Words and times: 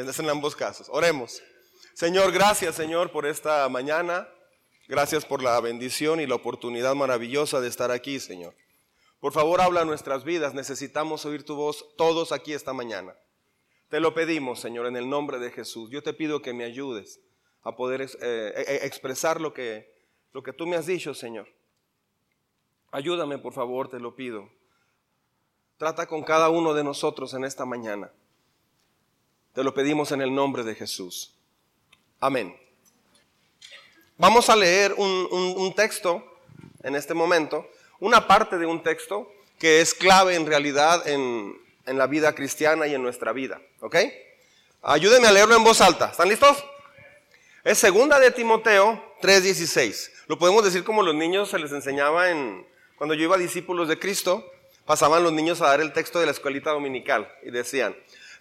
es 0.00 0.18
en 0.18 0.28
ambos 0.28 0.54
casos. 0.54 0.88
Oremos. 0.90 1.42
Señor, 1.94 2.32
gracias 2.32 2.74
Señor 2.74 3.10
por 3.10 3.26
esta 3.26 3.68
mañana. 3.68 4.28
Gracias 4.88 5.24
por 5.24 5.42
la 5.42 5.60
bendición 5.60 6.20
y 6.20 6.26
la 6.26 6.36
oportunidad 6.36 6.94
maravillosa 6.94 7.60
de 7.60 7.68
estar 7.68 7.90
aquí, 7.90 8.20
Señor. 8.20 8.54
Por 9.18 9.32
favor, 9.32 9.60
habla 9.60 9.84
nuestras 9.84 10.22
vidas. 10.22 10.54
Necesitamos 10.54 11.24
oír 11.24 11.44
tu 11.44 11.56
voz 11.56 11.84
todos 11.96 12.30
aquí 12.30 12.52
esta 12.52 12.72
mañana. 12.72 13.16
Te 13.88 13.98
lo 13.98 14.14
pedimos, 14.14 14.60
Señor, 14.60 14.86
en 14.86 14.96
el 14.96 15.08
nombre 15.08 15.38
de 15.40 15.50
Jesús. 15.50 15.90
Yo 15.90 16.02
te 16.02 16.12
pido 16.12 16.40
que 16.40 16.52
me 16.52 16.64
ayudes 16.64 17.20
a 17.62 17.74
poder 17.74 18.02
eh, 18.02 18.08
eh, 18.20 18.80
expresar 18.82 19.40
lo 19.40 19.52
que, 19.52 19.92
lo 20.32 20.42
que 20.44 20.52
tú 20.52 20.66
me 20.66 20.76
has 20.76 20.86
dicho, 20.86 21.14
Señor. 21.14 21.48
Ayúdame, 22.92 23.38
por 23.38 23.52
favor, 23.52 23.88
te 23.88 23.98
lo 23.98 24.14
pido. 24.14 24.48
Trata 25.76 26.06
con 26.06 26.22
cada 26.22 26.48
uno 26.48 26.74
de 26.74 26.84
nosotros 26.84 27.34
en 27.34 27.44
esta 27.44 27.64
mañana. 27.64 28.12
Te 29.56 29.64
lo 29.64 29.72
pedimos 29.72 30.12
en 30.12 30.20
el 30.20 30.34
nombre 30.34 30.64
de 30.64 30.74
Jesús. 30.74 31.32
Amén. 32.20 32.54
Vamos 34.18 34.50
a 34.50 34.54
leer 34.54 34.92
un, 34.98 35.72
texto 35.74 36.22
en 36.82 36.94
este 36.94 37.14
momento, 37.14 37.66
una 37.98 38.26
parte 38.26 38.58
de 38.58 38.66
un 38.66 38.82
texto 38.82 39.32
que 39.58 39.80
es 39.80 39.94
clave 39.94 40.34
en 40.34 40.44
realidad 40.44 41.08
en, 41.08 41.58
en 41.86 41.96
la 41.96 42.06
vida 42.06 42.34
cristiana 42.34 42.86
y 42.86 42.94
en 42.94 43.02
nuestra 43.02 43.32
vida. 43.32 43.58
¿Ok? 43.80 43.96
Ayúdenme 44.82 45.28
a 45.28 45.32
leerlo 45.32 45.56
en 45.56 45.64
voz 45.64 45.80
alta. 45.80 46.10
¿Están 46.10 46.28
listos? 46.28 46.62
Es 47.64 47.78
segunda 47.78 48.20
de 48.20 48.32
Timoteo 48.32 49.02
3:16. 49.22 50.10
Lo 50.26 50.38
podemos 50.38 50.64
decir 50.64 50.84
como 50.84 51.02
los 51.02 51.14
niños 51.14 51.48
se 51.48 51.58
les 51.58 51.72
enseñaba 51.72 52.30
en 52.30 52.66
cuando 52.98 53.14
yo 53.14 53.22
iba 53.22 53.36
a 53.36 53.38
discípulos 53.38 53.88
de 53.88 53.98
Cristo, 53.98 54.44
pasaban 54.84 55.22
los 55.22 55.32
niños 55.32 55.62
a 55.62 55.68
dar 55.68 55.80
el 55.80 55.94
texto 55.94 56.20
de 56.20 56.26
la 56.26 56.32
escuelita 56.32 56.72
dominical 56.72 57.32
y 57.42 57.50
decían, 57.50 57.96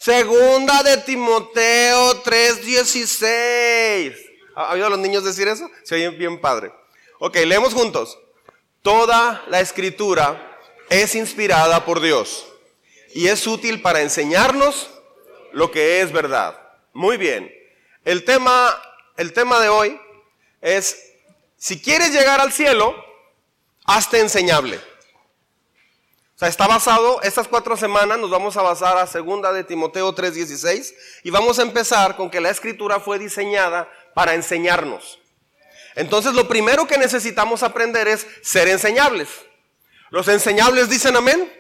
Segunda 0.06 0.84
de 0.84 0.98
Timoteo 0.98 2.22
3:16. 2.22 4.16
¿Ha 4.54 4.74
oído 4.74 4.86
a 4.86 4.90
los 4.92 5.00
niños 5.00 5.24
decir 5.24 5.48
eso? 5.48 5.68
Se 5.82 5.96
oye 5.96 6.12
bien 6.12 6.40
padre. 6.40 6.72
Ok, 7.18 7.38
leemos 7.38 7.74
juntos. 7.74 8.20
Toda 8.84 9.44
la 9.48 9.62
escritura 9.62 10.60
es 10.92 11.16
inspirada 11.16 11.86
por 11.86 12.02
Dios 12.02 12.46
y 13.16 13.30
es 13.30 13.48
útil 13.48 13.82
para 13.82 14.02
enseñarnos 14.02 14.92
lo 15.54 15.72
que 15.72 16.02
es 16.02 16.12
verdad. 16.12 16.56
Muy 16.94 17.18
bien. 17.18 17.52
El 18.04 18.26
tema, 18.26 18.80
el 19.18 19.34
tema 19.34 19.60
de 19.60 19.70
hoy 19.70 20.00
es, 20.62 21.14
si 21.58 21.82
quieres 21.82 22.12
llegar 22.12 22.42
al 22.42 22.54
cielo, 22.54 22.96
hazte 23.86 24.20
enseñable. 24.20 24.80
O 26.36 26.38
sea, 26.38 26.50
está 26.50 26.68
basado, 26.68 27.22
estas 27.22 27.48
cuatro 27.48 27.78
semanas 27.78 28.20
nos 28.20 28.30
vamos 28.30 28.58
a 28.58 28.62
basar 28.62 28.98
a 28.98 29.08
segunda 29.08 29.54
de 29.54 29.64
Timoteo 29.64 30.14
3:16 30.14 30.94
y 31.24 31.30
vamos 31.30 31.60
a 31.60 31.62
empezar 31.62 32.18
con 32.18 32.30
que 32.30 32.42
la 32.42 32.50
escritura 32.50 33.00
fue 33.00 33.18
diseñada 33.18 33.90
para 34.14 34.34
enseñarnos. 34.34 35.18
Entonces 35.96 36.34
lo 36.34 36.46
primero 36.50 36.88
que 36.88 36.98
necesitamos 36.98 37.64
aprender 37.64 38.10
es 38.10 38.28
ser 38.42 38.68
enseñables. 38.68 39.30
¿Los 40.10 40.28
enseñables 40.28 40.90
dicen 40.90 41.16
amén? 41.16 41.52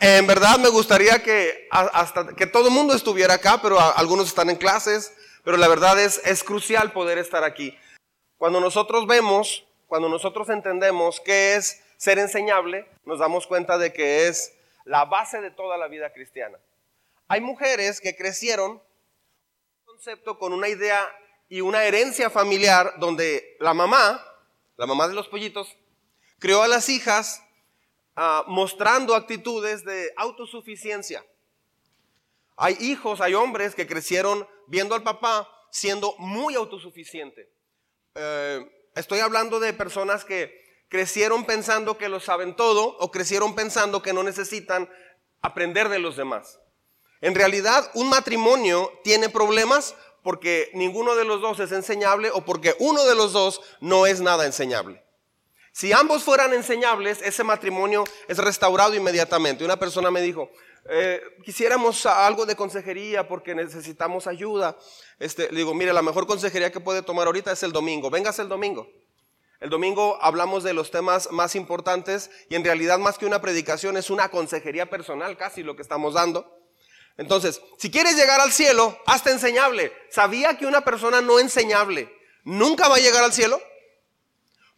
en 0.00 0.26
verdad 0.26 0.58
me 0.58 0.68
gustaría 0.68 1.22
que 1.22 1.68
hasta 1.70 2.34
que 2.34 2.46
todo 2.46 2.68
el 2.68 2.74
mundo 2.74 2.94
estuviera 2.94 3.34
acá, 3.34 3.60
pero 3.60 3.78
algunos 3.80 4.28
están 4.28 4.48
en 4.48 4.56
clases, 4.56 5.12
pero 5.44 5.56
la 5.56 5.68
verdad 5.68 6.00
es, 6.00 6.20
es 6.24 6.42
crucial 6.42 6.92
poder 6.92 7.18
estar 7.18 7.44
aquí. 7.44 7.76
Cuando 8.38 8.60
nosotros 8.60 9.06
vemos, 9.06 9.64
cuando 9.88 10.08
nosotros 10.08 10.48
entendemos 10.48 11.20
qué 11.20 11.56
es 11.56 11.81
ser 12.02 12.18
enseñable, 12.18 12.84
nos 13.04 13.20
damos 13.20 13.46
cuenta 13.46 13.78
de 13.78 13.92
que 13.92 14.26
es 14.26 14.52
la 14.84 15.04
base 15.04 15.40
de 15.40 15.52
toda 15.52 15.78
la 15.78 15.86
vida 15.86 16.12
cristiana. 16.12 16.58
Hay 17.28 17.40
mujeres 17.40 18.00
que 18.00 18.16
crecieron 18.16 18.82
concepto 19.84 20.36
con 20.36 20.52
una 20.52 20.68
idea 20.68 21.08
y 21.48 21.60
una 21.60 21.84
herencia 21.84 22.28
familiar 22.28 22.94
donde 22.98 23.56
la 23.60 23.72
mamá, 23.72 24.20
la 24.78 24.86
mamá 24.86 25.06
de 25.06 25.14
los 25.14 25.28
pollitos, 25.28 25.76
crió 26.40 26.64
a 26.64 26.66
las 26.66 26.88
hijas 26.88 27.40
ah, 28.16 28.42
mostrando 28.48 29.14
actitudes 29.14 29.84
de 29.84 30.12
autosuficiencia. 30.16 31.24
Hay 32.56 32.76
hijos, 32.80 33.20
hay 33.20 33.34
hombres 33.34 33.76
que 33.76 33.86
crecieron 33.86 34.48
viendo 34.66 34.96
al 34.96 35.04
papá 35.04 35.48
siendo 35.70 36.16
muy 36.18 36.56
autosuficiente. 36.56 37.48
Eh, 38.16 38.90
estoy 38.96 39.20
hablando 39.20 39.60
de 39.60 39.72
personas 39.72 40.24
que 40.24 40.61
crecieron 40.92 41.46
pensando 41.46 41.96
que 41.96 42.10
lo 42.10 42.20
saben 42.20 42.54
todo 42.54 42.98
o 42.98 43.10
crecieron 43.10 43.54
pensando 43.54 44.02
que 44.02 44.12
no 44.12 44.22
necesitan 44.22 44.90
aprender 45.40 45.88
de 45.88 45.98
los 45.98 46.18
demás. 46.18 46.60
En 47.22 47.34
realidad, 47.34 47.90
un 47.94 48.10
matrimonio 48.10 48.92
tiene 49.02 49.30
problemas 49.30 49.94
porque 50.22 50.70
ninguno 50.74 51.14
de 51.14 51.24
los 51.24 51.40
dos 51.40 51.60
es 51.60 51.72
enseñable 51.72 52.30
o 52.30 52.44
porque 52.44 52.76
uno 52.78 53.06
de 53.06 53.14
los 53.14 53.32
dos 53.32 53.62
no 53.80 54.04
es 54.04 54.20
nada 54.20 54.44
enseñable. 54.44 55.02
Si 55.72 55.94
ambos 55.94 56.24
fueran 56.24 56.52
enseñables, 56.52 57.22
ese 57.22 57.42
matrimonio 57.42 58.04
es 58.28 58.36
restaurado 58.36 58.94
inmediatamente. 58.94 59.64
Una 59.64 59.78
persona 59.78 60.10
me 60.10 60.20
dijo, 60.20 60.50
eh, 60.90 61.22
quisiéramos 61.42 62.04
algo 62.04 62.44
de 62.44 62.54
consejería 62.54 63.26
porque 63.26 63.54
necesitamos 63.54 64.26
ayuda. 64.26 64.76
Este, 65.18 65.50
le 65.50 65.56
digo, 65.56 65.72
mire, 65.72 65.94
la 65.94 66.02
mejor 66.02 66.26
consejería 66.26 66.70
que 66.70 66.80
puede 66.80 67.00
tomar 67.00 67.28
ahorita 67.28 67.50
es 67.50 67.62
el 67.62 67.72
domingo. 67.72 68.10
Vengas 68.10 68.38
el 68.40 68.50
domingo. 68.50 68.86
El 69.62 69.70
domingo 69.70 70.18
hablamos 70.20 70.64
de 70.64 70.72
los 70.72 70.90
temas 70.90 71.30
más 71.30 71.54
importantes 71.54 72.32
y 72.48 72.56
en 72.56 72.64
realidad 72.64 72.98
más 72.98 73.16
que 73.16 73.26
una 73.26 73.40
predicación 73.40 73.96
es 73.96 74.10
una 74.10 74.28
consejería 74.28 74.90
personal 74.90 75.36
casi 75.36 75.62
lo 75.62 75.76
que 75.76 75.82
estamos 75.82 76.14
dando. 76.14 76.58
Entonces, 77.16 77.62
si 77.78 77.88
quieres 77.88 78.16
llegar 78.16 78.40
al 78.40 78.50
cielo, 78.50 78.98
hazte 79.06 79.30
enseñable. 79.30 79.92
¿Sabía 80.10 80.58
que 80.58 80.66
una 80.66 80.80
persona 80.80 81.20
no 81.20 81.38
enseñable 81.38 82.12
nunca 82.42 82.88
va 82.88 82.96
a 82.96 82.98
llegar 82.98 83.22
al 83.22 83.32
cielo? 83.32 83.62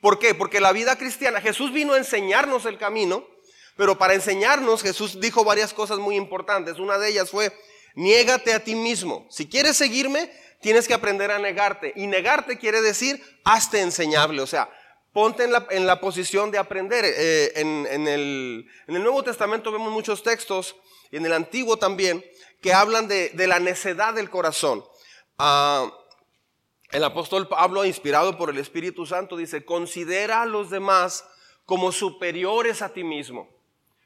¿Por 0.02 0.18
qué? 0.18 0.34
Porque 0.34 0.60
la 0.60 0.72
vida 0.72 0.98
cristiana, 0.98 1.40
Jesús 1.40 1.72
vino 1.72 1.94
a 1.94 1.98
enseñarnos 1.98 2.66
el 2.66 2.76
camino, 2.76 3.26
pero 3.78 3.96
para 3.96 4.12
enseñarnos 4.12 4.82
Jesús 4.82 5.18
dijo 5.18 5.44
varias 5.44 5.72
cosas 5.72 5.98
muy 5.98 6.14
importantes. 6.16 6.78
Una 6.78 6.98
de 6.98 7.08
ellas 7.08 7.30
fue, 7.30 7.58
niégate 7.94 8.52
a 8.52 8.62
ti 8.62 8.74
mismo. 8.74 9.26
Si 9.30 9.48
quieres 9.48 9.78
seguirme, 9.78 10.30
tienes 10.64 10.88
que 10.88 10.94
aprender 10.94 11.30
a 11.30 11.38
negarte. 11.38 11.92
Y 11.94 12.06
negarte 12.06 12.56
quiere 12.56 12.80
decir, 12.80 13.22
hazte 13.44 13.82
enseñable. 13.82 14.40
O 14.40 14.46
sea, 14.46 14.70
ponte 15.12 15.44
en 15.44 15.86
la, 15.86 16.00
posición 16.00 16.50
de 16.50 16.56
aprender. 16.56 17.04
Eh, 17.04 17.52
en, 17.56 18.08
el, 18.08 18.66
Nuevo 18.86 19.22
Testamento 19.22 19.70
vemos 19.70 19.92
muchos 19.92 20.22
textos, 20.22 20.74
y 21.10 21.18
en 21.18 21.26
el 21.26 21.34
Antiguo 21.34 21.76
también, 21.76 22.24
que 22.62 22.72
hablan 22.72 23.08
de, 23.08 23.30
la 23.46 23.60
necedad 23.60 24.14
del 24.14 24.30
corazón. 24.30 24.82
Ah, 25.38 25.92
el 26.92 27.04
apóstol 27.04 27.46
Pablo, 27.46 27.84
inspirado 27.84 28.38
por 28.38 28.48
el 28.48 28.56
Espíritu 28.56 29.04
Santo, 29.04 29.36
dice, 29.36 29.66
considera 29.66 30.40
a 30.40 30.46
los 30.46 30.70
demás 30.70 31.26
como 31.66 31.92
superiores 31.92 32.80
a 32.80 32.88
ti 32.88 33.04
mismo. 33.04 33.50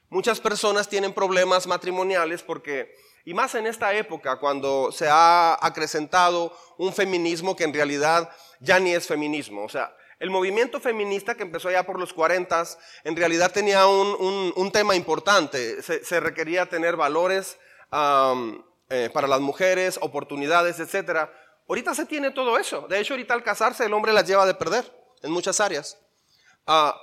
Muchas 0.09 0.41
personas 0.41 0.89
tienen 0.89 1.13
problemas 1.13 1.67
matrimoniales 1.67 2.43
porque, 2.43 2.93
y 3.29 3.33
más 3.35 3.53
en 3.53 3.67
esta 3.67 3.93
época, 3.93 4.39
cuando 4.39 4.91
se 4.91 5.07
ha 5.07 5.53
acrecentado 5.63 6.51
un 6.79 6.91
feminismo 6.91 7.55
que 7.55 7.63
en 7.63 7.71
realidad 7.71 8.27
ya 8.59 8.79
ni 8.79 8.91
es 8.91 9.05
feminismo. 9.05 9.63
O 9.63 9.69
sea, 9.69 9.95
el 10.17 10.31
movimiento 10.31 10.79
feminista 10.79 11.35
que 11.35 11.43
empezó 11.43 11.69
ya 11.69 11.83
por 11.83 11.99
los 11.99 12.11
40 12.11 12.63
en 13.03 13.15
realidad 13.15 13.51
tenía 13.51 13.85
un, 13.85 14.71
tema 14.73 14.95
importante. 14.95 15.79
Se, 15.83 16.19
requería 16.19 16.65
tener 16.65 16.95
valores 16.95 17.59
eh, 18.89 19.09
para 19.13 19.27
las 19.27 19.41
mujeres, 19.41 19.99
oportunidades, 20.01 20.79
etc. 20.79 21.29
Ahorita 21.67 21.93
se 21.93 22.07
tiene 22.07 22.31
todo 22.31 22.57
eso. 22.57 22.87
De 22.87 22.99
hecho, 22.99 23.13
ahorita 23.13 23.35
al 23.35 23.43
casarse 23.43 23.85
el 23.85 23.93
hombre 23.93 24.11
las 24.11 24.25
lleva 24.25 24.47
de 24.47 24.55
perder 24.55 24.91
en 25.21 25.29
muchas 25.29 25.59
áreas. 25.59 25.99
Ah, 26.65 26.99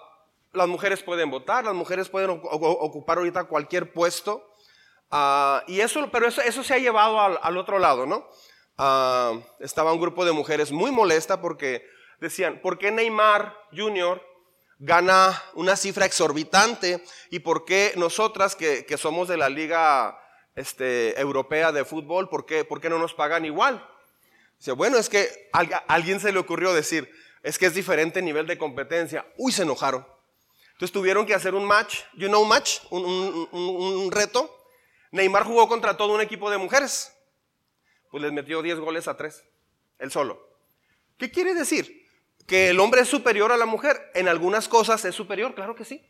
las 0.52 0.66
mujeres 0.66 1.04
pueden 1.04 1.30
votar, 1.30 1.64
las 1.64 1.74
mujeres 1.74 2.08
pueden 2.08 2.30
ocupar 2.30 3.18
ahorita 3.18 3.44
cualquier 3.44 3.92
puesto. 3.92 4.55
Ah, 5.10 5.62
y 5.66 5.80
eso, 5.80 6.08
pero 6.10 6.26
eso, 6.26 6.40
eso, 6.42 6.62
se 6.62 6.74
ha 6.74 6.78
llevado 6.78 7.20
al, 7.20 7.56
otro 7.56 7.78
lado, 7.78 8.06
¿no? 8.06 8.28
Ah, 8.76 9.32
estaba 9.60 9.92
un 9.92 10.00
grupo 10.00 10.24
de 10.24 10.32
mujeres 10.32 10.72
muy 10.72 10.90
molesta 10.90 11.40
porque 11.40 11.86
decían, 12.20 12.60
¿por 12.60 12.78
qué 12.78 12.90
Neymar 12.90 13.56
Jr. 13.72 14.22
gana 14.78 15.42
una 15.54 15.76
cifra 15.76 16.06
exorbitante 16.06 17.02
y 17.30 17.40
por 17.40 17.64
qué 17.64 17.92
nosotras 17.96 18.56
que, 18.56 18.84
que 18.84 18.98
somos 18.98 19.28
de 19.28 19.36
la 19.36 19.48
liga 19.48 20.18
este, 20.56 21.20
europea 21.20 21.70
de 21.70 21.84
fútbol, 21.84 22.28
¿por 22.28 22.46
qué, 22.46 22.64
por 22.64 22.80
qué 22.80 22.88
no 22.88 22.98
nos 22.98 23.14
pagan 23.14 23.44
igual? 23.44 23.86
Dice, 24.58 24.72
bueno, 24.72 24.96
es 24.96 25.08
que 25.08 25.48
a 25.52 25.60
alguien 25.86 26.18
se 26.18 26.32
le 26.32 26.38
ocurrió 26.38 26.72
decir, 26.72 27.10
es 27.42 27.58
que 27.58 27.66
es 27.66 27.74
diferente 27.74 28.22
nivel 28.22 28.46
de 28.46 28.58
competencia. 28.58 29.26
Uy, 29.36 29.52
se 29.52 29.62
enojaron. 29.62 30.06
Entonces 30.72 30.92
tuvieron 30.92 31.26
que 31.26 31.34
hacer 31.34 31.54
un 31.54 31.64
match, 31.64 32.00
you 32.14 32.28
know 32.28 32.44
match, 32.44 32.80
un, 32.90 34.10
reto. 34.10 34.52
Neymar 35.12 35.44
jugó 35.44 35.68
contra 35.68 35.96
todo 35.96 36.14
un 36.14 36.20
equipo 36.20 36.50
de 36.50 36.58
mujeres. 36.58 37.12
Pues 38.10 38.22
les 38.22 38.32
metió 38.32 38.62
10 38.62 38.78
goles 38.78 39.08
a 39.08 39.16
3, 39.16 39.44
él 39.98 40.10
solo. 40.10 40.46
¿Qué 41.18 41.30
quiere 41.30 41.54
decir? 41.54 42.06
Que 42.46 42.70
el 42.70 42.80
hombre 42.80 43.00
es 43.00 43.08
superior 43.08 43.52
a 43.52 43.56
la 43.56 43.66
mujer. 43.66 44.10
En 44.14 44.28
algunas 44.28 44.68
cosas 44.68 45.04
es 45.04 45.14
superior, 45.14 45.54
claro 45.54 45.74
que 45.74 45.84
sí. 45.84 46.04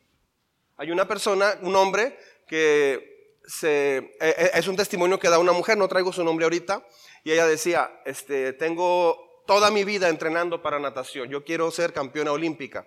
Hay 0.76 0.90
una 0.90 1.08
persona, 1.08 1.58
un 1.62 1.74
hombre, 1.74 2.18
que 2.46 3.16
eh, 3.62 4.16
eh, 4.20 4.50
es 4.54 4.68
un 4.68 4.76
testimonio 4.76 5.18
que 5.18 5.30
da 5.30 5.38
una 5.38 5.52
mujer, 5.52 5.78
no 5.78 5.88
traigo 5.88 6.12
su 6.12 6.22
nombre 6.24 6.44
ahorita, 6.44 6.86
y 7.24 7.32
ella 7.32 7.46
decía, 7.46 8.02
este, 8.04 8.52
tengo 8.52 9.42
toda 9.46 9.70
mi 9.70 9.84
vida 9.84 10.08
entrenando 10.08 10.62
para 10.62 10.78
natación, 10.78 11.28
yo 11.28 11.44
quiero 11.44 11.70
ser 11.70 11.92
campeona 11.92 12.32
olímpica. 12.32 12.86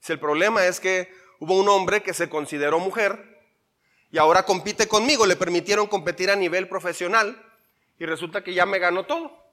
Si 0.00 0.12
el 0.12 0.18
problema 0.18 0.66
es 0.66 0.80
que 0.80 1.12
hubo 1.38 1.58
un 1.58 1.68
hombre 1.68 2.02
que 2.02 2.14
se 2.14 2.28
consideró 2.28 2.78
mujer 2.80 3.37
y 4.10 4.18
ahora 4.18 4.44
compite 4.44 4.88
conmigo, 4.88 5.26
le 5.26 5.36
permitieron 5.36 5.86
competir 5.86 6.30
a 6.30 6.36
nivel 6.36 6.68
profesional 6.68 7.44
y 7.98 8.06
resulta 8.06 8.42
que 8.42 8.54
ya 8.54 8.64
me 8.64 8.78
ganó 8.78 9.04
todo. 9.04 9.48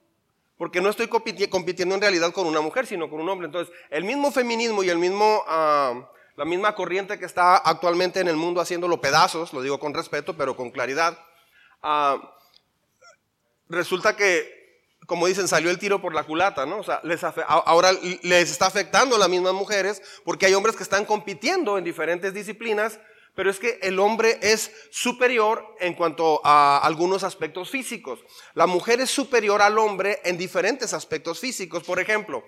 Porque 0.58 0.80
no 0.80 0.90
estoy 0.90 1.08
compitiendo 1.08 1.96
en 1.96 2.02
realidad 2.02 2.32
con 2.32 2.48
una 2.48 2.62
mujer, 2.62 2.88
sino 2.88 3.10
con 3.10 3.20
un 3.20 3.28
hombre. 3.28 3.48
Entonces, 3.48 3.76
el 3.90 4.06
mismo 4.06 4.32
feminismo 4.32 4.84
y 4.84 4.90
el 4.90 4.98
mismo, 4.98 5.44
ah, 5.48 6.10
la 6.38 6.46
misma 6.46 6.74
corriente 6.76 7.20
que 7.20 7.26
está 7.26 7.58
actualmente 7.58 8.22
en 8.22 8.30
el 8.30 8.38
mundo 8.38 8.62
haciéndolo 8.62 9.02
pedazos, 9.02 9.52
lo 9.52 9.62
digo 9.62 9.80
con 9.80 9.94
respeto, 9.94 10.38
pero 10.38 10.56
con 10.56 10.72
claridad, 10.72 11.20
ah, 11.84 12.38
resulta 13.68 14.16
que, 14.16 14.80
como 15.06 15.28
dicen, 15.28 15.50
salió 15.50 15.70
el 15.70 15.78
tiro 15.78 16.02
por 16.02 16.16
la 16.16 16.24
culata, 16.24 16.66
¿no? 16.66 16.78
O 16.78 16.84
sea, 16.84 17.02
les 17.04 17.22
ahora 17.48 17.92
les 18.22 18.50
está 18.50 18.68
afectando 18.68 19.18
a 19.18 19.20
las 19.20 19.30
mismas 19.30 19.54
mujeres 19.54 20.02
porque 20.24 20.46
hay 20.46 20.54
hombres 20.54 20.78
que 20.78 20.84
están 20.84 21.04
compitiendo 21.04 21.78
en 21.78 21.84
diferentes 21.84 22.34
disciplinas 22.34 22.98
pero 23.36 23.50
es 23.50 23.60
que 23.60 23.80
el 23.82 24.00
hombre 24.00 24.40
es 24.42 24.72
superior 24.90 25.76
en 25.80 25.94
cuanto 25.94 26.42
a 26.44 26.78
algunos 26.78 27.24
aspectos 27.24 27.70
físicos. 27.70 28.20
La 28.54 28.66
mujer 28.66 29.02
es 29.02 29.12
superior 29.12 29.62
al 29.62 29.78
hombre 29.78 30.22
en 30.24 30.38
diferentes 30.38 30.94
aspectos 30.94 31.40
físicos. 31.40 31.84
Por 31.84 32.00
ejemplo, 32.00 32.44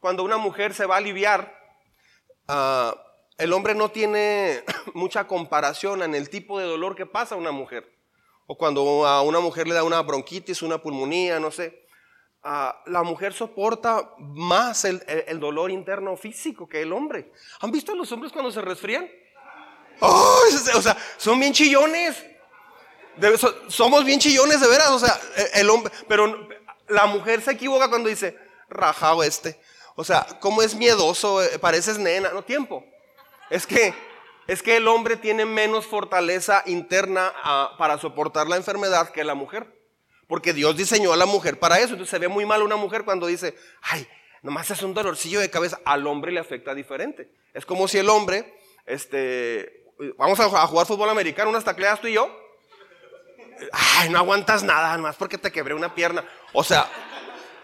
cuando 0.00 0.24
una 0.24 0.38
mujer 0.38 0.72
se 0.72 0.86
va 0.86 0.94
a 0.94 0.98
aliviar, 0.98 1.54
ah, 2.48 2.96
el 3.36 3.52
hombre 3.52 3.74
no 3.74 3.90
tiene 3.90 4.64
mucha 4.94 5.26
comparación 5.26 6.02
en 6.02 6.14
el 6.14 6.30
tipo 6.30 6.58
de 6.58 6.64
dolor 6.64 6.96
que 6.96 7.06
pasa 7.06 7.34
a 7.34 7.38
una 7.38 7.52
mujer. 7.52 7.86
O 8.46 8.56
cuando 8.56 9.06
a 9.06 9.22
una 9.22 9.40
mujer 9.40 9.68
le 9.68 9.74
da 9.74 9.84
una 9.84 10.00
bronquitis, 10.00 10.62
una 10.62 10.82
pulmonía, 10.82 11.38
no 11.38 11.50
sé. 11.50 11.86
Ah, 12.42 12.82
la 12.86 13.02
mujer 13.02 13.34
soporta 13.34 14.14
más 14.18 14.86
el, 14.86 15.02
el 15.06 15.38
dolor 15.38 15.70
interno 15.70 16.16
físico 16.16 16.66
que 16.66 16.80
el 16.80 16.94
hombre. 16.94 17.30
¿Han 17.60 17.70
visto 17.70 17.92
a 17.92 17.94
los 17.94 18.10
hombres 18.10 18.32
cuando 18.32 18.50
se 18.50 18.62
resfrían? 18.62 19.06
Oh, 20.00 20.40
o 20.74 20.82
sea, 20.82 20.96
son 21.16 21.38
bien 21.38 21.52
chillones. 21.52 22.16
somos 23.68 24.04
bien 24.04 24.18
chillones 24.18 24.60
de 24.60 24.68
veras. 24.68 24.90
O 24.90 24.98
sea, 24.98 25.18
e, 25.36 25.60
el 25.60 25.70
hombre, 25.70 25.92
pero 26.08 26.48
la 26.88 27.06
mujer 27.06 27.42
se 27.42 27.52
equivoca 27.52 27.88
cuando 27.88 28.08
dice, 28.08 28.36
rajado 28.68 29.22
este. 29.22 29.60
O 29.96 30.04
sea, 30.04 30.26
como 30.40 30.62
es 30.62 30.74
miedoso, 30.74 31.42
eh, 31.42 31.58
pareces 31.58 31.98
nena. 31.98 32.30
No, 32.30 32.42
tiempo. 32.42 32.84
Es 33.50 33.66
que, 33.66 33.92
es 34.46 34.62
que 34.62 34.76
el 34.76 34.88
hombre 34.88 35.16
tiene 35.16 35.44
menos 35.44 35.86
fortaleza 35.86 36.62
interna 36.66 37.32
ah, 37.42 37.74
para 37.78 37.98
soportar 37.98 38.48
la 38.48 38.56
enfermedad 38.56 39.10
que 39.10 39.24
la 39.24 39.34
mujer. 39.34 39.78
Porque 40.26 40.52
Dios 40.52 40.76
diseñó 40.76 41.12
a 41.12 41.16
la 41.16 41.26
mujer 41.26 41.58
para 41.58 41.78
eso. 41.78 41.92
Entonces 41.92 42.10
se 42.10 42.18
ve 42.18 42.28
muy 42.28 42.46
mal 42.46 42.62
una 42.62 42.76
mujer 42.76 43.04
cuando 43.04 43.26
dice, 43.26 43.56
ay, 43.82 44.06
nomás 44.42 44.70
es 44.70 44.82
un 44.82 44.94
dolorcillo 44.94 45.40
de 45.40 45.50
cabeza. 45.50 45.80
Al 45.84 46.06
hombre 46.06 46.32
le 46.32 46.40
afecta 46.40 46.74
diferente. 46.74 47.32
Es 47.52 47.66
como 47.66 47.88
si 47.88 47.98
el 47.98 48.08
hombre, 48.08 48.54
este, 48.86 49.79
vamos 50.16 50.40
a 50.40 50.66
jugar 50.66 50.86
fútbol 50.86 51.10
americano, 51.10 51.50
unas 51.50 51.64
tacleadas 51.64 52.00
tú 52.00 52.08
y 52.08 52.14
yo. 52.14 52.30
Ay, 53.72 54.08
no 54.08 54.18
aguantas 54.18 54.62
nada, 54.62 54.96
más 54.98 55.16
porque 55.16 55.38
te 55.38 55.52
quebré 55.52 55.74
una 55.74 55.94
pierna. 55.94 56.24
O 56.52 56.64
sea, 56.64 56.88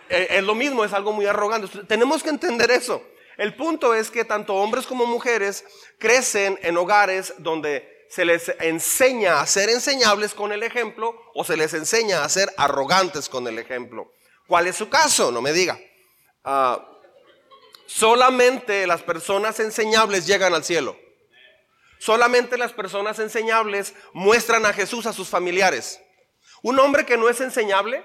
e, 0.09 0.29
es 0.31 0.44
lo 0.44 0.55
mismo, 0.55 0.85
es 0.85 0.93
algo 0.93 1.12
muy 1.12 1.27
arrogante. 1.27 1.85
Tenemos 1.85 2.23
que 2.23 2.31
entender 2.31 2.71
eso. 2.71 3.03
El 3.37 3.55
punto 3.55 3.94
es 3.94 4.11
que 4.11 4.25
tanto 4.25 4.55
hombres 4.55 4.87
como 4.87 5.06
mujeres 5.06 5.65
crecen 5.99 6.59
en 6.62 6.77
hogares 6.77 7.35
donde 7.38 8.06
se 8.09 8.25
les 8.25 8.49
enseña 8.61 9.41
a 9.41 9.47
ser 9.47 9.69
enseñables 9.69 10.33
con 10.33 10.53
el 10.53 10.62
ejemplo 10.62 11.15
o 11.35 11.44
se 11.44 11.56
les 11.56 11.75
enseña 11.75 12.25
a 12.25 12.29
ser 12.29 12.53
arrogantes 12.56 13.29
con 13.29 13.47
el 13.47 13.59
ejemplo. 13.59 14.12
¿Cuál 14.47 14.69
es 14.69 14.77
su 14.77 14.88
caso? 14.88 15.33
No 15.33 15.43
me 15.43 15.53
diga. 15.53 15.79
Ah, 16.44 16.88
solamente 17.87 18.87
las 18.87 19.03
personas 19.03 19.59
enseñables 19.61 20.27
llegan 20.27 20.55
al 20.55 20.65
cielo. 20.65 20.97
Solamente 21.99 22.59
las 22.59 22.73
personas 22.73 23.19
enseñables 23.19 23.95
muestran 24.13 24.67
a 24.67 24.73
Jesús 24.73 25.07
a 25.07 25.13
sus 25.13 25.29
familiares. 25.29 26.01
Un 26.63 26.79
hombre 26.79 27.07
que 27.07 27.17
no 27.17 27.29
es 27.29 27.41
enseñable 27.41 28.05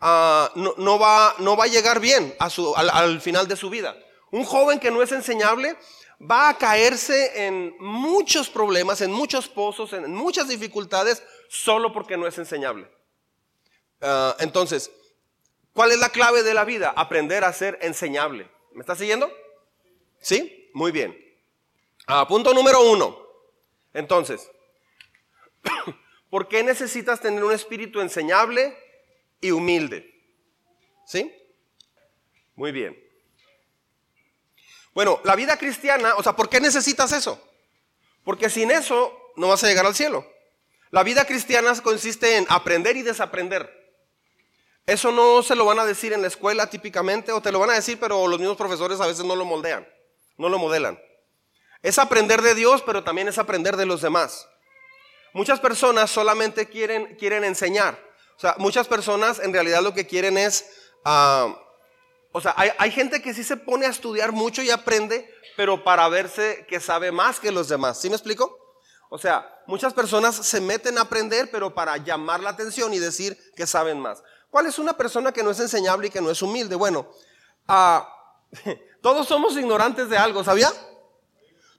ah, 0.00 0.50
no, 0.54 0.98
va, 0.98 1.34
a 1.36 1.66
llegar 1.66 2.00
bien 2.00 2.34
al, 2.38 3.20
final 3.20 3.46
de 3.46 3.56
su 3.56 3.70
vida. 3.70 3.96
Un 4.30 4.44
joven 4.44 4.78
que 4.78 4.90
no 4.90 5.02
es 5.02 5.12
enseñable 5.12 5.76
va 6.20 6.48
a 6.48 6.58
caerse 6.58 7.46
en 7.46 7.74
muchos 7.78 8.48
problemas, 8.48 9.00
en 9.00 9.12
muchos 9.12 9.48
pozos, 9.48 9.92
en 9.92 10.12
muchas 10.14 10.48
dificultades, 10.48 11.22
solo 11.48 11.92
porque 11.92 12.16
no 12.16 12.26
es 12.26 12.38
enseñable. 12.38 12.90
Ah, 14.00 14.36
entonces, 14.40 14.90
¿cuál 15.72 15.92
es 15.92 15.98
la 15.98 16.10
clave 16.10 16.42
de 16.42 16.54
la 16.54 16.64
vida? 16.64 16.92
Aprender 16.96 17.44
a 17.44 17.52
ser 17.52 17.78
enseñable. 17.82 18.50
¿Me 18.72 18.80
está 18.80 18.94
siguiendo? 18.96 19.30
¿Sí? 20.20 20.70
Muy 20.74 20.92
bien. 20.92 21.29
Ah, 22.12 22.26
punto 22.26 22.52
número 22.52 22.82
uno. 22.90 23.16
Entonces, 23.94 24.50
¿por 26.30 26.48
qué 26.48 26.64
necesitas 26.64 27.20
tener 27.20 27.44
un 27.44 27.52
espíritu 27.52 28.00
enseñable 28.00 28.76
y 29.40 29.52
humilde? 29.52 30.12
¿Sí? 31.06 31.32
Muy 32.56 32.72
bien. 32.72 32.98
Bueno, 34.92 35.20
la 35.22 35.36
vida 35.36 35.56
cristiana, 35.56 36.16
o 36.16 36.22
sea, 36.24 36.34
¿por 36.34 36.48
qué 36.48 36.60
necesitas 36.60 37.12
eso? 37.12 37.40
Porque 38.24 38.50
sin 38.50 38.72
eso 38.72 39.16
no 39.36 39.46
vas 39.46 39.62
a 39.62 39.68
llegar 39.68 39.86
al 39.86 39.94
cielo. 39.94 40.26
La 40.90 41.04
vida 41.04 41.24
cristiana 41.26 41.72
consiste 41.80 42.38
en 42.38 42.46
aprender 42.48 42.96
y 42.96 43.02
desaprender. 43.02 43.94
Eso 44.84 45.12
no 45.12 45.44
se 45.44 45.54
lo 45.54 45.64
van 45.64 45.78
a 45.78 45.86
decir 45.86 46.12
en 46.12 46.22
la 46.22 46.28
escuela 46.28 46.68
típicamente, 46.68 47.30
o 47.30 47.40
te 47.40 47.52
lo 47.52 47.60
van 47.60 47.70
a 47.70 47.74
decir, 47.74 48.00
pero 48.00 48.26
los 48.26 48.40
mismos 48.40 48.56
profesores 48.56 49.00
a 49.00 49.06
veces 49.06 49.24
no 49.24 49.36
lo 49.36 49.44
moldean, 49.44 49.86
no 50.36 50.48
lo 50.48 50.58
modelan. 50.58 50.98
Es 51.82 51.98
aprender 51.98 52.42
de 52.42 52.54
Dios, 52.54 52.82
pero 52.82 53.04
también 53.04 53.28
es 53.28 53.38
aprender 53.38 53.76
de 53.76 53.86
los 53.86 54.02
demás. 54.02 54.48
Muchas 55.32 55.60
personas 55.60 56.10
solamente 56.10 56.68
quieren, 56.68 57.16
quieren 57.16 57.44
enseñar. 57.44 57.98
O 58.36 58.40
sea, 58.40 58.54
muchas 58.58 58.88
personas 58.88 59.38
en 59.38 59.52
realidad 59.52 59.82
lo 59.82 59.94
que 59.94 60.06
quieren 60.06 60.36
es... 60.36 60.66
Ah, 61.04 61.56
o 62.32 62.40
sea, 62.40 62.54
hay, 62.56 62.70
hay, 62.78 62.90
gente 62.92 63.22
que 63.22 63.34
sí 63.34 63.42
se 63.42 63.56
pone 63.56 63.86
a 63.86 63.90
estudiar 63.90 64.30
mucho 64.30 64.62
y 64.62 64.70
aprende, 64.70 65.28
pero 65.56 65.82
para 65.82 66.08
verse 66.08 66.64
que 66.68 66.78
sabe 66.78 67.10
más 67.10 67.40
que 67.40 67.50
los 67.50 67.68
demás. 67.68 68.00
¿Sí 68.00 68.08
me 68.08 68.14
explico? 68.14 68.56
O 69.08 69.18
sea, 69.18 69.62
muchas 69.66 69.92
personas 69.92 70.36
se 70.36 70.60
meten 70.60 70.96
a 70.96 71.02
aprender, 71.02 71.50
pero 71.50 71.74
para 71.74 71.96
llamar 71.96 72.40
la 72.40 72.50
atención 72.50 72.94
y 72.94 73.00
decir 73.00 73.36
que 73.56 73.66
saben 73.66 73.98
más. 73.98 74.22
¿Cuál 74.50 74.66
es 74.66 74.78
una 74.78 74.96
persona 74.96 75.32
que 75.32 75.42
no 75.42 75.50
es 75.50 75.58
enseñable 75.58 76.06
y 76.06 76.10
que 76.10 76.20
no 76.20 76.30
es 76.30 76.40
humilde? 76.42 76.76
Bueno, 76.76 77.10
uh, 77.68 78.00
todos 79.02 79.26
somos 79.26 79.56
ignorantes 79.56 80.08
de 80.08 80.16
algo, 80.16 80.44
¿sabía? 80.44 80.70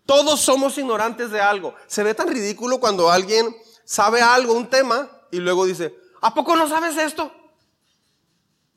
Todos 0.05 0.41
somos 0.41 0.77
ignorantes 0.77 1.31
de 1.31 1.41
algo. 1.41 1.75
Se 1.87 2.03
ve 2.03 2.13
tan 2.13 2.27
ridículo 2.27 2.79
cuando 2.79 3.09
alguien 3.09 3.55
sabe 3.85 4.21
algo, 4.21 4.53
un 4.53 4.69
tema, 4.69 5.09
y 5.31 5.37
luego 5.37 5.65
dice, 5.65 5.95
¿a 6.21 6.33
poco 6.33 6.55
no 6.55 6.67
sabes 6.67 6.97
esto? 6.97 7.31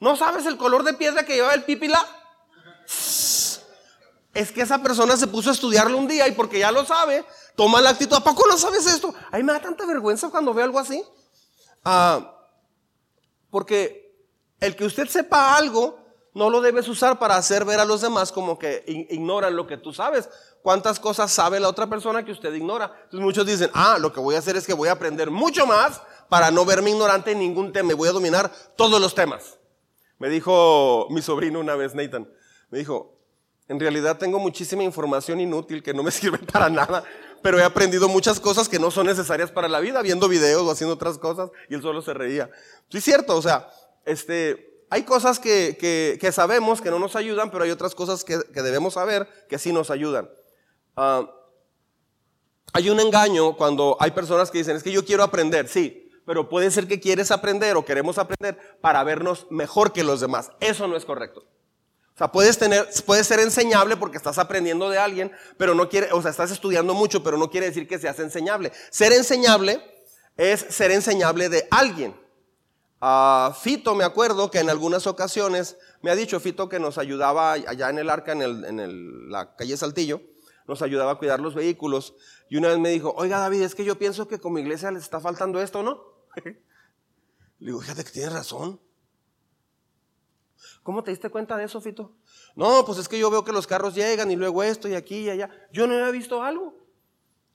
¿No 0.00 0.16
sabes 0.16 0.46
el 0.46 0.56
color 0.56 0.84
de 0.84 0.94
piedra 0.94 1.24
que 1.24 1.34
lleva 1.34 1.54
el 1.54 1.64
pipila? 1.64 2.04
Es 4.34 4.50
que 4.52 4.62
esa 4.62 4.82
persona 4.82 5.16
se 5.16 5.28
puso 5.28 5.50
a 5.50 5.52
estudiarlo 5.52 5.96
un 5.96 6.08
día 6.08 6.26
y 6.26 6.32
porque 6.32 6.58
ya 6.58 6.72
lo 6.72 6.84
sabe, 6.84 7.24
toma 7.54 7.80
la 7.80 7.90
actitud, 7.90 8.16
¿a 8.16 8.20
poco 8.24 8.46
no 8.48 8.58
sabes 8.58 8.86
esto? 8.86 9.14
A 9.30 9.36
mí 9.36 9.44
me 9.44 9.52
da 9.52 9.60
tanta 9.60 9.86
vergüenza 9.86 10.28
cuando 10.28 10.52
veo 10.52 10.64
algo 10.64 10.78
así. 10.78 11.02
Ah, 11.84 12.36
porque 13.50 14.12
el 14.58 14.74
que 14.74 14.84
usted 14.84 15.08
sepa 15.08 15.56
algo, 15.56 16.03
no 16.34 16.50
lo 16.50 16.60
debes 16.60 16.88
usar 16.88 17.18
para 17.18 17.36
hacer 17.36 17.64
ver 17.64 17.78
a 17.78 17.84
los 17.84 18.00
demás 18.00 18.32
como 18.32 18.58
que 18.58 18.84
ignoran 19.08 19.54
lo 19.54 19.66
que 19.66 19.76
tú 19.76 19.92
sabes. 19.92 20.28
¿Cuántas 20.62 20.98
cosas 20.98 21.30
sabe 21.30 21.60
la 21.60 21.68
otra 21.68 21.86
persona 21.86 22.24
que 22.24 22.32
usted 22.32 22.52
ignora? 22.52 22.92
Entonces 23.04 23.20
muchos 23.20 23.46
dicen, 23.46 23.70
ah, 23.72 23.98
lo 24.00 24.12
que 24.12 24.18
voy 24.18 24.34
a 24.34 24.40
hacer 24.40 24.56
es 24.56 24.66
que 24.66 24.74
voy 24.74 24.88
a 24.88 24.92
aprender 24.92 25.30
mucho 25.30 25.64
más 25.64 26.02
para 26.28 26.50
no 26.50 26.64
verme 26.64 26.90
ignorante 26.90 27.30
en 27.30 27.38
ningún 27.38 27.72
tema 27.72 27.92
y 27.92 27.94
voy 27.94 28.08
a 28.08 28.12
dominar 28.12 28.50
todos 28.76 29.00
los 29.00 29.14
temas. 29.14 29.58
Me 30.18 30.28
dijo 30.28 31.06
mi 31.10 31.22
sobrino 31.22 31.60
una 31.60 31.76
vez, 31.76 31.94
Nathan, 31.94 32.28
me 32.70 32.78
dijo, 32.78 33.16
en 33.68 33.78
realidad 33.78 34.18
tengo 34.18 34.38
muchísima 34.40 34.82
información 34.82 35.40
inútil 35.40 35.82
que 35.82 35.94
no 35.94 36.02
me 36.02 36.10
sirve 36.10 36.38
para 36.38 36.68
nada, 36.68 37.04
pero 37.42 37.60
he 37.60 37.62
aprendido 37.62 38.08
muchas 38.08 38.40
cosas 38.40 38.68
que 38.68 38.80
no 38.80 38.90
son 38.90 39.06
necesarias 39.06 39.52
para 39.52 39.68
la 39.68 39.78
vida, 39.78 40.02
viendo 40.02 40.28
videos 40.28 40.62
o 40.62 40.70
haciendo 40.72 40.94
otras 40.94 41.18
cosas, 41.18 41.50
y 41.68 41.74
él 41.74 41.82
solo 41.82 42.02
se 42.02 42.12
reía. 42.12 42.50
Sí, 42.88 42.98
es 42.98 43.04
cierto, 43.04 43.36
o 43.36 43.42
sea, 43.42 43.68
este, 44.04 44.73
hay 44.90 45.02
cosas 45.02 45.38
que, 45.38 46.30
sabemos 46.32 46.80
que 46.80 46.90
no 46.90 46.98
nos 46.98 47.16
ayudan, 47.16 47.50
pero 47.50 47.64
hay 47.64 47.70
otras 47.70 47.94
cosas 47.94 48.24
que, 48.24 48.38
debemos 48.54 48.94
saber 48.94 49.28
que 49.48 49.58
sí 49.58 49.72
nos 49.72 49.90
ayudan. 49.90 50.30
Ah, 50.96 51.30
hay 52.72 52.90
un 52.90 53.00
engaño 53.00 53.56
cuando 53.56 53.96
hay 54.00 54.10
personas 54.10 54.50
que 54.50 54.58
dicen, 54.58 54.76
es 54.76 54.82
que 54.82 54.92
yo 54.92 55.04
quiero 55.04 55.22
aprender, 55.22 55.68
sí, 55.68 56.10
pero 56.26 56.48
puede 56.48 56.70
ser 56.70 56.88
que 56.88 57.00
quieres 57.00 57.30
aprender 57.30 57.76
o 57.76 57.84
queremos 57.84 58.18
aprender 58.18 58.58
para 58.80 59.02
vernos 59.04 59.46
mejor 59.50 59.92
que 59.92 60.04
los 60.04 60.20
demás. 60.20 60.50
Eso 60.60 60.88
no 60.88 60.96
es 60.96 61.04
correcto. 61.04 61.44
O 62.14 62.16
sea, 62.18 62.30
puedes 62.30 62.58
tener, 62.58 62.88
puedes 63.06 63.26
ser 63.26 63.40
enseñable 63.40 63.96
porque 63.96 64.16
estás 64.16 64.38
aprendiendo 64.38 64.88
de 64.88 64.98
alguien, 64.98 65.32
pero 65.56 65.74
no 65.74 65.88
quiere, 65.88 66.12
o 66.12 66.22
sea, 66.22 66.30
estás 66.30 66.52
estudiando 66.52 66.94
mucho, 66.94 67.24
pero 67.24 67.36
no 67.36 67.50
quiere 67.50 67.66
decir 67.66 67.88
que 67.88 67.98
seas 67.98 68.20
enseñable. 68.20 68.72
Ser 68.90 69.12
enseñable 69.12 69.80
es 70.36 70.60
ser 70.60 70.92
enseñable 70.92 71.48
de 71.48 71.66
alguien. 71.70 72.14
Ah, 73.06 73.54
Fito, 73.60 73.94
me 73.94 74.02
acuerdo 74.02 74.50
que 74.50 74.60
en 74.60 74.70
algunas 74.70 75.06
ocasiones 75.06 75.76
me 76.00 76.10
ha 76.10 76.16
dicho 76.16 76.40
Fito 76.40 76.70
que 76.70 76.80
nos 76.80 76.96
ayudaba 76.96 77.52
allá 77.52 77.90
en 77.90 77.98
el 77.98 78.08
arca, 78.08 78.32
en, 78.32 78.40
en 78.40 79.30
la 79.30 79.54
calle 79.56 79.76
Saltillo, 79.76 80.22
nos 80.66 80.80
ayudaba 80.80 81.12
a 81.12 81.18
cuidar 81.18 81.38
los 81.38 81.54
vehículos. 81.54 82.14
Y 82.48 82.56
una 82.56 82.68
vez 82.68 82.78
me 82.78 82.88
dijo, 82.88 83.12
oiga 83.18 83.40
David, 83.40 83.60
es 83.60 83.74
que 83.74 83.84
yo 83.84 83.98
pienso 83.98 84.26
que 84.26 84.38
como 84.38 84.58
iglesia 84.58 84.90
les 84.90 85.02
está 85.02 85.20
faltando 85.20 85.60
esto, 85.60 85.82
¿no? 85.82 86.02
Le 87.58 87.66
digo, 87.66 87.80
fíjate 87.82 88.04
que 88.04 88.10
tienes 88.10 88.32
razón. 88.32 88.80
¿Cómo 90.82 91.04
te 91.04 91.10
diste 91.10 91.28
cuenta 91.28 91.58
de 91.58 91.64
eso, 91.64 91.82
Fito? 91.82 92.16
No, 92.56 92.86
pues 92.86 92.96
es 92.96 93.06
que 93.06 93.18
yo 93.18 93.30
veo 93.30 93.44
que 93.44 93.52
los 93.52 93.66
carros 93.66 93.94
llegan 93.94 94.30
y 94.30 94.36
luego 94.36 94.62
esto 94.62 94.88
y 94.88 94.94
aquí 94.94 95.24
y 95.24 95.28
allá. 95.28 95.50
Yo 95.74 95.86
no 95.86 95.92
había 95.92 96.10
visto 96.10 96.42
algo. 96.42 96.74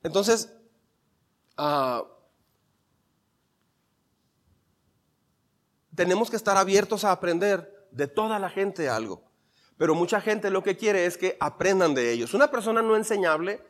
Entonces, 0.03 0.53
ah, 1.57 2.03
tenemos 5.99 6.29
que 6.29 6.37
estar 6.37 6.55
abiertos 6.55 7.03
a 7.03 7.11
aprender 7.11 7.87
de 7.91 8.07
toda 8.07 8.39
la 8.39 8.49
gente 8.49 8.87
algo. 8.87 9.21
Pero 9.77 9.95
mucha 9.95 10.21
gente 10.21 10.49
lo 10.49 10.63
que 10.63 10.77
quiere 10.77 11.05
es 11.05 11.17
que 11.17 11.35
aprendan 11.41 11.93
de 11.93 12.13
ellos. 12.13 12.33
Una 12.33 12.49
persona 12.49 12.81
no 12.81 12.95
enseñable 12.95 13.61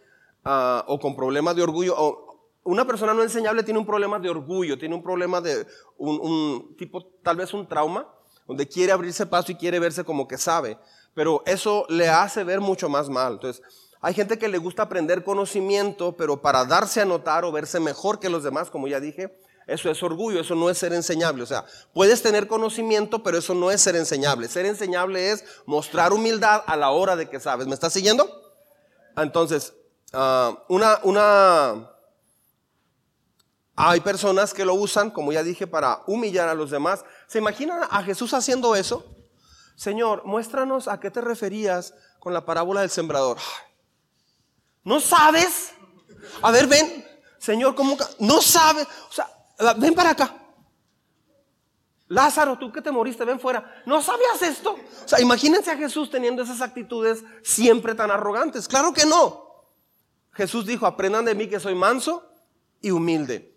ah, 0.46 0.86
o 0.88 1.00
con 1.00 1.16
problemas 1.16 1.56
de 1.56 1.64
orgullo, 1.64 1.96
o 1.98 2.52
una 2.66 2.86
persona 2.86 3.16
no 3.16 3.24
enseñable 3.24 3.64
tiene 3.64 3.80
un 3.80 3.86
problema 3.88 4.20
de 4.20 4.30
orgullo, 4.30 4.78
tiene 4.78 4.94
un 4.94 5.02
problema 5.02 5.42
de 5.42 5.66
un 5.98 6.76
tipo, 6.78 7.04
tal 7.24 7.38
vez 7.38 7.52
un 7.52 7.68
trauma 7.68 8.08
donde 8.46 8.68
quiere 8.68 8.92
abrirse 8.92 9.26
paso 9.26 9.52
y 9.52 9.56
quiere 9.56 9.80
verse 9.80 10.04
como 10.04 10.28
que 10.28 10.38
sabe, 10.38 10.78
pero 11.16 11.42
eso 11.48 11.88
le 11.90 12.10
hace 12.10 12.44
ver 12.44 12.62
mucho 12.62 12.90
más 12.90 13.10
mal. 13.10 13.34
Entonces, 13.34 13.64
hay 14.02 14.14
gente 14.14 14.38
que 14.38 14.50
le 14.50 14.60
gusta 14.60 14.84
aprender 14.84 15.24
conocimiento, 15.24 16.16
pero 16.16 16.44
para 16.44 16.64
darse 16.64 17.02
a 17.02 17.06
notar 17.06 17.44
o 17.44 17.52
verse 17.52 17.80
mejor 17.80 18.20
que 18.20 18.30
los 18.30 18.44
demás, 18.44 18.70
como 18.70 18.88
ya 18.88 19.00
dije, 19.00 19.36
eso 19.70 19.90
es 19.92 20.02
orgullo, 20.04 20.42
eso 20.42 20.56
no 20.56 20.70
es 20.70 20.78
ser 20.78 20.94
enseñable. 20.94 21.44
O 21.44 21.46
sea, 21.46 21.66
puedes 21.94 22.22
tener 22.22 22.48
conocimiento, 22.48 23.22
pero 23.24 23.38
eso 23.38 23.54
no 23.54 23.72
es 23.72 23.82
ser 23.82 23.96
enseñable. 23.96 24.48
Ser 24.48 24.66
enseñable 24.66 25.32
es 25.32 25.44
mostrar 25.66 26.12
humildad 26.12 26.64
a 26.66 26.76
la 26.76 26.90
hora 26.90 27.16
de 27.16 27.30
que 27.30 27.40
sabes. 27.40 27.68
¿Me 27.68 27.74
estás 27.74 27.94
siguiendo? 27.94 28.30
Entonces, 29.16 29.74
ah, 30.14 30.64
una, 30.70 31.00
una, 31.04 31.92
hay 33.76 34.00
personas 34.02 34.54
que 34.54 34.66
lo 34.66 34.74
usan, 34.74 35.12
como 35.12 35.32
ya 35.32 35.44
dije, 35.44 35.68
para 35.68 36.02
humillar 36.08 36.50
a 36.50 36.54
los 36.54 36.72
demás. 36.72 37.06
¿Se 37.28 37.38
imaginan 37.38 37.82
a 37.90 38.04
Jesús 38.04 38.34
haciendo 38.34 38.76
eso? 38.76 39.06
Señor, 39.76 40.26
muéstranos 40.26 40.88
a 40.88 41.00
qué 41.00 41.10
te 41.12 41.22
referías 41.22 41.94
con 42.20 42.34
la 42.34 42.46
parábola 42.46 42.82
del 42.82 42.90
sembrador. 42.90 43.38
¿No 44.84 45.00
sabes? 45.00 45.72
A 46.42 46.52
ver, 46.52 46.68
ven. 46.68 47.06
Señor, 47.38 47.76
¿cómo? 47.76 47.98
No 48.20 48.42
sabes. 48.42 48.86
O 49.10 49.14
sea, 49.14 49.30
ven 49.78 49.94
para 49.94 50.12
acá. 50.12 50.36
Lázaro, 52.08 52.58
tú 52.58 52.72
que 52.72 52.82
te 52.82 52.92
moriste, 52.92 53.24
ven 53.24 53.40
fuera. 53.40 53.84
¿No 53.86 54.02
sabías 54.02 54.42
esto? 54.42 54.72
O 54.74 55.08
sea, 55.08 55.22
imagínense 55.22 55.70
a 55.70 55.78
Jesús 55.78 56.10
teniendo 56.10 56.42
esas 56.42 56.62
actitudes 56.62 57.24
siempre 57.44 57.94
tan 57.94 58.10
arrogantes. 58.10 58.68
Claro 58.68 58.94
que 58.94 59.06
no. 59.06 59.48
Jesús 60.32 60.66
dijo, 60.66 60.88
aprendan 60.88 61.26
de 61.26 61.36
mí 61.36 61.48
que 61.48 61.60
soy 61.60 61.76
manso 61.76 62.28
y 62.82 62.90
humilde. 62.90 63.56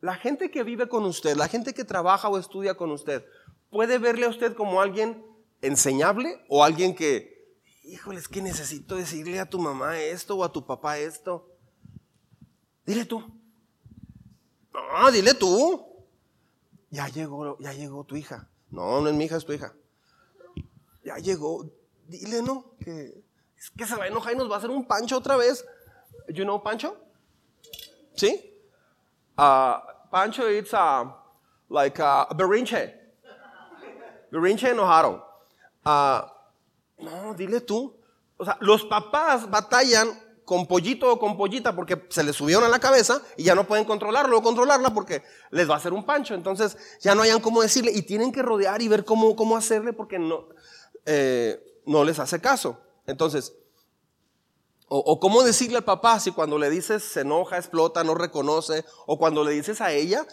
La 0.00 0.16
gente 0.16 0.50
que 0.50 0.64
vive 0.64 0.88
con 0.88 1.04
usted, 1.04 1.36
la 1.36 1.46
gente 1.46 1.74
que 1.74 1.84
trabaja 1.84 2.28
o 2.28 2.38
estudia 2.38 2.76
con 2.76 2.90
usted, 2.90 3.24
puede 3.70 3.98
verle 3.98 4.26
a 4.26 4.30
usted 4.30 4.54
como 4.54 4.80
alguien 4.80 5.24
enseñable 5.62 6.44
o 6.48 6.64
alguien 6.64 6.94
que, 6.94 7.54
híjole, 7.84 8.18
es 8.18 8.26
que 8.26 8.42
necesito 8.42 8.96
decirle 8.96 9.38
a 9.38 9.48
tu 9.48 9.60
mamá 9.60 9.98
esto 9.98 10.36
o 10.36 10.44
a 10.44 10.52
tu 10.52 10.66
papá 10.66 10.98
esto. 10.98 11.52
Dile 12.84 13.04
tú. 13.04 13.24
No, 14.76 15.10
dile 15.10 15.34
tú. 15.34 15.86
Ya 16.90 17.08
llegó, 17.08 17.58
ya 17.58 17.72
llegó 17.72 18.04
tu 18.04 18.16
hija. 18.16 18.48
No, 18.70 19.00
no 19.00 19.08
es 19.08 19.14
mi 19.14 19.24
hija, 19.24 19.36
es 19.36 19.44
tu 19.44 19.52
hija. 19.52 19.72
Ya 21.04 21.16
llegó. 21.16 21.66
Dile, 22.06 22.42
no, 22.42 22.76
que 22.78 23.24
es 23.58 23.70
que 23.70 23.86
se 23.86 23.96
va 23.96 24.04
a 24.04 24.08
enojar 24.08 24.34
y 24.34 24.36
nos 24.36 24.50
va 24.50 24.56
a 24.56 24.58
hacer 24.58 24.70
un 24.70 24.86
pancho 24.86 25.16
otra 25.16 25.36
vez. 25.36 25.64
You 26.28 26.44
know 26.44 26.62
Pancho? 26.62 26.96
¿Sí? 28.14 28.52
Uh, 29.36 29.78
Pancho, 30.10 30.48
it's 30.48 30.72
uh, 30.72 31.10
like 31.68 32.00
a 32.00 32.26
berrinche. 32.34 32.94
Berrinche 34.30 34.70
enojado. 34.70 35.24
Uh, 35.84 36.22
no, 36.98 37.34
dile 37.34 37.60
tú. 37.60 37.94
O 38.38 38.44
sea, 38.44 38.56
los 38.60 38.84
papás 38.84 39.48
batallan 39.48 40.08
con 40.46 40.66
pollito 40.66 41.12
o 41.12 41.18
con 41.18 41.36
pollita 41.36 41.74
porque 41.74 42.06
se 42.08 42.22
les 42.22 42.36
subieron 42.36 42.64
a 42.64 42.68
la 42.68 42.78
cabeza 42.78 43.20
y 43.36 43.42
ya 43.42 43.54
no 43.56 43.66
pueden 43.66 43.84
controlarlo 43.84 44.38
o 44.38 44.42
controlarla 44.42 44.94
porque 44.94 45.22
les 45.50 45.68
va 45.68 45.74
a 45.74 45.76
hacer 45.76 45.92
un 45.92 46.06
pancho. 46.06 46.34
Entonces 46.34 46.78
ya 47.00 47.14
no 47.16 47.22
hayan 47.22 47.40
cómo 47.40 47.60
decirle 47.60 47.90
y 47.92 48.02
tienen 48.02 48.30
que 48.30 48.42
rodear 48.42 48.80
y 48.80 48.86
ver 48.86 49.04
cómo, 49.04 49.34
cómo 49.34 49.56
hacerle 49.56 49.92
porque 49.92 50.20
no, 50.20 50.48
eh, 51.04 51.82
no 51.84 52.04
les 52.04 52.20
hace 52.20 52.40
caso. 52.40 52.80
Entonces, 53.06 53.54
o, 54.88 55.18
cómo 55.18 55.42
decirle 55.42 55.78
al 55.78 55.84
papá 55.84 56.20
si 56.20 56.30
cuando 56.30 56.58
le 56.58 56.70
dices 56.70 57.02
se 57.02 57.22
enoja, 57.22 57.56
explota, 57.56 58.04
no 58.04 58.14
reconoce, 58.14 58.84
o 59.06 59.18
cuando 59.18 59.42
le 59.42 59.50
dices 59.50 59.80
a 59.80 59.92
ella 59.92 60.24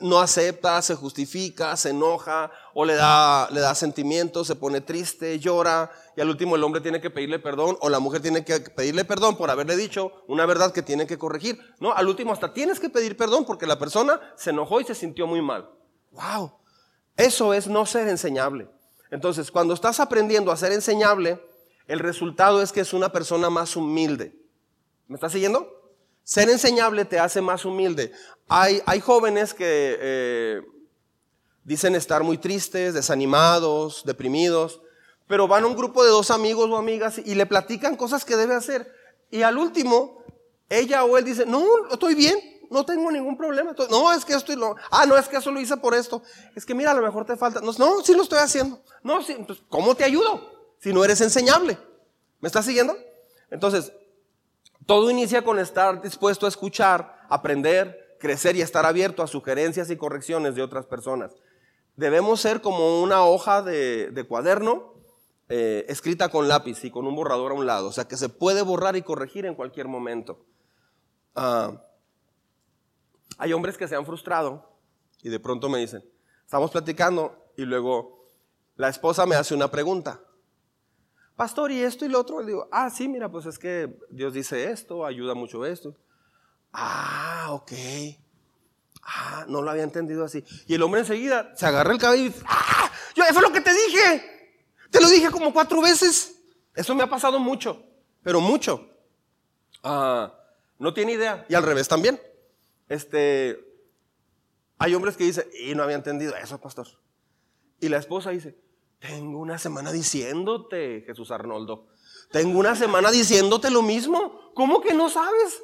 no 0.00 0.20
acepta, 0.20 0.82
se 0.82 0.94
justifica, 0.94 1.74
se 1.78 1.90
enoja, 1.90 2.50
o 2.74 2.84
le 2.84 2.94
da, 2.94 3.48
le 3.50 3.60
da 3.60 3.74
sentimientos, 3.74 4.46
se 4.46 4.54
pone 4.54 4.82
triste, 4.82 5.38
llora, 5.38 5.90
y 6.14 6.20
al 6.20 6.28
último 6.28 6.56
el 6.56 6.64
hombre 6.64 6.82
tiene 6.82 7.00
que 7.00 7.08
pedirle 7.08 7.38
perdón, 7.38 7.78
o 7.80 7.88
la 7.88 8.00
mujer 8.00 8.20
tiene 8.20 8.44
que 8.44 8.60
pedirle 8.60 9.06
perdón 9.06 9.36
por 9.38 9.50
haberle 9.50 9.76
dicho 9.76 10.12
una 10.28 10.44
verdad 10.44 10.72
que 10.72 10.82
tiene 10.82 11.06
que 11.06 11.16
corregir. 11.16 11.58
No, 11.80 11.94
al 11.94 12.06
último 12.06 12.34
hasta 12.34 12.52
tienes 12.52 12.80
que 12.80 12.90
pedir 12.90 13.16
perdón 13.16 13.46
porque 13.46 13.66
la 13.66 13.78
persona 13.78 14.20
se 14.36 14.50
enojó 14.50 14.80
y 14.80 14.84
se 14.84 14.94
sintió 14.94 15.26
muy 15.26 15.40
mal. 15.40 15.70
¡Wow! 16.10 16.52
Eso 17.16 17.54
es 17.54 17.66
no 17.66 17.86
ser 17.86 18.08
enseñable. 18.08 18.68
Entonces, 19.10 19.50
cuando 19.50 19.72
estás 19.72 20.00
aprendiendo 20.00 20.52
a 20.52 20.56
ser 20.56 20.72
enseñable, 20.72 21.40
el 21.92 21.98
resultado 21.98 22.62
es 22.62 22.72
que 22.72 22.80
es 22.80 22.94
una 22.94 23.12
persona 23.12 23.50
más 23.50 23.76
humilde. 23.76 24.34
¿Me 25.08 25.16
estás 25.16 25.30
siguiendo? 25.30 25.92
Ser 26.24 26.48
enseñable 26.48 27.04
te 27.04 27.18
hace 27.18 27.42
más 27.42 27.66
humilde. 27.66 28.12
Hay, 28.48 28.80
hay 28.86 28.98
jóvenes 29.00 29.52
que 29.52 29.98
eh, 30.00 30.62
dicen 31.64 31.94
estar 31.94 32.22
muy 32.22 32.38
tristes, 32.38 32.94
desanimados, 32.94 34.04
deprimidos, 34.06 34.80
pero 35.26 35.46
van 35.46 35.64
a 35.64 35.66
un 35.66 35.76
grupo 35.76 36.02
de 36.02 36.08
dos 36.08 36.30
amigos 36.30 36.70
o 36.70 36.78
amigas 36.78 37.20
y 37.22 37.34
le 37.34 37.44
platican 37.44 37.94
cosas 37.94 38.24
que 38.24 38.36
debe 38.36 38.54
hacer. 38.54 38.90
Y 39.30 39.42
al 39.42 39.58
último, 39.58 40.24
ella 40.70 41.04
o 41.04 41.18
él 41.18 41.26
dice, 41.26 41.44
no, 41.44 41.62
estoy 41.90 42.14
bien, 42.14 42.38
no 42.70 42.86
tengo 42.86 43.12
ningún 43.12 43.36
problema. 43.36 43.76
No, 43.90 44.10
es 44.14 44.24
que 44.24 44.32
esto 44.32 44.56
lo, 44.56 44.76
ah, 44.90 45.04
no, 45.04 45.18
es 45.18 45.28
que 45.28 45.36
eso 45.36 45.50
lo 45.50 45.60
hice 45.60 45.76
por 45.76 45.94
esto. 45.94 46.22
Es 46.56 46.64
que 46.64 46.74
mira, 46.74 46.92
a 46.92 46.94
lo 46.94 47.02
mejor 47.02 47.26
te 47.26 47.36
falta. 47.36 47.60
No, 47.60 48.00
sí 48.02 48.14
lo 48.14 48.22
estoy 48.22 48.38
haciendo. 48.38 48.82
No, 49.02 49.22
sí, 49.22 49.36
¿cómo 49.68 49.94
te 49.94 50.04
ayudo? 50.04 50.51
Si 50.82 50.92
no 50.92 51.04
eres 51.04 51.20
enseñable. 51.20 51.78
¿Me 52.40 52.48
estás 52.48 52.66
siguiendo? 52.66 52.96
Entonces, 53.50 53.92
todo 54.84 55.10
inicia 55.10 55.44
con 55.44 55.60
estar 55.60 56.02
dispuesto 56.02 56.44
a 56.44 56.48
escuchar, 56.48 57.20
aprender, 57.28 58.16
crecer 58.18 58.56
y 58.56 58.62
estar 58.62 58.84
abierto 58.84 59.22
a 59.22 59.28
sugerencias 59.28 59.90
y 59.90 59.96
correcciones 59.96 60.56
de 60.56 60.62
otras 60.62 60.86
personas. 60.86 61.36
Debemos 61.94 62.40
ser 62.40 62.60
como 62.60 63.00
una 63.00 63.24
hoja 63.24 63.62
de, 63.62 64.26
cuaderno 64.28 64.94
eh, 65.48 65.84
escrita 65.88 66.30
con 66.30 66.48
lápiz 66.48 66.84
y 66.84 66.90
con 66.90 67.06
un 67.06 67.14
borrador 67.14 67.52
a 67.52 67.54
un 67.54 67.66
lado, 67.66 67.86
o 67.86 67.92
sea 67.92 68.08
que 68.08 68.16
se 68.16 68.28
puede 68.28 68.62
borrar 68.62 68.96
y 68.96 69.02
corregir 69.02 69.46
en 69.46 69.54
cualquier 69.54 69.86
momento. 69.86 70.44
Ah, 71.36 71.80
hay 73.38 73.52
hombres 73.52 73.76
que 73.76 73.86
se 73.86 73.94
han 73.94 74.06
frustrado 74.06 74.68
y 75.22 75.28
de 75.28 75.38
pronto 75.38 75.68
me 75.68 75.78
dicen, 75.78 76.02
estamos 76.44 76.72
platicando 76.72 77.52
y 77.56 77.62
luego 77.62 78.26
la 78.74 78.88
esposa 78.88 79.26
me 79.26 79.36
hace 79.36 79.54
una 79.54 79.70
pregunta 79.70 80.20
pastor, 81.42 81.72
y 81.72 81.82
esto 81.82 82.04
y 82.04 82.08
lo 82.08 82.20
otro. 82.20 82.40
Le 82.40 82.46
digo, 82.46 82.68
ah, 82.70 82.88
sí, 82.88 83.08
mira, 83.08 83.28
pues 83.28 83.46
es 83.46 83.58
que 83.58 83.98
Dios 84.10 84.32
dice 84.32 84.70
esto, 84.70 85.04
ayuda 85.04 85.34
mucho 85.34 85.66
esto. 85.66 85.96
Ah, 86.72 87.48
ok. 87.50 87.72
Ah, 89.02 89.44
no 89.48 89.60
lo 89.60 89.68
había 89.68 89.82
entendido 89.82 90.24
así. 90.24 90.44
Y 90.68 90.74
el 90.74 90.82
hombre 90.84 91.00
enseguida 91.00 91.52
se 91.56 91.66
agarra 91.66 91.92
el 91.92 91.98
cabello 91.98 92.22
y 92.22 92.28
dice, 92.28 92.44
ah, 92.46 92.92
yo, 93.16 93.24
eso 93.24 93.40
es 93.40 93.42
lo 93.42 93.50
que 93.50 93.60
te 93.60 93.72
dije. 93.74 94.60
Te 94.88 95.00
lo 95.00 95.08
dije 95.08 95.32
como 95.32 95.52
cuatro 95.52 95.82
veces. 95.82 96.36
Eso 96.76 96.94
me 96.94 97.02
ha 97.02 97.10
pasado 97.10 97.40
mucho, 97.40 97.84
pero 98.22 98.40
mucho. 98.40 98.88
Ah, 99.82 100.32
no 100.78 100.94
tiene 100.94 101.14
idea. 101.14 101.44
Y 101.48 101.54
al 101.54 101.64
revés 101.64 101.88
también. 101.88 102.22
Este, 102.88 103.58
hay 104.78 104.94
hombres 104.94 105.16
que 105.16 105.24
dicen, 105.24 105.46
y 105.60 105.74
no 105.74 105.82
había 105.82 105.96
entendido 105.96 106.36
eso, 106.36 106.60
pastor. 106.60 106.86
Y 107.80 107.88
la 107.88 107.96
esposa 107.96 108.30
dice, 108.30 108.56
tengo 109.02 109.40
una 109.40 109.58
semana 109.58 109.90
diciéndote, 109.90 111.02
Jesús 111.04 111.32
Arnoldo. 111.32 111.88
Tengo 112.30 112.60
una 112.60 112.76
semana 112.76 113.10
diciéndote 113.10 113.68
lo 113.68 113.82
mismo. 113.82 114.52
¿Cómo 114.54 114.80
que 114.80 114.94
no 114.94 115.10
sabes? 115.10 115.60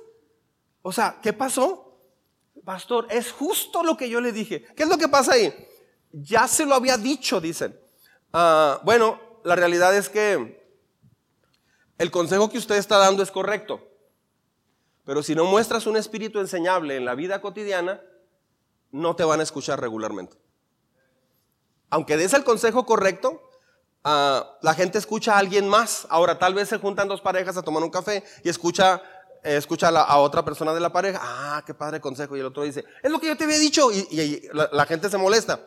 O 0.83 0.90
sea, 0.90 1.21
¿qué 1.23 1.33
pasó? 1.33 2.00
Pastor, 2.64 3.07
es 3.11 3.30
justo 3.30 3.85
lo 3.85 3.97
que 3.97 4.11
yo 4.11 4.21
le 4.21 4.33
dije. 4.33 4.66
¿Qué 4.75 4.83
es 4.83 4.88
lo 4.88 4.99
que 4.99 5.07
pasa 5.07 5.35
ahí? 5.35 5.54
Ya 6.11 6.49
se 6.49 6.66
lo 6.66 6.75
había 6.75 6.99
dicho, 6.99 7.40
dicen. 7.40 7.78
Ah, 8.33 8.80
bueno, 8.83 9.21
la 9.45 9.54
realidad 9.54 9.97
es 9.97 10.09
que 10.09 10.61
el 11.97 12.11
consejo 12.11 12.50
que 12.50 12.59
usted 12.59 12.75
está 12.75 12.99
dando 12.99 13.23
es 13.23 13.30
correcto. 13.30 13.80
Pero 15.04 15.23
si 15.23 15.37
no 15.37 15.45
muestras 15.45 15.87
un 15.87 15.97
espíritu 15.97 16.40
enseñable 16.40 16.97
en 16.97 17.04
la 17.04 17.14
vida 17.14 17.40
cotidiana, 17.40 18.02
no 18.90 19.14
te 19.14 19.23
van 19.23 19.38
a 19.38 19.45
escuchar 19.45 19.80
regularmente. 19.80 20.37
Aunque 21.90 22.16
des 22.16 22.33
el 22.35 22.45
consejo 22.45 22.85
correcto, 22.85 23.42
ah, 24.04 24.59
la 24.62 24.75
gente 24.75 24.99
escucha 24.99 25.35
a 25.35 25.38
alguien 25.38 25.68
más. 25.68 26.07
Ahora, 26.11 26.38
tal 26.38 26.54
vez 26.54 26.68
se 26.68 26.78
juntan 26.78 27.09
dos 27.09 27.21
parejas 27.21 27.57
a 27.57 27.62
tomar 27.62 27.83
un 27.83 27.90
café 27.90 28.25
y 28.45 28.49
escucha, 28.49 29.02
eh, 29.42 29.57
escucha 29.57 29.88
a, 29.88 30.18
otra 30.18 30.45
persona 30.45 30.75
de 30.75 30.80
la 30.80 30.92
pareja. 30.92 31.21
Ah, 31.23 31.62
qué 31.64 31.75
padre 31.75 32.00
consejo. 32.00 32.37
Y 32.37 32.40
el 32.40 32.47
otro 32.47 32.62
dice, 32.62 32.85
es 33.02 33.11
lo 33.11 33.18
que 33.18 33.28
yo 33.28 33.37
te 33.37 33.45
había 33.45 33.59
dicho. 33.59 33.90
Y, 33.92 34.49
la, 34.52 34.87
gente 34.87 35.09
se 35.09 35.18
molesta. 35.18 35.61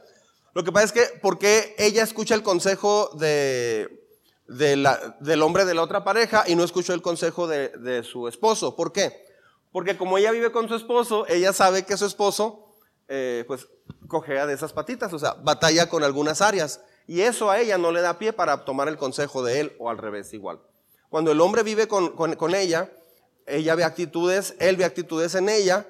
Lo 0.54 0.64
que 0.64 0.72
pasa 0.72 0.86
es 0.86 0.92
que, 0.92 1.20
¿por 1.20 1.40
qué 1.40 1.76
ella 1.78 2.04
escucha 2.04 2.36
el 2.36 2.44
consejo 2.44 3.10
de, 3.16 4.06
del 4.48 5.42
hombre 5.42 5.66
de 5.66 5.74
la 5.74 5.82
otra 5.82 6.04
pareja 6.04 6.44
y 6.46 6.56
no 6.56 6.64
escuchó 6.64 6.94
el 6.94 7.02
consejo 7.02 7.48
de 7.48 8.04
su 8.04 8.28
esposo? 8.28 8.76
¿Por 8.76 8.92
qué? 8.92 9.32
Porque 9.72 9.98
como 9.98 10.18
ella 10.18 10.32
vive 10.32 10.52
con 10.52 10.68
su 10.68 10.76
esposo, 10.76 11.26
ella 11.28 11.54
sabe 11.54 11.84
que 11.84 11.98
su 11.98 12.06
esposo 12.06 12.71
eh, 13.14 13.44
pues 13.46 13.68
cojea 14.08 14.48
de 14.48 14.54
esas 14.54 14.72
patitas, 14.72 15.12
o 15.12 15.20
sea, 15.20 15.34
batalla 15.34 15.90
con 15.90 16.06
algunas 16.06 16.42
áreas. 16.42 16.80
Y 17.08 17.22
eso 17.22 17.52
a 17.52 17.60
ella 17.60 17.78
no 17.78 17.92
le 17.92 18.00
da 18.00 18.18
pie 18.18 18.32
para 18.32 18.64
tomar 18.64 18.88
el 18.88 18.96
consejo 18.96 19.44
de 19.44 19.60
él 19.60 19.76
o 19.80 19.90
al 19.90 19.98
revés 19.98 20.34
igual. 20.34 20.62
Cuando 21.10 21.34
el 21.34 21.42
hombre 21.42 21.62
vive 21.64 21.90
con, 21.90 22.56
ella, 22.56 22.90
ella 23.46 23.76
ve 23.76 23.84
actitudes, 23.84 24.56
él 24.60 24.78
ve 24.78 24.86
actitudes 24.86 25.36
en 25.36 25.50
ella, 25.50 25.86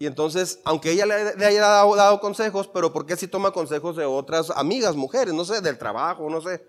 y 0.00 0.06
entonces, 0.06 0.58
aunque 0.64 0.90
ella 0.90 1.06
le, 1.06 1.46
haya 1.46 1.60
dado, 1.60 2.18
consejos, 2.18 2.66
pero 2.66 2.92
¿por 2.92 3.06
qué 3.06 3.16
si 3.16 3.28
toma 3.28 3.52
consejos 3.52 3.94
de 3.94 4.04
otras 4.04 4.50
amigas, 4.50 4.96
mujeres, 4.96 5.32
no 5.32 5.44
sé, 5.44 5.60
del 5.60 5.78
trabajo, 5.78 6.28
no 6.28 6.40
sé? 6.40 6.66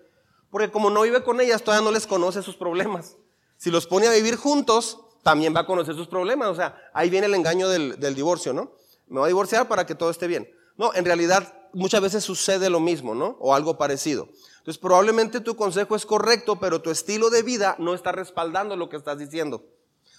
Porque 0.50 0.70
como 0.70 0.88
no 0.88 1.02
vive 1.02 1.24
con 1.24 1.40
ellas, 1.40 1.64
todavía 1.64 1.84
no 1.84 1.90
les 1.90 2.06
conoce 2.06 2.42
sus 2.42 2.54
problemas. 2.54 3.16
Si 3.56 3.72
los 3.72 3.88
pone 3.88 4.06
a 4.06 4.12
vivir 4.12 4.36
juntos, 4.36 5.00
también 5.24 5.52
va 5.52 5.60
a 5.60 5.66
conocer 5.66 5.96
sus 5.96 6.06
problemas. 6.06 6.46
O 6.46 6.54
sea, 6.54 6.80
ahí 6.94 7.10
viene 7.10 7.26
el 7.26 7.34
engaño 7.34 7.68
del, 7.68 7.98
del 7.98 8.14
divorcio, 8.14 8.52
¿no? 8.52 8.70
Me 9.08 9.20
voy 9.20 9.26
a 9.26 9.28
divorciar 9.28 9.68
para 9.68 9.86
que 9.86 9.94
todo 9.94 10.10
esté 10.10 10.26
bien. 10.26 10.50
No, 10.76 10.94
en 10.94 11.04
realidad 11.04 11.54
muchas 11.72 12.00
veces 12.00 12.24
sucede 12.24 12.70
lo 12.70 12.80
mismo, 12.80 13.14
¿no? 13.14 13.36
O 13.40 13.54
algo 13.54 13.78
parecido. 13.78 14.28
Entonces 14.58 14.78
probablemente 14.78 15.40
tu 15.40 15.56
consejo 15.56 15.94
es 15.94 16.06
correcto, 16.06 16.58
pero 16.58 16.82
tu 16.82 16.90
estilo 16.90 17.30
de 17.30 17.42
vida 17.42 17.76
no 17.78 17.94
está 17.94 18.12
respaldando 18.12 18.76
lo 18.76 18.88
que 18.88 18.96
estás 18.96 19.18
diciendo. 19.18 19.64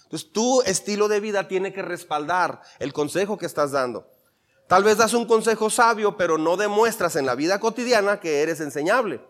Entonces 0.04 0.32
tu 0.32 0.62
estilo 0.62 1.08
de 1.08 1.20
vida 1.20 1.48
tiene 1.48 1.72
que 1.72 1.82
respaldar 1.82 2.62
el 2.78 2.92
consejo 2.92 3.36
que 3.36 3.46
estás 3.46 3.72
dando. 3.72 4.08
Tal 4.66 4.84
vez 4.84 4.98
das 4.98 5.14
un 5.14 5.26
consejo 5.26 5.70
sabio, 5.70 6.16
pero 6.16 6.38
no 6.38 6.56
demuestras 6.56 7.16
en 7.16 7.26
la 7.26 7.34
vida 7.34 7.60
cotidiana 7.60 8.20
que 8.20 8.42
eres 8.42 8.60
enseñable. 8.60 9.20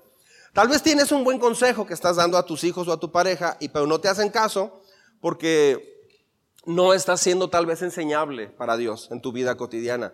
Tal 0.52 0.68
vez 0.68 0.82
tienes 0.82 1.12
un 1.12 1.24
buen 1.24 1.38
consejo 1.38 1.86
que 1.86 1.94
estás 1.94 2.16
dando 2.16 2.38
a 2.38 2.46
tus 2.46 2.64
hijos 2.64 2.88
o 2.88 2.92
a 2.92 3.00
tu 3.00 3.12
pareja, 3.12 3.56
y 3.60 3.68
pero 3.68 3.86
no 3.86 4.00
te 4.00 4.08
hacen 4.08 4.30
caso 4.30 4.80
porque 5.20 5.97
no 6.68 6.92
está 6.92 7.16
siendo 7.16 7.48
tal 7.48 7.64
vez 7.64 7.80
enseñable 7.80 8.48
para 8.48 8.76
Dios 8.76 9.08
en 9.10 9.22
tu 9.22 9.32
vida 9.32 9.56
cotidiana. 9.56 10.12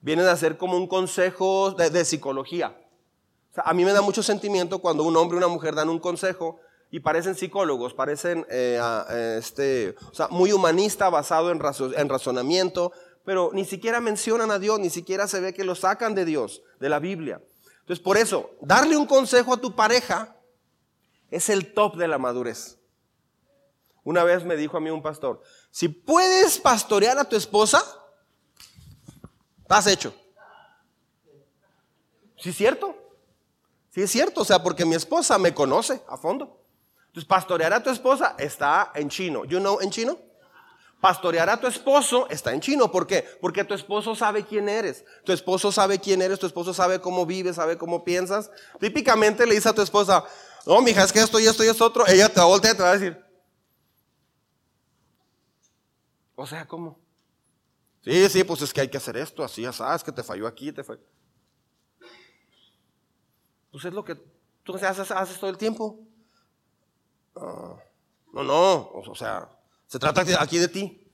Vienen 0.00 0.26
a 0.26 0.36
ser 0.36 0.56
como 0.56 0.76
un 0.76 0.88
consejo 0.88 1.70
de, 1.70 2.04
psicología. 2.04 2.76
a 3.54 3.72
mí 3.72 3.84
me 3.84 3.92
da 3.92 4.02
mucho 4.02 4.24
sentimiento 4.24 4.80
cuando 4.80 5.04
un 5.04 5.16
hombre 5.16 5.36
y 5.36 5.38
una 5.38 5.46
mujer 5.46 5.76
dan 5.76 5.88
un 5.88 6.00
consejo 6.00 6.58
y 6.90 6.98
parecen 6.98 7.36
psicólogos, 7.36 7.94
parecen 7.94 8.44
eh, 8.50 8.80
este, 9.38 9.94
o 10.10 10.14
sea, 10.14 10.26
muy 10.26 10.50
humanista, 10.50 11.08
basado 11.08 11.52
en, 11.52 11.62
en 11.96 12.08
razonamiento, 12.08 12.90
pero 13.24 13.50
ni 13.52 13.64
siquiera 13.64 14.00
mencionan 14.00 14.50
a 14.50 14.58
Dios, 14.58 14.80
ni 14.80 14.90
siquiera 14.90 15.28
se 15.28 15.38
ve 15.38 15.54
que 15.54 15.62
lo 15.62 15.76
sacan 15.76 16.16
de 16.16 16.24
Dios, 16.24 16.64
de 16.80 16.88
la 16.88 16.98
Biblia. 16.98 17.40
Entonces, 17.82 18.02
por 18.02 18.16
eso, 18.16 18.50
darle 18.60 18.96
un 18.96 19.06
consejo 19.06 19.54
a 19.54 19.60
tu 19.60 19.76
pareja 19.76 20.36
es 21.30 21.48
el 21.48 21.72
top 21.74 21.94
de 21.94 22.08
la 22.08 22.18
madurez. 22.18 22.76
Una 24.06 24.22
vez 24.22 24.44
me 24.44 24.56
dijo 24.56 24.76
a 24.76 24.80
mí 24.80 24.88
un 24.88 25.02
pastor, 25.02 25.42
si 25.76 25.90
puedes 25.90 26.58
pastorear 26.58 27.18
a 27.18 27.24
tu 27.28 27.36
esposa, 27.36 27.84
estás 29.60 29.86
hecho. 29.88 30.14
¿Sí 32.38 32.48
es 32.48 32.56
cierto? 32.56 32.96
Sí 33.90 34.00
es 34.00 34.10
cierto, 34.10 34.40
o 34.40 34.44
sea, 34.46 34.62
porque 34.62 34.86
mi 34.86 34.94
esposa 34.94 35.36
me 35.36 35.52
conoce 35.52 36.00
a 36.08 36.16
fondo. 36.16 36.64
Entonces, 37.08 37.28
pastorear 37.28 37.74
a 37.74 37.82
tu 37.82 37.90
esposa 37.90 38.36
está 38.38 38.90
en 38.94 39.10
chino. 39.10 39.44
You 39.44 39.58
know 39.58 39.78
en 39.82 39.90
chino? 39.90 40.18
Pastorear 40.98 41.50
a 41.50 41.60
tu 41.60 41.66
esposo 41.66 42.26
está 42.30 42.54
en 42.54 42.62
chino. 42.62 42.90
¿Por 42.90 43.06
qué? 43.06 43.28
Porque 43.42 43.62
tu 43.62 43.74
esposo 43.74 44.14
sabe 44.14 44.46
quién 44.46 44.70
eres. 44.70 45.04
Tu 45.26 45.32
esposo 45.32 45.70
sabe 45.70 45.98
quién 45.98 46.22
eres, 46.22 46.38
tu 46.38 46.46
esposo 46.46 46.72
sabe 46.72 47.02
cómo 47.02 47.26
vives, 47.26 47.56
sabe 47.56 47.76
cómo 47.76 48.02
piensas. 48.02 48.50
Típicamente 48.80 49.44
le 49.44 49.54
dice 49.54 49.68
a 49.68 49.74
tu 49.74 49.82
esposa, 49.82 50.24
no, 50.64 50.80
mija, 50.80 51.04
es 51.04 51.12
que 51.12 51.20
esto 51.20 51.38
y 51.38 51.46
esto 51.46 51.62
y 51.62 51.68
esto 51.68 51.84
otro. 51.84 52.06
Ella 52.06 52.30
te 52.30 52.40
va 52.40 52.44
a 52.44 52.48
voltear 52.48 52.74
y 52.74 52.76
te 52.78 52.82
va 52.82 52.90
a 52.92 52.98
decir, 52.98 53.25
o 56.36 56.46
sea, 56.46 56.66
¿cómo? 56.68 56.98
Sí, 58.02 58.28
sí, 58.28 58.44
pues 58.44 58.62
es 58.62 58.72
que 58.72 58.82
hay 58.82 58.88
que 58.88 58.98
hacer 58.98 59.16
esto, 59.16 59.42
así, 59.42 59.62
ya 59.62 59.72
sabes 59.72 60.04
que 60.04 60.12
te 60.12 60.22
falló 60.22 60.46
aquí, 60.46 60.70
te 60.70 60.84
falló. 60.84 61.02
Pues 63.72 63.84
es 63.84 63.92
lo 63.92 64.04
que 64.04 64.14
tú 64.62 64.74
haces, 64.76 65.10
haces 65.10 65.40
todo 65.40 65.50
el 65.50 65.58
tiempo. 65.58 65.98
Ah, 67.34 67.76
no, 68.32 68.44
no, 68.44 68.90
o 68.90 69.14
sea, 69.14 69.50
se 69.86 69.98
trata 69.98 70.22
aquí 70.40 70.58
de 70.58 70.68
ti. 70.68 71.10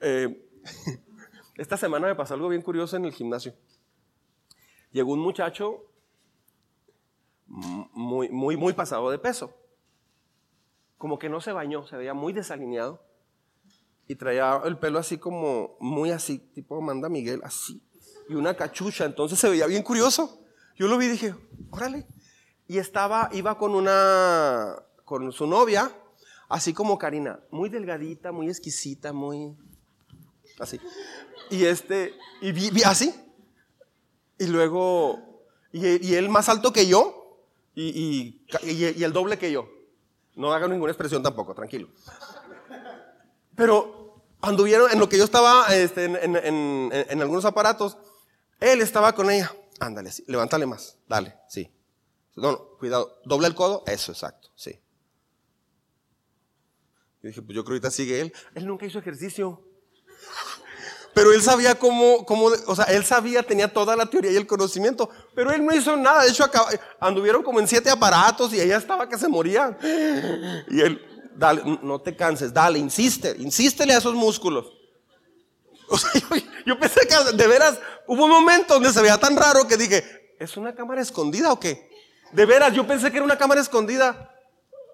Eh, 0.00 0.48
esta 1.56 1.76
semana 1.76 2.06
me 2.06 2.14
pasó 2.14 2.34
algo 2.34 2.48
bien 2.48 2.62
curioso 2.62 2.96
en 2.96 3.06
el 3.06 3.12
gimnasio. 3.12 3.54
Llegó 4.92 5.12
un 5.12 5.20
muchacho 5.20 5.84
muy, 7.46 8.28
muy, 8.28 8.56
muy 8.56 8.72
pasado 8.74 9.10
de 9.10 9.18
peso. 9.18 9.54
Como 10.98 11.18
que 11.18 11.28
no 11.28 11.40
se 11.40 11.52
bañó, 11.52 11.86
se 11.86 11.96
veía 11.96 12.14
muy 12.14 12.32
desalineado 12.32 13.07
y 14.08 14.16
traía 14.16 14.62
el 14.64 14.78
pelo 14.78 14.98
así 14.98 15.18
como 15.18 15.76
muy 15.80 16.10
así, 16.10 16.38
tipo 16.38 16.80
manda 16.80 17.10
Miguel, 17.10 17.40
así, 17.44 17.82
y 18.28 18.34
una 18.34 18.54
cachucha, 18.54 19.04
entonces 19.04 19.38
se 19.38 19.48
veía 19.48 19.66
bien 19.66 19.82
curioso. 19.82 20.40
Yo 20.76 20.88
lo 20.88 20.96
vi 20.96 21.06
y 21.06 21.10
dije, 21.10 21.34
órale. 21.70 22.06
Y 22.66 22.78
estaba, 22.78 23.28
iba 23.32 23.58
con 23.58 23.74
una, 23.74 24.76
con 25.04 25.30
su 25.32 25.46
novia, 25.46 25.90
así 26.48 26.72
como 26.72 26.98
Karina, 26.98 27.40
muy 27.50 27.68
delgadita, 27.68 28.32
muy 28.32 28.48
exquisita, 28.48 29.12
muy 29.12 29.56
así. 30.58 30.80
Y 31.50 31.64
este, 31.64 32.14
y 32.40 32.52
vi, 32.52 32.82
así. 32.84 33.14
Y 34.38 34.46
luego, 34.46 35.42
y, 35.72 36.14
él 36.14 36.28
más 36.28 36.48
alto 36.48 36.72
que 36.72 36.86
yo, 36.86 37.44
y, 37.74 38.40
y 38.62 39.04
el 39.04 39.12
doble 39.12 39.38
que 39.38 39.52
yo. 39.52 39.68
No 40.34 40.52
haga 40.52 40.68
ninguna 40.68 40.92
expresión 40.92 41.22
tampoco, 41.22 41.54
tranquilo. 41.54 41.88
Pero 43.56 43.97
anduvieron 44.40 44.90
en 44.90 44.98
lo 44.98 45.08
que 45.08 45.18
yo 45.18 45.24
estaba 45.24 45.66
este, 45.74 46.04
en, 46.04 47.22
algunos 47.22 47.44
aparatos. 47.44 47.96
Él 48.60 48.80
estaba 48.80 49.14
con 49.14 49.30
ella. 49.30 49.54
Ándale, 49.80 50.10
sí, 50.10 50.24
levántale 50.26 50.66
más. 50.66 50.96
Dale, 51.08 51.36
sí. 51.48 51.72
No, 52.34 52.76
cuidado. 52.78 53.20
Dobla 53.24 53.48
el 53.48 53.54
codo. 53.54 53.84
Eso, 53.86 54.12
exacto, 54.12 54.50
sí. 54.54 54.80
Yo 57.22 57.28
dije, 57.28 57.42
pues 57.42 57.54
yo 57.54 57.64
creo 57.64 57.74
que 57.80 57.86
ahorita 57.86 57.90
sigue 57.90 58.20
él. 58.20 58.32
Él 58.54 58.66
nunca 58.66 58.86
hizo 58.86 58.98
ejercicio. 58.98 59.64
Pero 61.14 61.32
él 61.32 61.42
sabía 61.42 61.76
cómo, 61.76 62.24
cómo, 62.24 62.44
o 62.66 62.76
sea, 62.76 62.84
él 62.84 63.04
sabía, 63.04 63.42
tenía 63.42 63.72
toda 63.72 63.96
la 63.96 64.06
teoría 64.06 64.30
y 64.30 64.36
el 64.36 64.46
conocimiento, 64.46 65.10
pero 65.34 65.50
él 65.50 65.64
no 65.64 65.74
hizo 65.74 65.96
nada. 65.96 66.22
De 66.22 66.30
hecho, 66.30 66.44
anduvieron 67.00 67.42
como 67.42 67.58
en 67.58 67.66
siete 67.66 67.90
aparatos 67.90 68.52
y 68.52 68.60
ella 68.60 68.76
estaba 68.76 69.08
que 69.08 69.18
se 69.18 69.26
moría. 69.26 69.76
Y 70.70 70.80
él, 70.80 71.04
dale, 71.38 71.62
no 71.82 72.00
te 72.00 72.16
canses, 72.16 72.52
dale, 72.52 72.78
insiste, 72.78 73.36
insístele 73.38 73.94
a 73.94 73.98
esos 73.98 74.14
músculos. 74.14 74.72
O 75.90 75.96
sea, 75.96 76.10
yo, 76.66 76.78
pensé 76.78 77.00
que 77.08 77.34
de 77.34 77.46
veras 77.46 77.80
hubo 78.06 78.26
un 78.26 78.30
momento 78.30 78.74
donde 78.74 78.92
se 78.92 79.00
veía 79.00 79.16
tan 79.16 79.34
raro 79.34 79.66
que 79.66 79.78
dije, 79.78 80.34
¿es 80.38 80.54
una 80.58 80.74
cámara 80.74 81.00
escondida 81.00 81.50
o 81.50 81.58
qué? 81.58 81.88
De 82.32 82.44
veras, 82.44 82.74
yo 82.74 82.86
pensé 82.86 83.10
que 83.10 83.16
era 83.16 83.24
una 83.24 83.38
cámara 83.38 83.62
escondida. 83.62 84.34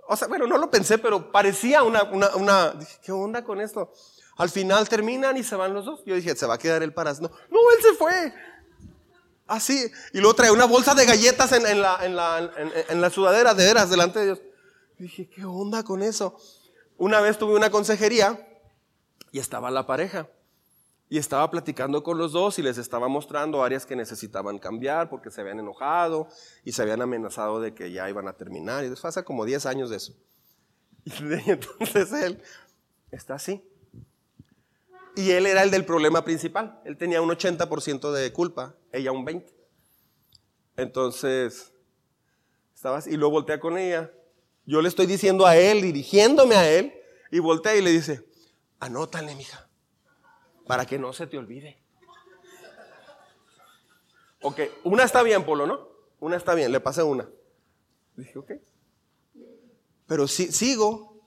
O 0.06 0.16
sea, 0.16 0.28
bueno, 0.28 0.46
no 0.46 0.56
lo 0.56 0.70
pensé, 0.70 0.98
pero 0.98 1.32
parecía 1.32 1.82
una, 1.82 2.04
una, 2.04 2.36
una 2.36 2.70
dije, 2.74 2.96
¿qué 3.02 3.10
onda 3.10 3.42
con 3.42 3.60
esto? 3.60 3.92
Al 4.36 4.50
final 4.50 4.88
terminan 4.88 5.36
y 5.36 5.42
se 5.42 5.56
van 5.56 5.74
los 5.74 5.84
dos. 5.84 6.04
Yo 6.06 6.14
dije, 6.14 6.36
se 6.36 6.46
va 6.46 6.54
a 6.54 6.58
quedar 6.58 6.84
el 6.84 6.94
paras. 6.94 7.20
No, 7.20 7.28
no, 7.50 7.58
él 7.76 7.82
se 7.82 7.94
fue. 7.94 8.32
Así. 9.48 9.90
Y 10.12 10.18
luego 10.18 10.34
trae 10.34 10.52
una 10.52 10.66
bolsa 10.66 10.94
de 10.94 11.06
galletas 11.06 11.50
en, 11.50 11.66
en 11.66 11.82
la, 11.82 11.98
en, 12.06 12.14
la, 12.14 12.52
en 12.88 13.00
la 13.00 13.10
sudadera, 13.10 13.52
de 13.52 13.64
veras, 13.64 13.90
delante 13.90 14.20
de 14.20 14.24
Dios 14.26 14.40
dije, 14.98 15.28
¿qué 15.28 15.44
onda 15.44 15.82
con 15.82 16.02
eso? 16.02 16.36
Una 16.96 17.20
vez 17.20 17.38
tuve 17.38 17.54
una 17.54 17.70
consejería 17.70 18.46
y 19.32 19.38
estaba 19.38 19.70
la 19.70 19.86
pareja. 19.86 20.28
Y 21.08 21.18
estaba 21.18 21.50
platicando 21.50 22.02
con 22.02 22.18
los 22.18 22.32
dos 22.32 22.58
y 22.58 22.62
les 22.62 22.78
estaba 22.78 23.08
mostrando 23.08 23.62
áreas 23.62 23.84
que 23.84 23.94
necesitaban 23.94 24.58
cambiar 24.58 25.10
porque 25.10 25.30
se 25.30 25.40
habían 25.40 25.60
enojado 25.60 26.28
y 26.64 26.72
se 26.72 26.82
habían 26.82 27.02
amenazado 27.02 27.60
de 27.60 27.74
que 27.74 27.92
ya 27.92 28.08
iban 28.08 28.26
a 28.26 28.32
terminar. 28.32 28.84
Y 28.84 28.88
eso 28.88 29.06
hace 29.06 29.22
como 29.22 29.44
10 29.44 29.66
años 29.66 29.90
de 29.90 29.96
eso. 29.96 30.14
Y 31.04 31.50
entonces 31.50 32.12
él 32.12 32.42
está 33.10 33.34
así. 33.34 33.62
Y 35.16 35.30
él 35.30 35.46
era 35.46 35.62
el 35.62 35.70
del 35.70 35.84
problema 35.84 36.24
principal. 36.24 36.80
Él 36.84 36.96
tenía 36.96 37.20
un 37.20 37.28
80% 37.30 38.10
de 38.10 38.32
culpa, 38.32 38.74
ella 38.90 39.12
un 39.12 39.24
20%. 39.24 39.44
Entonces, 40.76 41.72
estaba 42.74 42.98
así. 42.98 43.10
Y 43.10 43.16
luego 43.16 43.32
voltea 43.32 43.60
con 43.60 43.78
ella 43.78 44.10
yo 44.66 44.82
le 44.82 44.88
estoy 44.88 45.06
diciendo 45.06 45.46
a 45.46 45.56
él, 45.56 45.82
dirigiéndome 45.82 46.56
a 46.56 46.70
él, 46.70 46.94
y 47.30 47.38
voltea 47.38 47.74
y 47.76 47.82
le 47.82 47.90
dice, 47.90 48.24
anótale, 48.80 49.34
mija, 49.34 49.68
para 50.66 50.86
que 50.86 50.98
no 50.98 51.12
se 51.12 51.26
te 51.26 51.38
olvide. 51.38 51.78
Ok, 54.40 54.60
una 54.84 55.04
está 55.04 55.22
bien, 55.22 55.44
Polo, 55.44 55.66
¿no? 55.66 55.88
Una 56.20 56.36
está 56.36 56.54
bien, 56.54 56.70
le 56.70 56.80
pasé 56.80 57.02
una. 57.02 57.28
Dije, 58.16 58.38
ok. 58.38 58.52
Pero 60.06 60.28
si, 60.28 60.52
sigo, 60.52 61.18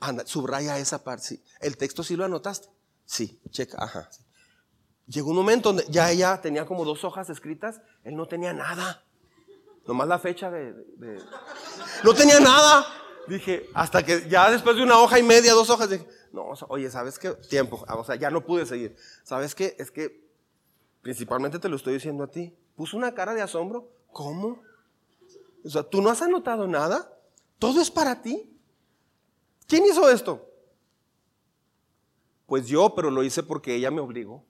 anda, 0.00 0.26
subraya 0.26 0.78
esa 0.78 1.04
parte. 1.04 1.40
¿El 1.60 1.76
texto 1.76 2.02
sí 2.02 2.16
lo 2.16 2.24
anotaste? 2.24 2.68
Sí, 3.04 3.40
checa, 3.50 3.82
ajá. 3.82 4.10
Llegó 5.06 5.30
un 5.30 5.36
momento 5.36 5.68
donde 5.70 5.86
ya 5.88 6.10
ella 6.10 6.40
tenía 6.40 6.66
como 6.66 6.84
dos 6.84 7.04
hojas 7.04 7.30
escritas, 7.30 7.80
él 8.02 8.16
no 8.16 8.26
tenía 8.26 8.52
nada. 8.52 9.03
Nomás 9.86 10.08
la 10.08 10.18
fecha 10.18 10.50
de, 10.50 10.74
No 12.02 12.14
tenía 12.14 12.40
nada. 12.40 12.86
Dije, 13.26 13.68
hasta 13.74 14.02
que 14.02 14.28
ya 14.28 14.50
después 14.50 14.76
de 14.76 14.82
una 14.82 14.98
hoja 14.98 15.18
y 15.18 15.22
media, 15.22 15.52
dos 15.52 15.70
hojas, 15.70 15.88
dije, 15.88 16.06
no, 16.32 16.52
oye, 16.68 16.90
¿sabes 16.90 17.18
qué? 17.18 17.30
Tiempo, 17.30 17.84
o 17.88 18.04
sea, 18.04 18.16
ya 18.16 18.30
no 18.30 18.44
pude 18.44 18.66
seguir. 18.66 18.96
¿Sabes 19.22 19.54
qué? 19.54 19.76
Es 19.78 19.90
que, 19.90 20.28
principalmente 21.00 21.58
te 21.58 21.68
lo 21.68 21.76
estoy 21.76 21.94
diciendo 21.94 22.24
a 22.24 22.30
ti, 22.30 22.54
puso 22.76 22.96
una 22.96 23.14
cara 23.14 23.34
de 23.34 23.42
asombro. 23.42 23.88
¿Cómo? 24.12 24.60
O 25.64 25.68
sea, 25.70 25.82
¿tú 25.82 26.02
no 26.02 26.10
has 26.10 26.20
anotado 26.20 26.66
nada? 26.66 27.10
¿Todo 27.58 27.80
es 27.80 27.90
para 27.90 28.20
ti? 28.20 28.50
¿Quién 29.66 29.86
hizo 29.86 30.10
esto? 30.10 30.50
Pues 32.46 32.66
yo, 32.66 32.94
pero 32.94 33.10
lo 33.10 33.22
hice 33.22 33.42
porque 33.42 33.74
ella 33.74 33.90
me 33.90 34.00
obligó. 34.00 34.44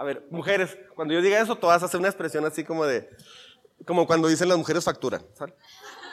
A 0.00 0.02
ver, 0.02 0.26
mujeres, 0.30 0.78
cuando 0.94 1.12
yo 1.12 1.20
diga 1.20 1.38
eso, 1.38 1.56
todas 1.56 1.82
hacen 1.82 2.00
una 2.00 2.08
expresión 2.08 2.42
así 2.46 2.64
como 2.64 2.86
de, 2.86 3.10
como 3.84 4.06
cuando 4.06 4.28
dicen 4.28 4.48
las 4.48 4.56
mujeres 4.56 4.82
facturan. 4.82 5.22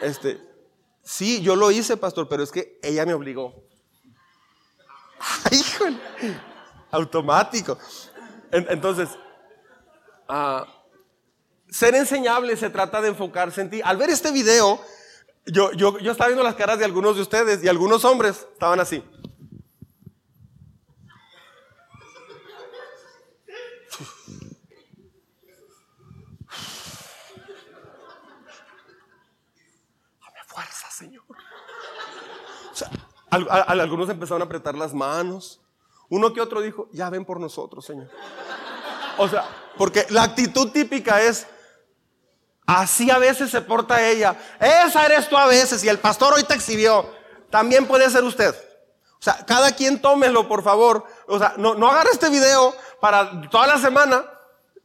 Este, 0.02 0.42
sí, 1.02 1.42
yo 1.42 1.56
lo 1.56 1.72
hice, 1.72 1.96
pastor, 1.96 2.28
pero 2.28 2.44
es 2.44 2.52
que 2.52 2.78
ella 2.84 3.06
me 3.06 3.14
obligó. 3.14 3.64
Híjole, 5.52 5.98
automático. 6.92 7.78
Entonces, 8.52 9.08
uh, 10.28 10.66
ser 11.70 11.96
enseñable 11.96 12.58
se 12.58 12.70
trata 12.70 13.00
de 13.00 13.08
enfocarse 13.08 13.62
en 13.62 13.70
ti. 13.70 13.82
Al 13.82 13.96
ver 13.96 14.10
este 14.10 14.34
video, 14.34 14.82
yo, 15.46 15.72
yo, 15.72 15.98
yo 16.00 16.12
estaba 16.12 16.28
viendo 16.28 16.44
las 16.44 16.56
caras 16.56 16.78
de 16.78 16.84
algunos 16.84 17.16
de 17.16 17.22
ustedes 17.22 17.64
y 17.64 17.70
algunos 17.70 18.04
hombres 18.04 18.48
estaban 18.52 18.82
así. 18.82 19.02
Algunos 33.30 34.10
empezaron 34.10 34.42
a 34.42 34.46
apretar 34.46 34.76
las 34.76 34.94
manos. 34.94 35.62
Uno 36.10 36.34
que 36.34 36.42
otro 36.42 36.62
dijo, 36.62 36.88
ya 36.92 37.10
ven 37.10 37.26
por 37.26 37.40
nosotros, 37.40 37.86
Señor. 37.86 38.10
O 39.18 39.28
sea, 39.28 39.46
porque 39.78 40.06
la 40.10 40.24
actitud 40.24 40.72
típica 40.72 41.22
es, 41.22 41.48
así 42.66 43.12
a 43.12 43.18
veces 43.18 43.50
se 43.50 43.62
porta 43.62 44.08
ella. 44.08 44.36
Esa 44.60 45.06
eres 45.06 45.28
tú 45.28 45.38
a 45.38 45.48
veces 45.48 45.84
y 45.84 45.90
el 45.90 46.00
pastor 46.00 46.34
hoy 46.34 46.44
te 46.44 46.54
exhibió. 46.54 47.10
También 47.50 47.88
puede 47.88 48.10
ser 48.10 48.24
usted. 48.24 48.56
O 49.20 49.24
sea, 49.24 49.46
cada 49.46 49.72
quien 49.72 50.02
tómelo, 50.02 50.48
por 50.48 50.64
favor. 50.64 51.04
O 51.28 51.40
sea, 51.40 51.56
no, 51.58 51.76
no 51.76 51.90
agarre 51.90 52.12
este 52.12 52.30
video 52.30 52.74
para 53.02 53.42
toda 53.50 53.68
la 53.68 53.78
semana. 53.78 54.24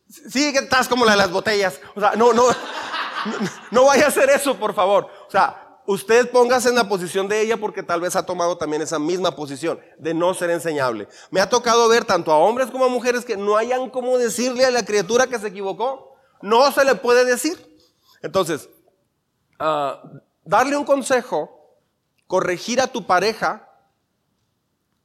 Sí, 0.09 0.53
que 0.53 0.59
estás 0.59 0.89
como 0.89 1.05
la 1.05 1.13
de 1.13 1.19
las 1.19 1.31
botellas. 1.31 1.81
O 1.95 2.01
sea, 2.01 2.13
no, 2.17 2.33
no, 2.33 2.49
no, 3.27 3.37
no 3.71 3.85
vaya 3.85 4.07
a 4.07 4.09
hacer 4.09 4.31
eso, 4.31 4.57
por 4.57 4.75
favor. 4.75 5.09
O 5.29 5.31
sea, 5.31 5.62
usted 5.87 6.31
póngase 6.31 6.69
en 6.69 6.75
la 6.75 6.89
posición 6.89 7.29
de 7.29 7.41
ella 7.41 7.57
porque 7.57 7.83
tal 7.83 8.01
vez 8.01 8.17
ha 8.17 8.25
tomado 8.25 8.57
también 8.57 8.83
esa 8.83 8.99
misma 8.99 9.35
posición 9.35 9.81
de 9.99 10.15
no 10.15 10.35
ser 10.35 10.51
enseñable. 10.51 11.09
Me 11.31 11.41
ha 11.41 11.49
tocado 11.49 11.89
ver 11.89 12.05
tanto 12.05 12.33
a 12.33 12.39
hombres 12.39 12.71
como 12.71 12.85
a 12.85 12.89
mujeres 12.89 13.25
que 13.25 13.37
no 13.37 13.57
hayan 13.57 13.91
cómo 13.91 14.19
decirle 14.19 14.65
a 14.65 14.71
la 14.71 14.85
criatura 14.85 15.27
que 15.27 15.39
se 15.39 15.49
equivocó. 15.49 16.15
No 16.41 16.71
se 16.73 16.85
le 16.85 16.95
puede 16.95 17.25
decir. 17.25 17.79
Entonces, 18.23 18.69
ah, 19.59 20.03
darle 20.45 20.77
un 20.77 20.85
consejo, 20.85 21.79
corregir 22.27 22.81
a 22.81 22.87
tu 22.87 23.07
pareja, 23.07 23.69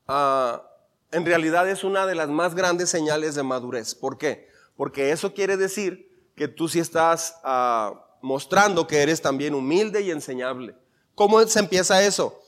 ah, 0.08 0.64
en 1.12 1.26
realidad 1.26 1.68
es 1.70 1.84
una 1.84 2.06
de 2.06 2.16
las 2.16 2.30
más 2.30 2.54
grandes 2.54 2.90
señales 2.90 3.36
de 3.36 3.44
madurez. 3.44 3.96
¿Por 3.96 4.18
qué? 4.18 4.48
Porque 4.76 5.12
eso 5.12 5.34
quiere 5.34 5.58
decir 5.58 6.32
que 6.36 6.48
tú 6.48 6.68
sí 6.68 6.80
estás... 6.80 7.36
Uh, 7.44 8.07
mostrando 8.28 8.86
que 8.86 9.02
eres 9.02 9.22
también 9.22 9.56
humilde 9.56 10.02
y 10.02 10.12
enseñable. 10.12 10.76
¿Cómo 11.16 11.42
se 11.48 11.60
empieza 11.60 12.04
eso? 12.04 12.40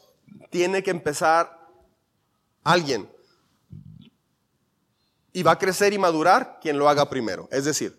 Tiene 0.52 0.84
que 0.84 0.92
empezar 0.92 1.58
alguien. 2.64 3.10
Y 5.32 5.42
va 5.42 5.54
a 5.54 5.58
crecer 5.58 5.94
y 5.94 5.98
madurar 5.98 6.60
quien 6.62 6.78
lo 6.78 6.90
haga 6.90 7.10
primero. 7.10 7.48
Es 7.52 7.64
decir, 7.64 7.98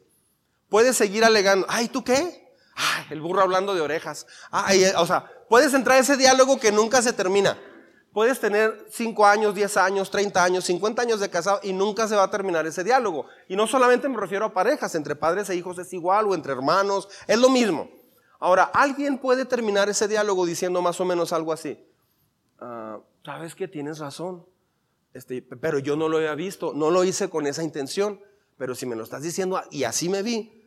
puedes 0.69 0.97
seguir 0.97 1.25
alegando, 1.25 1.66
ay, 1.71 1.88
¿tú 1.88 2.05
qué? 2.05 2.55
Ay, 2.75 3.07
el 3.11 3.21
burro 3.23 3.40
hablando 3.40 3.75
de 3.75 3.81
orejas. 3.81 4.27
Ay, 4.51 4.85
o 4.97 5.07
sea, 5.07 5.25
puedes 5.49 5.73
entrar 5.73 5.97
a 5.97 6.01
ese 6.01 6.19
diálogo 6.19 6.61
que 6.61 6.73
nunca 6.73 7.01
se 7.01 7.14
termina. 7.14 7.59
Puedes 8.12 8.40
tener 8.40 8.87
5 8.90 9.25
años, 9.27 9.55
10 9.55 9.77
años, 9.77 10.11
30 10.11 10.42
años, 10.42 10.64
50 10.64 11.03
años 11.03 11.20
de 11.20 11.31
casado 11.31 11.61
y 11.62 11.73
nunca 11.73 12.09
se 12.09 12.16
va 12.16 12.25
a 12.25 12.31
terminar 12.31 12.66
ese 12.66 12.83
diálogo. 12.83 13.27
Y 13.49 13.55
no 13.55 13.66
solamente 13.66 14.09
me 14.09 14.16
refiero 14.16 14.46
a 14.46 14.53
parejas, 14.53 14.94
entre 14.94 15.14
padres 15.14 15.49
e 15.51 15.57
hijos 15.57 15.79
es 15.79 15.92
igual 15.92 16.27
o 16.27 16.35
entre 16.35 16.53
hermanos, 16.53 17.09
es 17.27 17.38
lo 17.38 17.49
mismo. 17.49 17.88
Ahora, 18.40 18.64
alguien 18.64 19.18
puede 19.18 19.44
terminar 19.44 19.88
ese 19.88 20.09
diálogo 20.09 20.44
diciendo 20.44 20.83
más 20.83 21.01
o 21.01 21.05
menos 21.05 21.33
algo 21.33 21.53
así. 21.53 21.79
Ah, 22.59 22.99
Sabes 23.25 23.55
que 23.55 23.68
tienes 23.68 23.99
razón, 23.99 24.46
este, 25.12 25.42
pero 25.42 25.79
yo 25.79 25.94
no 25.94 26.09
lo 26.09 26.16
había 26.16 26.35
visto, 26.35 26.73
no 26.75 26.90
lo 26.90 27.05
hice 27.05 27.29
con 27.29 27.46
esa 27.46 27.62
intención, 27.62 28.20
pero 28.57 28.75
si 28.75 28.87
me 28.87 28.96
lo 28.96 29.05
estás 29.05 29.23
diciendo 29.23 29.61
y 29.70 29.85
así 29.85 30.09
me 30.09 30.23
vi, 30.23 30.64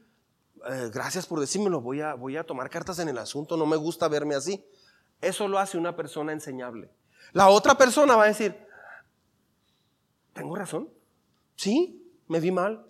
eh, 0.70 0.92
gracias 0.94 1.26
por 1.26 1.40
decírmelo, 1.40 1.82
voy 1.82 2.02
a, 2.02 2.14
voy 2.14 2.38
a 2.38 2.44
tomar 2.44 2.70
cartas 2.70 3.00
en 3.00 3.10
el 3.10 3.18
asunto, 3.18 3.58
no 3.58 3.66
me 3.66 3.76
gusta 3.76 4.08
verme 4.08 4.36
así. 4.36 4.64
Eso 5.20 5.48
lo 5.48 5.58
hace 5.58 5.78
una 5.78 5.96
persona 5.96 6.32
enseñable. 6.32 6.92
La 7.34 7.50
otra 7.50 7.76
persona 7.76 8.16
va 8.16 8.24
a 8.24 8.28
decir, 8.28 8.56
¿tengo 10.34 10.56
razón? 10.56 10.90
Sí, 11.56 12.16
me 12.28 12.40
vi 12.40 12.52
mal. 12.52 12.86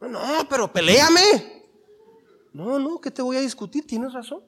No, 0.00 0.46
pero 0.48 0.72
peleame. 0.72 1.64
No, 2.52 2.78
no, 2.78 3.00
¿qué 3.00 3.10
te 3.10 3.22
voy 3.22 3.36
a 3.36 3.40
discutir? 3.40 3.86
Tienes 3.86 4.12
razón. 4.12 4.42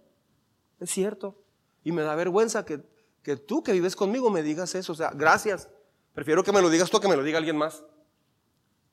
Es 0.79 0.90
cierto. 0.90 1.37
Y 1.83 1.92
me 1.92 2.03
da 2.03 2.14
vergüenza 2.14 2.64
que, 2.64 2.83
que 3.22 3.37
tú 3.37 3.62
que 3.62 3.72
vives 3.72 3.96
conmigo 3.96 4.31
me 4.31 4.42
digas 4.42 4.74
eso. 4.74 4.92
O 4.92 4.96
sea, 4.96 5.11
gracias. 5.14 5.68
Prefiero 6.12 6.44
que 6.44 6.53
me 6.53 6.61
lo 6.61 6.68
digas 6.68 6.90
tú 6.90 7.00
que 7.00 7.09
me 7.09 7.16
lo 7.16 7.22
diga 7.22 7.38
alguien 7.38 7.57
más. 7.57 7.83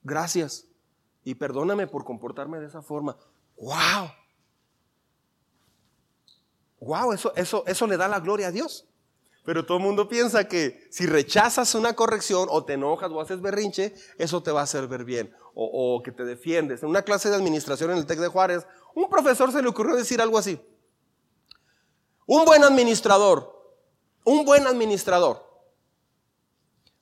Gracias. 0.02 0.66
Y 1.24 1.34
perdóname 1.34 1.86
por 1.86 2.04
comportarme 2.04 2.58
de 2.58 2.66
esa 2.66 2.82
forma. 2.82 3.16
¡Wow! 3.58 4.10
Wow, 6.82 7.12
eso, 7.12 7.32
eso, 7.36 7.64
eso 7.66 7.86
le 7.86 7.96
da 7.96 8.08
la 8.08 8.20
gloria 8.20 8.48
a 8.48 8.50
Dios. 8.50 8.86
Pero 9.44 9.66
todo 9.66 9.78
el 9.78 9.84
mundo 9.84 10.08
piensa 10.08 10.46
que 10.46 10.86
si 10.90 11.06
rechazas 11.06 11.74
una 11.74 11.94
corrección 11.94 12.46
o 12.50 12.64
te 12.64 12.74
enojas 12.74 13.10
o 13.10 13.20
haces 13.20 13.40
berrinche, 13.40 13.94
eso 14.18 14.42
te 14.42 14.52
va 14.52 14.60
a 14.60 14.64
hacer 14.64 14.86
ver 14.86 15.04
bien 15.04 15.34
o, 15.54 16.00
que 16.02 16.12
te 16.12 16.24
defiendes. 16.24 16.82
En 16.82 16.88
una 16.88 17.02
clase 17.02 17.28
de 17.28 17.36
administración 17.36 17.90
en 17.90 17.98
el 17.98 18.06
TEC 18.06 18.20
de 18.20 18.28
Juárez, 18.28 18.66
un 18.94 19.08
profesor 19.10 19.50
se 19.52 19.62
le 19.62 19.68
ocurrió 19.68 19.96
decir 19.96 20.20
algo 20.20 20.38
así. 20.38 20.60
Un 22.26 22.44
buen 22.44 22.62
administrador, 22.62 23.76
un 24.24 24.44
buen 24.44 24.66
administrador, 24.66 25.42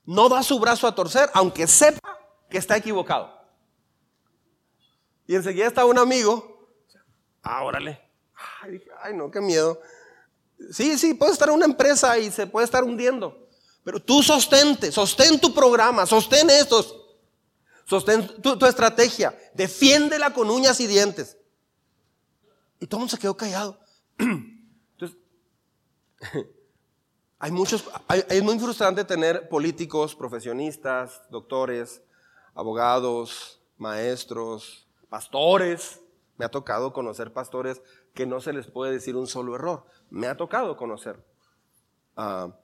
no 0.04 0.28
da 0.28 0.42
su 0.42 0.58
brazo 0.58 0.86
a 0.86 0.94
torcer 0.94 1.28
aunque 1.34 1.66
sepa 1.66 2.18
que 2.48 2.58
está 2.58 2.76
equivocado. 2.76 3.38
Y 5.26 5.36
enseguida 5.36 5.66
está 5.66 5.84
un 5.84 5.98
amigo, 5.98 6.68
ah, 7.42 7.62
órale, 7.62 8.00
Ay, 9.02 9.14
no, 9.14 9.30
qué 9.30 9.40
miedo. 9.40 9.80
Sí, 10.72 10.98
sí, 10.98 11.14
puede 11.14 11.32
estar 11.32 11.50
una 11.50 11.64
empresa 11.64 12.18
y 12.18 12.30
se 12.30 12.46
puede 12.46 12.64
estar 12.64 12.84
hundiendo. 12.84 13.48
Pero 13.82 14.00
tú 14.00 14.22
sostente, 14.22 14.92
sostén 14.92 15.40
tu 15.40 15.54
programa, 15.54 16.06
sostén 16.06 16.50
estos. 16.50 16.96
Sostén 17.86 18.40
tu, 18.40 18.66
estrategia. 18.66 19.36
Defiéndela 19.54 20.32
con 20.32 20.48
uñas 20.48 20.78
y 20.80 20.86
dientes. 20.86 21.36
Y 22.78 22.86
todo 22.86 22.98
el 22.98 23.00
mundo 23.00 23.10
se 23.10 23.18
quedó 23.18 23.36
callado. 23.36 23.80
Entonces, 24.18 25.18
hay 27.38 27.50
muchos, 27.50 27.84
es 28.28 28.42
muy 28.42 28.58
frustrante 28.58 29.04
tener 29.04 29.48
políticos, 29.48 30.14
profesionistas, 30.14 31.22
doctores, 31.30 32.02
abogados, 32.54 33.60
maestros, 33.76 34.86
pastores. 35.08 36.00
Me 36.36 36.44
ha 36.44 36.48
tocado 36.48 36.92
conocer 36.92 37.32
pastores 37.32 37.82
que 38.14 38.26
no 38.26 38.40
se 38.40 38.52
les 38.52 38.66
puede 38.66 38.92
decir 38.92 39.16
un 39.16 39.26
solo 39.26 39.54
error. 39.54 39.84
Me 40.10 40.26
ha 40.26 40.36
tocado 40.36 40.76
conocer. 40.76 41.24
Ah, 42.16 42.56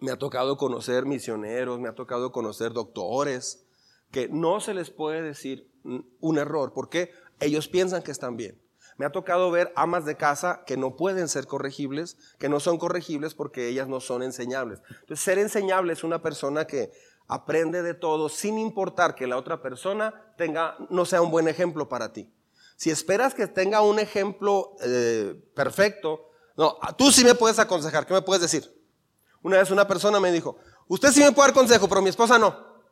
me 0.00 0.10
ha 0.10 0.16
tocado 0.16 0.56
conocer 0.56 1.06
misioneros, 1.06 1.78
me 1.78 1.88
ha 1.88 1.94
tocado 1.94 2.32
conocer 2.32 2.72
doctores, 2.72 3.66
que 4.10 4.28
no 4.28 4.60
se 4.60 4.74
les 4.74 4.90
puede 4.90 5.22
decir 5.22 5.70
un 5.84 6.38
error, 6.38 6.72
porque 6.74 7.12
ellos 7.40 7.68
piensan 7.68 8.02
que 8.02 8.10
están 8.10 8.36
bien. 8.36 8.60
Me 8.98 9.06
ha 9.06 9.10
tocado 9.10 9.50
ver 9.50 9.72
amas 9.74 10.04
de 10.04 10.16
casa 10.16 10.64
que 10.66 10.76
no 10.76 10.96
pueden 10.96 11.28
ser 11.28 11.46
corregibles, 11.46 12.18
que 12.38 12.48
no 12.48 12.60
son 12.60 12.78
corregibles 12.78 13.34
porque 13.34 13.68
ellas 13.68 13.88
no 13.88 14.00
son 14.00 14.22
enseñables. 14.22 14.80
Entonces, 14.88 15.20
ser 15.20 15.38
enseñable 15.38 15.92
es 15.92 16.04
una 16.04 16.20
persona 16.20 16.66
que 16.66 16.92
Aprende 17.28 17.82
de 17.82 17.94
todo 17.94 18.28
sin 18.28 18.58
importar 18.58 19.14
que 19.14 19.26
la 19.26 19.38
otra 19.38 19.62
persona 19.62 20.34
tenga, 20.36 20.76
no 20.90 21.06
sea 21.06 21.22
un 21.22 21.30
buen 21.30 21.48
ejemplo 21.48 21.88
para 21.88 22.12
ti. 22.12 22.30
Si 22.82 22.90
esperas 22.90 23.32
que 23.32 23.46
tenga 23.46 23.80
un 23.80 24.00
ejemplo 24.00 24.74
eh, 24.82 25.40
perfecto, 25.54 26.30
no, 26.56 26.76
tú 26.98 27.12
sí 27.12 27.22
me 27.22 27.36
puedes 27.36 27.60
aconsejar. 27.60 28.04
¿Qué 28.04 28.12
me 28.12 28.22
puedes 28.22 28.42
decir? 28.42 28.76
Una 29.40 29.58
vez 29.58 29.70
una 29.70 29.86
persona 29.86 30.18
me 30.18 30.32
dijo, 30.32 30.56
usted 30.88 31.12
sí 31.12 31.20
me 31.20 31.30
puede 31.30 31.50
dar 31.50 31.54
consejo, 31.54 31.88
pero 31.88 32.02
mi 32.02 32.08
esposa 32.08 32.40
no. 32.40 32.82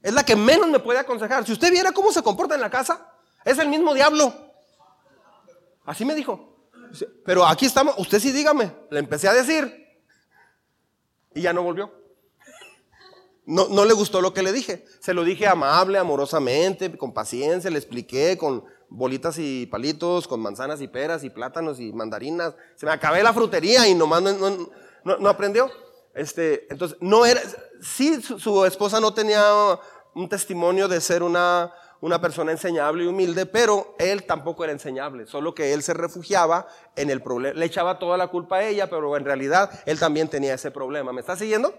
Es 0.00 0.14
la 0.14 0.24
que 0.24 0.34
menos 0.34 0.70
me 0.70 0.78
puede 0.78 1.00
aconsejar. 1.00 1.44
Si 1.44 1.52
usted 1.52 1.70
viera 1.70 1.92
cómo 1.92 2.10
se 2.12 2.22
comporta 2.22 2.54
en 2.54 2.62
la 2.62 2.70
casa, 2.70 3.12
es 3.44 3.58
el 3.58 3.68
mismo 3.68 3.92
diablo. 3.92 4.32
Así 5.84 6.06
me 6.06 6.14
dijo. 6.14 6.56
Pero 7.22 7.44
aquí 7.44 7.66
estamos, 7.66 7.96
usted 7.98 8.20
sí 8.20 8.32
dígame. 8.32 8.74
Le 8.90 9.00
empecé 9.00 9.28
a 9.28 9.34
decir. 9.34 9.86
Y 11.34 11.42
ya 11.42 11.52
no 11.52 11.62
volvió. 11.62 11.92
No, 13.44 13.68
no 13.68 13.84
le 13.84 13.92
gustó 13.92 14.22
lo 14.22 14.32
que 14.32 14.42
le 14.42 14.50
dije. 14.50 14.86
Se 14.98 15.12
lo 15.12 15.24
dije 15.24 15.46
amable, 15.46 15.98
amorosamente, 15.98 16.96
con 16.96 17.12
paciencia, 17.12 17.70
le 17.70 17.76
expliqué 17.76 18.38
con 18.38 18.64
bolitas 18.90 19.38
y 19.38 19.66
palitos, 19.66 20.28
con 20.28 20.40
manzanas 20.40 20.80
y 20.82 20.88
peras 20.88 21.24
y 21.24 21.30
plátanos 21.30 21.80
y 21.80 21.92
mandarinas. 21.92 22.54
Se 22.74 22.84
me 22.84 22.92
acabé 22.92 23.22
la 23.22 23.32
frutería 23.32 23.88
y 23.88 23.94
nomás 23.94 24.22
no, 24.22 24.68
no, 25.04 25.28
aprendió. 25.28 25.70
Este, 26.12 26.66
entonces, 26.70 26.98
no 27.00 27.24
era, 27.24 27.40
sí, 27.80 28.20
su, 28.20 28.64
esposa 28.64 29.00
no 29.00 29.14
tenía 29.14 29.42
un 30.14 30.28
testimonio 30.28 30.88
de 30.88 31.00
ser 31.00 31.22
una, 31.22 31.72
una 32.00 32.20
persona 32.20 32.50
enseñable 32.50 33.04
y 33.04 33.06
humilde, 33.06 33.46
pero 33.46 33.94
él 33.98 34.24
tampoco 34.24 34.64
era 34.64 34.72
enseñable, 34.72 35.26
solo 35.26 35.54
que 35.54 35.72
él 35.72 35.84
se 35.84 35.94
refugiaba 35.94 36.66
en 36.96 37.10
el 37.10 37.22
problema, 37.22 37.56
le 37.58 37.66
echaba 37.66 38.00
toda 38.00 38.16
la 38.16 38.26
culpa 38.26 38.56
a 38.56 38.64
ella, 38.64 38.90
pero 38.90 39.16
en 39.16 39.24
realidad 39.24 39.70
él 39.86 40.00
también 40.00 40.28
tenía 40.28 40.54
ese 40.54 40.72
problema. 40.72 41.12
¿Me 41.12 41.20
está 41.20 41.36
siguiendo? 41.36 41.72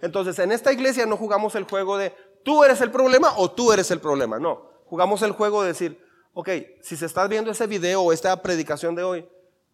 Entonces, 0.00 0.38
en 0.38 0.52
esta 0.52 0.72
iglesia 0.72 1.04
no 1.06 1.16
jugamos 1.16 1.56
el 1.56 1.64
juego 1.64 1.98
de 1.98 2.14
tú 2.44 2.62
eres 2.62 2.80
el 2.80 2.92
problema 2.92 3.32
o 3.36 3.50
tú 3.50 3.72
eres 3.72 3.90
el 3.90 4.00
problema, 4.00 4.38
no. 4.38 4.70
Jugamos 4.86 5.22
el 5.22 5.32
juego 5.32 5.62
de 5.62 5.68
decir, 5.68 6.11
ok, 6.34 6.48
si 6.82 6.96
se 6.96 7.06
está 7.06 7.26
viendo 7.26 7.50
ese 7.50 7.66
video 7.66 8.02
o 8.02 8.12
esta 8.12 8.40
predicación 8.42 8.94
de 8.94 9.02
hoy, 9.02 9.28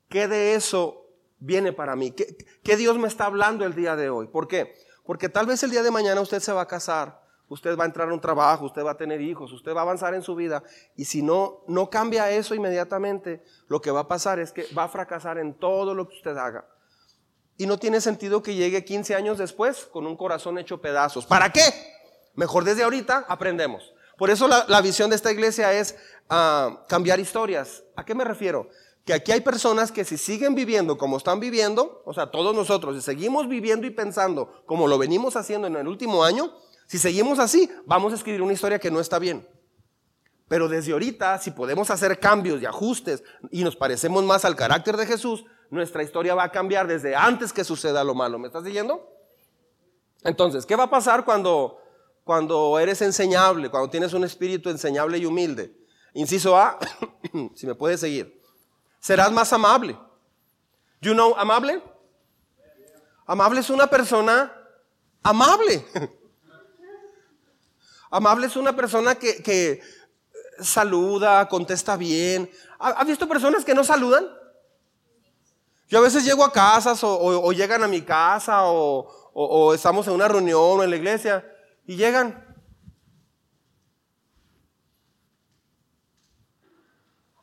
¿qué 0.08 0.28
de 0.28 0.54
eso 0.54 1.06
viene 1.38 1.72
para 1.72 1.96
mí? 1.96 2.10
¿Qué, 2.10 2.36
¿Qué, 2.62 2.76
Dios 2.76 2.98
me 2.98 3.08
está 3.08 3.26
hablando 3.26 3.64
el 3.64 3.74
día 3.74 3.96
de 3.96 4.10
hoy? 4.10 4.26
¿Por 4.26 4.48
qué? 4.48 4.74
Porque 5.04 5.28
tal 5.28 5.46
vez 5.46 5.62
el 5.62 5.70
día 5.70 5.82
de 5.82 5.90
mañana 5.90 6.20
usted 6.20 6.40
se 6.40 6.52
va 6.52 6.62
a 6.62 6.68
casar, 6.68 7.22
usted 7.48 7.76
va 7.78 7.84
a 7.84 7.86
entrar 7.86 8.08
a 8.10 8.12
un 8.12 8.20
trabajo, 8.20 8.66
usted 8.66 8.84
va 8.84 8.92
a 8.92 8.96
tener 8.96 9.20
hijos, 9.20 9.52
usted 9.52 9.74
va 9.74 9.80
a 9.80 9.82
avanzar 9.82 10.14
en 10.14 10.22
su 10.22 10.34
vida 10.34 10.62
y 10.96 11.04
si 11.04 11.22
no, 11.22 11.62
no 11.66 11.88
cambia 11.88 12.30
eso 12.30 12.54
inmediatamente, 12.54 13.42
lo 13.68 13.80
que 13.80 13.90
va 13.90 14.00
a 14.00 14.08
pasar 14.08 14.38
es 14.38 14.52
que 14.52 14.66
va 14.76 14.84
a 14.84 14.88
fracasar 14.88 15.38
en 15.38 15.54
todo 15.54 15.94
lo 15.94 16.08
que 16.08 16.16
usted 16.16 16.36
haga. 16.36 16.66
Y 17.56 17.66
no 17.66 17.78
tiene 17.78 18.00
sentido 18.00 18.42
que 18.42 18.54
llegue 18.54 18.84
15 18.84 19.14
años 19.14 19.38
después 19.38 19.86
con 19.86 20.06
un 20.06 20.16
corazón 20.16 20.58
hecho 20.58 20.80
pedazos. 20.80 21.26
¿Para 21.26 21.50
qué? 21.50 21.62
Mejor 22.34 22.62
desde 22.62 22.84
ahorita 22.84 23.24
aprendemos. 23.28 23.92
Por 24.18 24.30
eso 24.30 24.48
la, 24.48 24.80
visión 24.82 25.10
de 25.10 25.16
esta 25.16 25.30
iglesia 25.30 25.72
es 25.72 25.96
ah, 26.28 26.84
cambiar 26.88 27.20
historias. 27.20 27.84
¿A 27.94 28.04
qué 28.04 28.16
me 28.16 28.24
refiero? 28.24 28.68
Que 29.04 29.14
aquí 29.14 29.30
hay 29.30 29.40
personas 29.40 29.92
que 29.92 30.04
si 30.04 30.18
siguen 30.18 30.56
viviendo 30.56 30.98
como 30.98 31.16
están 31.16 31.38
viviendo, 31.38 32.02
o 32.04 32.12
sea, 32.12 32.32
todos 32.32 32.52
nosotros, 32.52 32.96
si 32.96 33.00
seguimos 33.00 33.48
viviendo 33.48 33.86
y 33.86 33.90
pensando 33.90 34.64
como 34.66 34.88
lo 34.88 34.98
venimos 34.98 35.36
haciendo 35.36 35.68
en 35.68 35.76
el 35.76 35.86
último 35.86 36.24
año, 36.24 36.52
si 36.88 36.98
seguimos 36.98 37.38
así, 37.38 37.70
vamos 37.86 38.12
a 38.12 38.16
escribir 38.16 38.42
una 38.42 38.52
historia 38.52 38.80
que 38.80 38.90
no 38.90 38.98
está 38.98 39.20
bien. 39.20 39.48
Pero 40.48 40.68
desde 40.68 40.92
ahorita, 40.92 41.38
si 41.38 41.52
podemos 41.52 41.88
hacer 41.88 42.18
cambios 42.18 42.60
y 42.60 42.66
ajustes 42.66 43.22
y 43.52 43.62
nos 43.62 43.76
parecemos 43.76 44.24
más 44.24 44.44
al 44.44 44.56
carácter 44.56 44.96
de 44.96 45.06
Jesús, 45.06 45.44
nuestra 45.70 46.02
historia 46.02 46.34
va 46.34 46.42
a 46.42 46.50
cambiar 46.50 46.88
desde 46.88 47.14
antes 47.14 47.52
que 47.52 47.62
suceda 47.62 48.02
lo 48.02 48.16
malo. 48.16 48.40
¿Me 48.40 48.48
estás 48.48 48.64
siguiendo? 48.64 49.08
Entonces, 50.24 50.66
¿qué 50.66 50.74
va 50.74 50.84
a 50.84 50.90
pasar 50.90 51.24
cuando 51.24 51.78
cuando 52.28 52.78
eres 52.78 53.00
enseñable, 53.00 53.70
cuando 53.70 53.88
tienes 53.88 54.12
un 54.12 54.22
espíritu 54.22 54.68
enseñable 54.68 55.16
y 55.16 55.24
humilde. 55.24 55.74
Inciso 56.12 56.58
A, 56.58 56.78
si 57.54 57.66
me 57.66 57.74
puedes 57.74 58.00
seguir. 58.00 58.38
Serás 59.00 59.32
más 59.32 59.50
amable. 59.54 59.98
You 61.00 61.14
know, 61.14 61.34
amable? 61.38 61.82
Amable 63.24 63.60
es 63.60 63.70
una 63.70 63.86
persona 63.86 64.52
amable. 65.22 65.86
Amable 68.10 68.46
es 68.46 68.56
una 68.56 68.76
persona 68.76 69.14
que, 69.14 69.80
saluda, 70.60 71.48
contesta 71.48 71.96
bien. 71.96 72.50
¿Has 72.78 73.06
visto 73.06 73.26
personas 73.26 73.64
que 73.64 73.74
no 73.74 73.84
saludan? 73.84 74.28
Yo 75.88 75.98
a 75.98 76.02
veces 76.02 76.26
llego 76.26 76.44
a 76.44 76.52
casas 76.52 77.00
o, 77.02 77.52
llegan 77.52 77.82
a 77.82 77.88
mi 77.88 78.02
casa 78.02 78.64
o, 78.64 79.72
estamos 79.72 80.06
en 80.08 80.12
una 80.12 80.28
reunión 80.28 80.60
o 80.80 80.82
en 80.82 80.90
la 80.90 80.96
iglesia 80.96 81.42
y 81.88 81.96
llegan. 81.96 82.44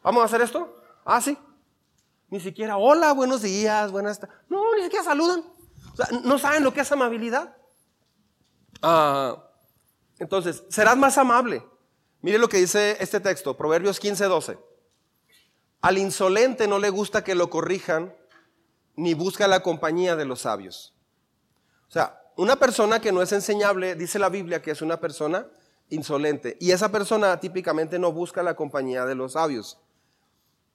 ¿Vamos 0.03 0.21
a 0.21 0.25
hacer 0.25 0.41
esto? 0.41 0.81
Ah, 1.03 1.19
sí. 1.19 1.35
Ni 2.29 2.39
siquiera, 2.39 2.77
hola, 2.77 3.11
buenos 3.13 3.41
días, 3.41 3.91
buenas 3.91 4.19
tardes. 4.19 4.37
No, 4.47 4.75
ni 4.75 4.83
siquiera 4.83 5.03
saludan. 5.03 5.43
no 6.23 6.37
saben 6.37 6.63
lo 6.63 6.71
que 6.71 6.81
es 6.81 6.91
amabilidad. 6.91 7.57
Ah, 8.83 9.49
entonces, 10.19 10.63
serás 10.69 10.95
más 10.95 11.17
amable. 11.17 11.65
Mire 12.21 12.37
lo 12.37 12.47
que 12.47 12.57
dice 12.57 12.97
este 12.99 13.19
texto, 13.19 13.57
Proverbios 13.57 13.99
15, 13.99 14.25
12. 14.25 14.59
Al 15.81 15.97
insolente 15.97 16.67
no 16.67 16.77
le 16.77 16.91
gusta 16.91 17.23
que 17.23 17.33
lo 17.33 17.49
corrijan, 17.49 18.15
ni 18.95 19.15
busca 19.15 19.47
la 19.47 19.63
compañía 19.63 20.15
de 20.15 20.25
los 20.25 20.41
sabios. 20.41 20.93
O 21.87 21.91
sea, 21.91 22.21
una 22.35 22.55
persona 22.57 22.99
que 22.99 23.11
no 23.11 23.21
es 23.21 23.31
enseñable, 23.31 23.95
dice 23.95 24.19
la 24.19 24.29
Biblia 24.29 24.61
que 24.61 24.71
es 24.71 24.81
una 24.81 24.99
persona 24.99 25.47
insolente. 25.89 26.57
Y 26.59 26.71
esa 26.71 26.91
persona 26.91 27.39
típicamente 27.39 27.99
no 27.99 28.11
busca 28.11 28.43
la 28.43 28.55
compañía 28.55 29.05
de 29.05 29.15
los 29.15 29.33
sabios. 29.33 29.79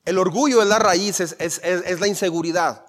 El 0.05 0.18
orgullo 0.18 0.62
es 0.62 0.68
la 0.68 0.79
raíz, 0.79 1.20
es, 1.20 2.01
la 2.01 2.07
inseguridad. 2.07 2.87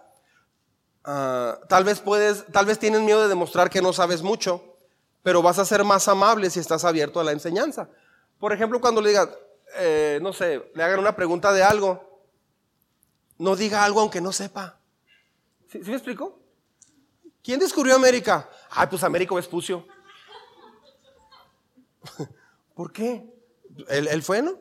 Ah, 1.04 1.60
tal 1.68 1.84
vez 1.84 2.00
puedes, 2.00 2.46
tal 2.48 2.66
vez 2.66 2.80
tienes 2.80 3.02
miedo 3.02 3.22
de 3.22 3.28
demostrar 3.28 3.70
que 3.70 3.82
no 3.82 3.92
sabes 3.92 4.22
mucho, 4.22 4.78
pero 5.24 5.42
vas 5.42 5.60
a 5.60 5.66
ser 5.66 5.84
más 5.84 6.08
amable 6.08 6.50
si 6.50 6.60
estás 6.60 6.86
abierto 6.86 7.20
a 7.20 7.24
la 7.24 7.32
enseñanza. 7.32 7.90
Por 8.40 8.54
ejemplo, 8.54 8.80
cuando 8.80 9.02
le 9.02 9.10
digas, 9.10 9.30
eh, 9.78 10.20
no 10.22 10.34
sé, 10.34 10.72
le 10.74 10.84
hagan 10.84 11.00
una 11.00 11.16
pregunta 11.16 11.52
de 11.54 11.64
algo, 11.64 12.22
no 13.38 13.56
diga 13.56 13.84
algo 13.84 14.02
aunque 14.02 14.22
no 14.22 14.32
sepa. 14.32 14.80
¿Sí, 15.68 15.80
me 15.80 15.94
explico? 15.94 16.40
¿Quién 17.44 17.60
descubrió 17.60 17.96
América? 17.96 18.50
Ay, 18.72 18.88
pues 18.88 19.04
Américo 19.04 19.36
Vespucio. 19.36 19.86
¿Por 22.74 22.92
qué? 22.92 23.30
¿Él, 23.90 24.24
fue, 24.24 24.42
no? 24.42 24.58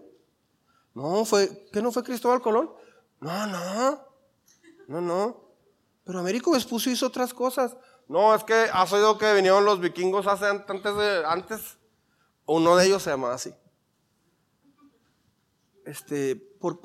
No, 0.94 1.24
fue, 1.24 1.68
¿qué 1.72 1.80
no 1.80 1.92
fue 1.92 2.02
Cristóbal 2.02 2.42
Colón? 2.42 2.72
No, 3.20 3.46
no, 3.46 4.04
no, 4.88 5.00
no. 5.00 5.44
Pero 6.04 6.18
Américo 6.18 6.50
Vespucio 6.50 6.90
hizo 6.90 7.06
otras 7.06 7.32
cosas. 7.32 7.76
No, 8.08 8.34
es 8.34 8.42
que 8.42 8.54
has 8.72 8.92
oído 8.92 9.16
que 9.16 9.32
vinieron 9.32 9.64
los 9.64 9.80
vikingos 9.80 10.26
hace, 10.26 10.46
antes 10.46 10.96
de. 10.96 11.22
Uno 12.46 12.74
de 12.76 12.86
ellos 12.86 13.02
se 13.04 13.10
llamaba 13.10 13.34
así. 13.34 13.54
Este, 15.84 16.34
por, 16.34 16.80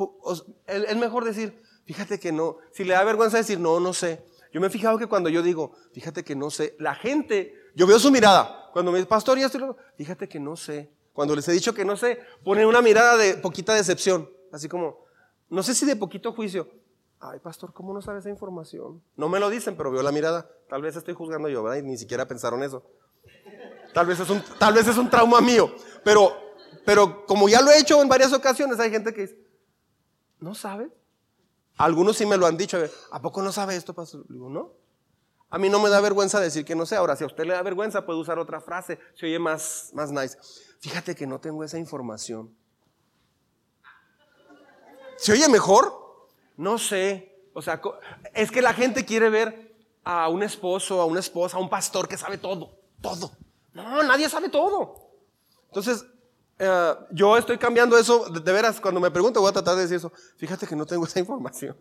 es 0.68 0.96
mejor 0.98 1.26
decir, 1.26 1.60
fíjate 1.86 2.20
que 2.20 2.32
no. 2.32 2.58
Si 2.72 2.84
le 2.84 2.94
da 2.94 3.04
vergüenza 3.04 3.38
decir, 3.38 3.60
no, 3.60 3.80
no 3.80 3.94
sé. 3.94 4.24
Yo 4.56 4.62
me 4.62 4.68
he 4.68 4.70
fijado 4.70 4.98
que 4.98 5.08
cuando 5.08 5.28
yo 5.28 5.44
digo, 5.44 5.74
fíjate 5.92 6.24
que 6.24 6.34
no 6.34 6.50
sé, 6.50 6.78
la 6.80 6.96
gente, 6.96 7.54
yo 7.76 7.86
veo 7.86 8.00
su 8.00 8.10
mirada. 8.10 8.70
Cuando 8.72 8.90
me 8.90 9.00
dice, 9.00 9.10
pastor, 9.10 9.38
y 9.38 9.44
esto, 9.44 9.76
fíjate 9.98 10.30
que 10.30 10.40
no 10.40 10.56
sé. 10.56 10.90
Cuando 11.12 11.36
les 11.36 11.46
he 11.50 11.52
dicho 11.52 11.74
que 11.74 11.84
no 11.84 11.98
sé, 11.98 12.20
ponen 12.42 12.66
una 12.66 12.82
mirada 12.82 13.18
de 13.18 13.34
poquita 13.34 13.74
decepción. 13.74 14.30
Así 14.54 14.70
como, 14.70 15.04
no 15.50 15.62
sé 15.62 15.76
si 15.76 15.86
de 15.86 15.98
poquito 15.98 16.32
juicio. 16.32 16.70
Ay, 17.20 17.40
pastor, 17.40 17.74
¿cómo 17.74 17.94
no 17.94 18.02
sabe 18.02 18.20
esa 18.20 18.30
información? 18.30 19.04
No 19.18 19.28
me 19.28 19.42
lo 19.42 19.50
dicen, 19.50 19.76
pero 19.76 19.92
veo 19.92 20.02
la 20.02 20.14
mirada. 20.14 20.50
Tal 20.70 20.82
vez 20.82 20.96
estoy 20.96 21.16
juzgando 21.16 21.50
yo, 21.50 21.62
¿verdad? 21.62 21.80
Y 21.80 21.84
ni 21.84 21.98
siquiera 21.98 22.26
pensaron 22.26 22.64
eso. 22.64 22.82
Tal 23.94 24.06
vez 24.06 24.22
es 24.22 24.30
un, 24.30 24.42
tal 24.58 24.74
vez 24.74 24.88
es 24.88 24.98
un 24.98 25.10
trauma 25.10 25.42
mío. 25.42 25.70
Pero, 26.02 26.32
pero 26.86 27.26
como 27.26 27.50
ya 27.50 27.62
lo 27.62 27.72
he 27.72 27.80
hecho 27.80 28.02
en 28.02 28.08
varias 28.08 28.32
ocasiones, 28.32 28.80
hay 28.80 28.90
gente 28.90 29.14
que 29.14 29.24
dice, 29.24 29.38
¿no 30.40 30.56
sabe? 30.56 30.90
Algunos 31.78 32.18
sí 32.18 32.26
me 32.26 32.38
lo 32.38 32.46
han 32.46 32.58
dicho, 32.58 32.78
¿a 33.12 33.22
poco 33.22 33.42
no 33.42 33.52
sabe 33.52 33.76
esto, 33.76 33.94
pastor? 33.94 34.26
Digo, 34.30 34.50
no. 34.50 34.72
A 35.50 35.58
mí 35.58 35.70
no 35.70 35.80
me 35.80 35.90
da 35.90 36.02
vergüenza 36.02 36.40
decir 36.40 36.66
que 36.66 36.76
no 36.76 36.86
sé. 36.86 36.96
Ahora, 36.96 37.16
si 37.16 37.24
a 37.24 37.28
usted 37.28 37.46
le 37.46 37.54
da 37.54 37.62
vergüenza, 37.62 38.06
puede 38.06 38.20
usar 38.20 38.40
otra 38.40 38.60
frase. 38.60 39.00
Se 39.14 39.26
oye 39.26 39.40
más, 39.40 39.92
más 39.94 40.12
nice. 40.12 40.38
Fíjate 40.80 41.16
que 41.16 41.28
no 41.28 41.40
tengo 41.40 41.64
esa 41.64 41.78
información. 41.78 42.54
¿Se 45.18 45.32
oye 45.32 45.48
mejor? 45.48 46.28
No 46.58 46.78
sé. 46.78 47.36
O 47.54 47.62
sea, 47.62 47.82
es 48.34 48.52
que 48.52 48.62
la 48.62 48.74
gente 48.74 49.06
quiere 49.06 49.30
ver 49.30 49.76
a 50.04 50.30
un 50.30 50.44
esposo, 50.44 51.00
a 51.02 51.06
una 51.06 51.20
esposa, 51.20 51.58
a 51.58 51.60
un 51.60 51.70
pastor 51.70 52.08
que 52.08 52.18
sabe 52.18 52.38
todo. 52.38 52.78
Todo. 53.02 53.32
No, 53.74 54.04
nadie 54.04 54.30
sabe 54.30 54.50
todo. 54.50 55.10
Entonces, 55.68 56.06
eh, 56.58 56.96
yo 57.12 57.38
estoy 57.38 57.58
cambiando 57.58 57.98
eso, 57.98 58.30
de, 58.30 58.54
veras, 58.54 58.80
cuando 58.80 59.00
me 59.00 59.12
pregunto 59.12 59.42
voy 59.42 59.50
a 59.50 59.54
tratar 59.54 59.76
de 59.76 59.82
decir 59.84 59.98
eso. 59.98 60.12
Fíjate 60.38 60.66
que 60.68 60.76
no 60.76 60.86
tengo 60.86 61.06
esa 61.08 61.20
información. 61.20 61.76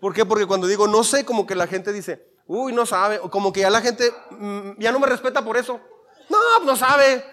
¿Por 0.00 0.14
qué? 0.14 0.24
Porque 0.24 0.46
cuando 0.46 0.66
digo 0.66 0.86
no 0.86 1.04
sé, 1.04 1.24
como 1.24 1.46
que 1.46 1.54
la 1.54 1.66
gente 1.66 1.92
dice, 1.92 2.26
uy, 2.46 2.72
no 2.72 2.86
sabe, 2.86 3.18
o 3.18 3.30
como 3.30 3.52
que 3.52 3.60
ya 3.60 3.70
la 3.70 3.80
gente 3.80 4.12
mm, 4.30 4.72
ya 4.78 4.92
no 4.92 4.98
me 4.98 5.06
respeta 5.06 5.44
por 5.44 5.56
eso. 5.56 5.80
No, 6.28 6.60
no 6.64 6.76
sabe. 6.76 7.24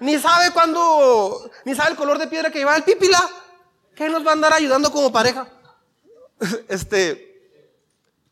Ni 0.00 0.18
sabe 0.18 0.52
cuándo, 0.52 1.50
ni 1.64 1.74
sabe 1.74 1.90
el 1.90 1.96
color 1.96 2.18
de 2.18 2.26
piedra 2.26 2.50
que 2.50 2.58
lleva 2.58 2.76
el 2.76 2.82
pípila. 2.82 3.20
¿Qué 3.94 4.08
nos 4.08 4.24
va 4.24 4.30
a 4.30 4.34
andar 4.34 4.52
ayudando 4.52 4.90
como 4.90 5.12
pareja? 5.12 5.48
Este, 6.68 7.32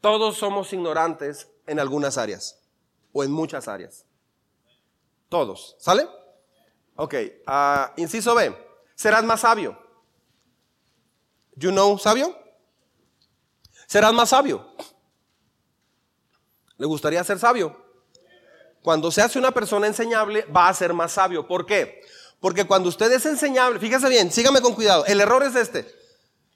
todos 0.00 0.36
somos 0.36 0.72
ignorantes 0.72 1.48
en 1.66 1.78
algunas 1.78 2.18
áreas 2.18 2.58
o 3.12 3.22
en 3.22 3.30
muchas 3.30 3.68
áreas. 3.68 4.04
Todos. 5.28 5.76
¿Sale? 5.78 6.08
Ok. 7.00 7.14
Uh, 7.46 7.98
inciso 7.98 8.34
B. 8.34 8.54
Serás 8.94 9.24
más 9.24 9.40
sabio. 9.40 9.74
You 11.56 11.70
know, 11.70 11.98
sabio? 11.98 12.36
Serás 13.86 14.12
más 14.12 14.28
sabio. 14.28 14.74
¿Le 16.76 16.84
gustaría 16.84 17.24
ser 17.24 17.38
sabio? 17.38 17.74
Cuando 18.82 19.10
se 19.10 19.22
hace 19.22 19.38
una 19.38 19.50
persona 19.50 19.86
enseñable, 19.86 20.44
va 20.54 20.68
a 20.68 20.74
ser 20.74 20.92
más 20.92 21.12
sabio. 21.12 21.48
¿Por 21.48 21.64
qué? 21.64 22.02
Porque 22.38 22.66
cuando 22.66 22.90
usted 22.90 23.10
es 23.12 23.24
enseñable, 23.24 23.80
fíjese 23.80 24.08
bien, 24.10 24.30
sígame 24.30 24.60
con 24.60 24.74
cuidado, 24.74 25.06
el 25.06 25.22
error 25.22 25.42
es 25.42 25.54
este. 25.54 25.90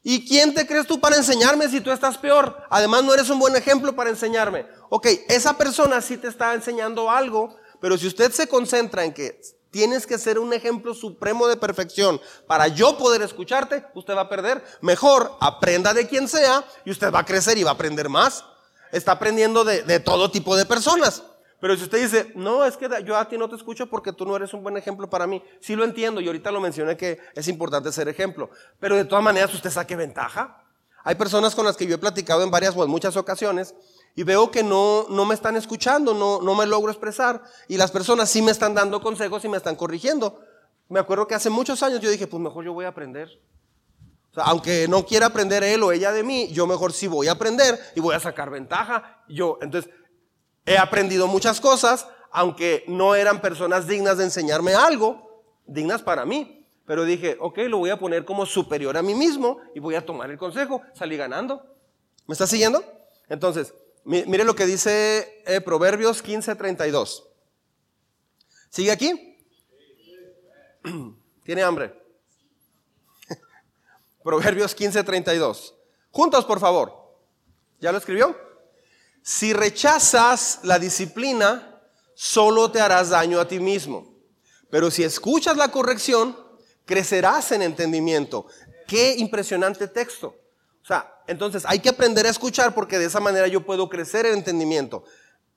¿Y 0.02 0.28
quién 0.28 0.52
te 0.52 0.66
crees 0.66 0.86
tú 0.86 1.00
para 1.00 1.16
enseñarme 1.16 1.70
si 1.70 1.80
tú 1.80 1.90
estás 1.90 2.18
peor? 2.18 2.66
Además 2.68 3.02
no 3.02 3.14
eres 3.14 3.30
un 3.30 3.38
buen 3.38 3.56
ejemplo 3.56 3.96
para 3.96 4.10
enseñarme. 4.10 4.66
Ok, 4.90 5.06
esa 5.28 5.56
persona 5.56 6.02
sí 6.02 6.18
te 6.18 6.28
está 6.28 6.52
enseñando 6.52 7.10
algo, 7.10 7.56
pero 7.80 7.96
si 7.96 8.06
usted 8.06 8.30
se 8.30 8.46
concentra 8.46 9.04
en 9.04 9.14
que 9.14 9.40
tienes 9.74 10.06
que 10.06 10.18
ser 10.18 10.38
un 10.38 10.52
ejemplo 10.52 10.94
supremo 10.94 11.48
de 11.48 11.56
perfección 11.56 12.20
para 12.46 12.68
yo 12.68 12.96
poder 12.96 13.22
escucharte, 13.22 13.84
usted 13.94 14.14
va 14.14 14.20
a 14.20 14.28
perder. 14.28 14.62
Mejor 14.82 15.32
aprenda 15.40 15.92
de 15.92 16.06
quien 16.06 16.28
sea 16.28 16.64
y 16.84 16.92
usted 16.92 17.12
va 17.12 17.18
a 17.18 17.24
crecer 17.24 17.58
y 17.58 17.64
va 17.64 17.72
a 17.72 17.74
aprender 17.74 18.08
más. 18.08 18.44
Está 18.92 19.10
aprendiendo 19.10 19.64
de, 19.64 19.98
todo 19.98 20.30
tipo 20.30 20.54
de 20.54 20.64
personas. 20.64 21.24
Pero 21.60 21.76
si 21.76 21.82
usted 21.82 22.00
dice, 22.00 22.30
no, 22.36 22.64
es 22.64 22.76
que 22.76 22.88
yo 23.04 23.16
a 23.16 23.28
ti 23.28 23.36
no 23.36 23.48
te 23.48 23.56
escucho 23.56 23.88
porque 23.90 24.12
tú 24.12 24.24
no 24.24 24.36
eres 24.36 24.54
un 24.54 24.62
buen 24.62 24.76
ejemplo 24.76 25.10
para 25.10 25.26
mí, 25.26 25.42
sí 25.60 25.74
lo 25.74 25.82
entiendo 25.82 26.20
y 26.20 26.28
ahorita 26.28 26.52
lo 26.52 26.60
mencioné 26.60 26.96
que 26.96 27.18
es 27.34 27.48
importante 27.48 27.90
ser 27.90 28.06
ejemplo, 28.08 28.50
pero 28.78 28.94
de 28.94 29.06
todas 29.06 29.24
maneras 29.24 29.52
usted 29.52 29.70
saque 29.70 29.96
ventaja. 29.96 30.62
Hay 31.02 31.16
personas 31.16 31.52
con 31.56 31.66
las 31.66 31.76
que 31.76 31.88
yo 31.88 31.96
he 31.96 31.98
platicado 31.98 32.44
en 32.44 32.50
varias 32.52 32.76
o 32.76 32.84
en 32.84 32.90
muchas 32.90 33.16
ocasiones 33.16 33.74
y 34.14 34.22
veo 34.22 34.50
que 34.50 34.62
no, 34.62 35.06
no 35.08 35.24
me 35.24 35.34
están 35.34 35.56
escuchando, 35.56 36.14
no, 36.14 36.40
no 36.40 36.54
me 36.54 36.66
logro 36.66 36.90
expresar 36.90 37.42
y 37.68 37.76
las 37.76 37.90
personas 37.90 38.30
sí 38.30 38.42
me 38.42 38.52
están 38.52 38.74
dando 38.74 39.00
consejos 39.00 39.44
y 39.44 39.48
me 39.48 39.56
están 39.56 39.76
corrigiendo. 39.76 40.40
Me 40.88 41.00
acuerdo 41.00 41.26
que 41.26 41.34
hace 41.34 41.50
muchos 41.50 41.82
años 41.82 42.00
yo 42.00 42.10
dije, 42.10 42.26
pues 42.26 42.42
mejor 42.42 42.64
yo 42.64 42.72
voy 42.72 42.84
a 42.84 42.88
aprender. 42.88 43.28
Aunque 44.36 44.88
no 44.88 45.06
quiera 45.06 45.26
aprender 45.26 45.62
él 45.62 45.82
o 45.82 45.92
ella 45.92 46.12
de 46.12 46.22
mí, 46.22 46.48
yo 46.52 46.66
mejor 46.66 46.92
sí 46.92 47.06
voy 47.06 47.28
a 47.28 47.32
aprender 47.32 47.78
y 47.94 48.00
voy 48.00 48.14
a 48.14 48.20
sacar 48.20 48.50
ventaja. 48.50 49.22
Yo, 49.28 49.58
entonces, 49.62 49.90
He 50.66 50.78
aprendido 50.78 51.26
muchas 51.26 51.60
cosas, 51.60 52.08
aunque 52.30 52.84
no 52.88 53.14
eran 53.14 53.40
personas 53.40 53.86
dignas 53.86 54.16
de 54.18 54.24
enseñarme 54.24 54.74
algo, 54.74 55.44
dignas 55.66 56.02
para 56.02 56.24
mí. 56.24 56.66
Pero 56.86 57.04
dije, 57.04 57.36
ok, 57.40 57.58
lo 57.68 57.78
voy 57.78 57.90
a 57.90 57.98
poner 57.98 58.24
como 58.24 58.46
superior 58.46 58.96
a 58.96 59.02
mí 59.02 59.14
mismo 59.14 59.58
y 59.74 59.80
voy 59.80 59.94
a 59.94 60.04
tomar 60.04 60.30
el 60.30 60.38
consejo. 60.38 60.82
Salí 60.94 61.16
ganando. 61.16 61.62
¿Me 62.26 62.32
está 62.32 62.46
siguiendo? 62.46 62.82
Entonces, 63.28 63.74
mire 64.04 64.44
lo 64.44 64.54
que 64.54 64.66
dice 64.66 65.42
eh, 65.46 65.60
Proverbios 65.60 66.24
15:32. 66.24 67.24
¿Sigue 68.70 68.90
aquí? 68.90 69.38
¿Tiene 71.44 71.62
hambre? 71.62 71.94
Proverbios 74.22 74.76
15:32. 74.76 75.74
Juntos, 76.10 76.44
por 76.44 76.60
favor. 76.60 76.92
¿Ya 77.80 77.92
lo 77.92 77.98
escribió? 77.98 78.36
Si 79.22 79.52
rechazas 79.52 80.60
la 80.62 80.78
disciplina, 80.78 81.80
solo 82.14 82.70
te 82.70 82.80
harás 82.80 83.10
daño 83.10 83.40
a 83.40 83.48
ti 83.48 83.58
mismo. 83.58 84.14
Pero 84.70 84.90
si 84.90 85.02
escuchas 85.02 85.56
la 85.56 85.70
corrección, 85.70 86.36
crecerás 86.84 87.52
en 87.52 87.62
entendimiento. 87.62 88.46
Qué 88.86 89.14
impresionante 89.16 89.88
texto. 89.88 90.36
O 90.84 90.86
sea, 90.86 91.10
entonces 91.26 91.64
hay 91.66 91.78
que 91.78 91.88
aprender 91.88 92.26
a 92.26 92.28
escuchar 92.28 92.74
porque 92.74 92.98
de 92.98 93.06
esa 93.06 93.18
manera 93.18 93.48
yo 93.48 93.64
puedo 93.64 93.88
crecer 93.88 94.26
en 94.26 94.34
entendimiento. 94.34 95.04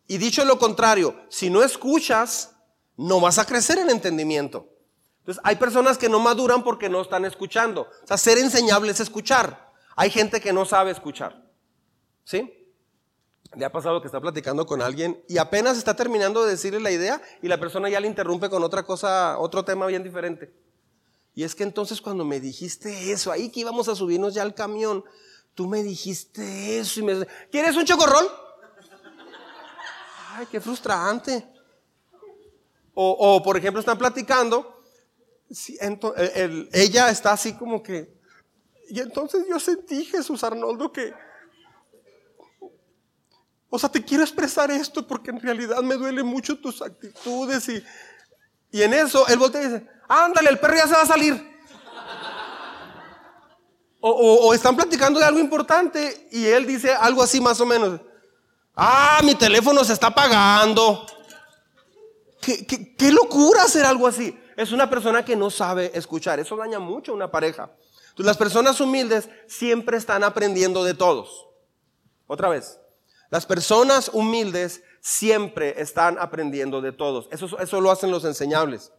Y 0.07 0.19
dicho 0.19 0.45
lo 0.45 0.57
contrario, 0.57 1.19
si 1.27 1.49
no 1.49 1.63
escuchas, 1.63 2.55
no 2.95 3.19
vas 3.19 3.37
a 3.37 3.45
crecer 3.45 3.77
en 3.77 3.89
entendimiento. 3.89 4.69
Entonces, 5.19 5.43
hay 5.43 5.57
personas 5.57 5.97
que 5.97 6.07
no 6.07 6.21
maduran 6.21 6.63
porque 6.63 6.87
no 6.87 7.01
están 7.01 7.25
escuchando. 7.25 7.81
O 7.81 8.07
sea, 8.07 8.15
ser 8.15 8.37
enseñable 8.37 8.89
es 8.89 9.01
escuchar. 9.01 9.73
Hay 9.97 10.09
gente 10.09 10.39
que 10.39 10.53
no 10.53 10.63
sabe 10.63 10.91
escuchar. 10.91 11.43
¿Sí? 12.23 12.73
Le 13.53 13.65
ha 13.65 13.71
pasado 13.73 13.99
que 13.99 14.07
está 14.07 14.21
platicando 14.21 14.65
con 14.65 14.81
alguien 14.81 15.21
y 15.27 15.39
apenas 15.39 15.77
está 15.77 15.93
terminando 15.93 16.45
de 16.45 16.51
decirle 16.51 16.79
la 16.79 16.91
idea 16.91 17.21
y 17.41 17.49
la 17.49 17.59
persona 17.59 17.89
ya 17.89 17.99
le 17.99 18.07
interrumpe 18.07 18.49
con 18.49 18.63
otra 18.63 18.83
cosa, 18.83 19.37
otro 19.39 19.65
tema 19.65 19.87
bien 19.87 20.03
diferente. 20.03 20.53
Y 21.37 21.43
es 21.43 21.53
que 21.53 21.61
entonces 21.61 22.01
cuando 22.01 22.25
me 22.25 22.39
dijiste 22.39 23.11
eso, 23.11 23.31
ahí 23.31 23.49
que 23.49 23.59
íbamos 23.59 23.87
a 23.87 23.95
subirnos 23.95 24.33
ya 24.33 24.41
al 24.41 24.55
camión, 24.55 25.05
tú 25.53 25.67
me 25.67 25.83
dijiste 25.83 26.79
eso 26.79 26.99
y 26.99 27.03
me 27.03 27.27
¿quieres 27.51 27.75
un 27.75 27.85
chocorrol? 27.85 28.27
Ay, 30.31 30.47
qué 30.49 30.59
frustrante. 30.59 31.47
O, 32.95 33.39
por 33.43 33.55
ejemplo, 33.55 33.79
están 33.79 33.99
platicando, 33.99 34.81
ella 36.73 37.11
está 37.11 37.33
así 37.33 37.53
como 37.53 37.83
que, 37.83 38.11
y 38.89 38.99
entonces 38.99 39.45
yo 39.47 39.59
sentí, 39.59 40.05
Jesús 40.05 40.43
Arnoldo, 40.43 40.91
que 40.91 41.13
o 43.69 43.77
sea, 43.77 43.89
te 43.89 44.03
quiero 44.03 44.23
expresar 44.23 44.71
esto 44.71 45.05
porque 45.05 45.29
en 45.29 45.39
realidad 45.39 45.83
me 45.83 45.97
duele 45.97 46.23
mucho 46.23 46.57
tus 46.57 46.81
actitudes 46.81 47.69
y, 47.69 47.83
y 48.71 48.81
en 48.81 48.93
eso 48.93 49.27
él 49.27 49.37
voltea 49.37 49.61
dice, 49.61 49.87
ándale, 50.07 50.49
el 50.49 50.59
perro 50.59 50.75
ya 50.75 50.87
se 50.87 50.93
va 50.93 51.01
a 51.01 51.07
salir. 51.07 51.57
O, 53.99 54.53
están 54.53 54.75
platicando 54.75 55.19
de 55.19 55.25
algo 55.25 55.39
importante 55.39 56.29
y 56.31 56.45
él 56.45 56.65
dice 56.65 56.93
algo 56.93 57.21
así 57.21 57.41
más 57.41 57.59
o 57.59 57.65
menos. 57.65 57.99
Ah, 58.75 59.19
mi 59.23 59.35
teléfono 59.35 59.83
se 59.83 59.93
está 59.93 60.07
apagando. 60.07 61.05
¿Qué, 62.39 62.65
qué, 62.65 62.95
qué 62.95 63.11
locura 63.11 63.63
hacer 63.63 63.85
algo 63.85 64.07
así. 64.07 64.39
Es 64.55 64.71
una 64.71 64.89
persona 64.89 65.25
que 65.25 65.35
no 65.35 65.49
sabe 65.49 65.91
escuchar. 65.93 66.39
Eso 66.39 66.55
daña 66.55 66.79
mucho 66.79 67.11
a 67.11 67.15
una 67.15 67.31
pareja. 67.31 67.71
Entonces, 68.09 68.25
las 68.25 68.37
personas 68.37 68.79
humildes 68.79 69.29
siempre 69.47 69.97
están 69.97 70.23
aprendiendo 70.23 70.83
de 70.83 70.93
todos. 70.93 71.47
Otra 72.27 72.49
vez, 72.49 72.79
las 73.29 73.45
personas 73.45 74.09
humildes 74.13 74.81
siempre 75.01 75.81
están 75.81 76.17
aprendiendo 76.19 76.81
de 76.81 76.91
todos. 76.91 77.27
Eso, 77.31 77.59
eso 77.59 77.81
lo 77.81 77.91
hacen 77.91 78.11
los 78.11 78.25
enseñables. 78.25 78.91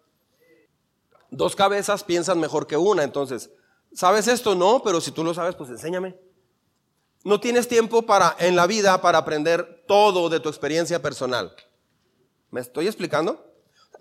Dos 1.31 1.55
cabezas 1.55 2.05
piensan 2.05 2.41
mejor 2.41 2.67
que 2.67 2.77
una. 2.77 3.03
Entonces, 3.03 3.51
¿sabes 3.93 4.29
esto? 4.29 4.55
No, 4.55 4.83
pero 4.83 5.01
si 5.01 5.11
tú 5.11 5.23
lo 5.25 5.35
sabes, 5.35 5.55
pues 5.55 5.71
enséñame. 5.71 6.17
No 7.25 7.41
tienes 7.41 7.69
tiempo 7.69 8.03
para, 8.03 8.37
en 8.39 8.57
la 8.57 8.67
vida 8.67 9.01
para 9.01 9.19
aprender 9.19 9.85
todo 9.87 10.29
de 10.29 10.41
tu 10.41 10.49
experiencia 10.49 11.03
personal. 11.03 11.55
¿Me 12.51 12.61
estoy 12.61 12.87
explicando? 12.87 13.45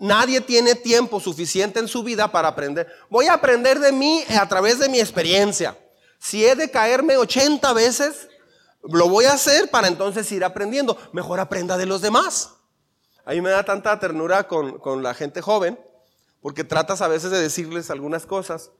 Nadie 0.00 0.40
tiene 0.40 0.74
tiempo 0.74 1.18
suficiente 1.18 1.80
en 1.80 1.88
su 1.88 2.02
vida 2.02 2.30
para 2.30 2.48
aprender. 2.48 2.86
Voy 3.10 3.26
a 3.26 3.34
aprender 3.34 3.80
de 3.80 3.92
mí 3.92 4.24
a 4.28 4.48
través 4.48 4.78
de 4.78 4.88
mi 4.88 5.00
experiencia. 5.00 5.76
Si 6.18 6.44
he 6.44 6.54
de 6.54 6.70
caerme 6.70 7.16
80 7.16 7.72
veces, 7.72 8.28
lo 8.82 9.08
voy 9.08 9.26
a 9.26 9.32
hacer 9.32 9.70
para 9.70 9.88
entonces 9.88 10.30
ir 10.32 10.44
aprendiendo. 10.44 10.96
Mejor 11.12 11.40
aprenda 11.40 11.76
de 11.76 11.86
los 11.86 12.00
demás. 12.00 12.54
A 13.24 13.32
mí 13.32 13.40
me 13.40 13.50
da 13.50 13.64
tanta 13.64 13.98
ternura 13.98 14.48
con, 14.48 14.78
con 14.78 15.02
la 15.02 15.14
gente 15.14 15.42
joven, 15.42 15.78
porque 16.40 16.64
tratas 16.64 17.02
a 17.02 17.08
veces 17.08 17.30
de 17.30 17.40
decirles 17.40 17.90
algunas 17.90 18.24
cosas, 18.24 18.70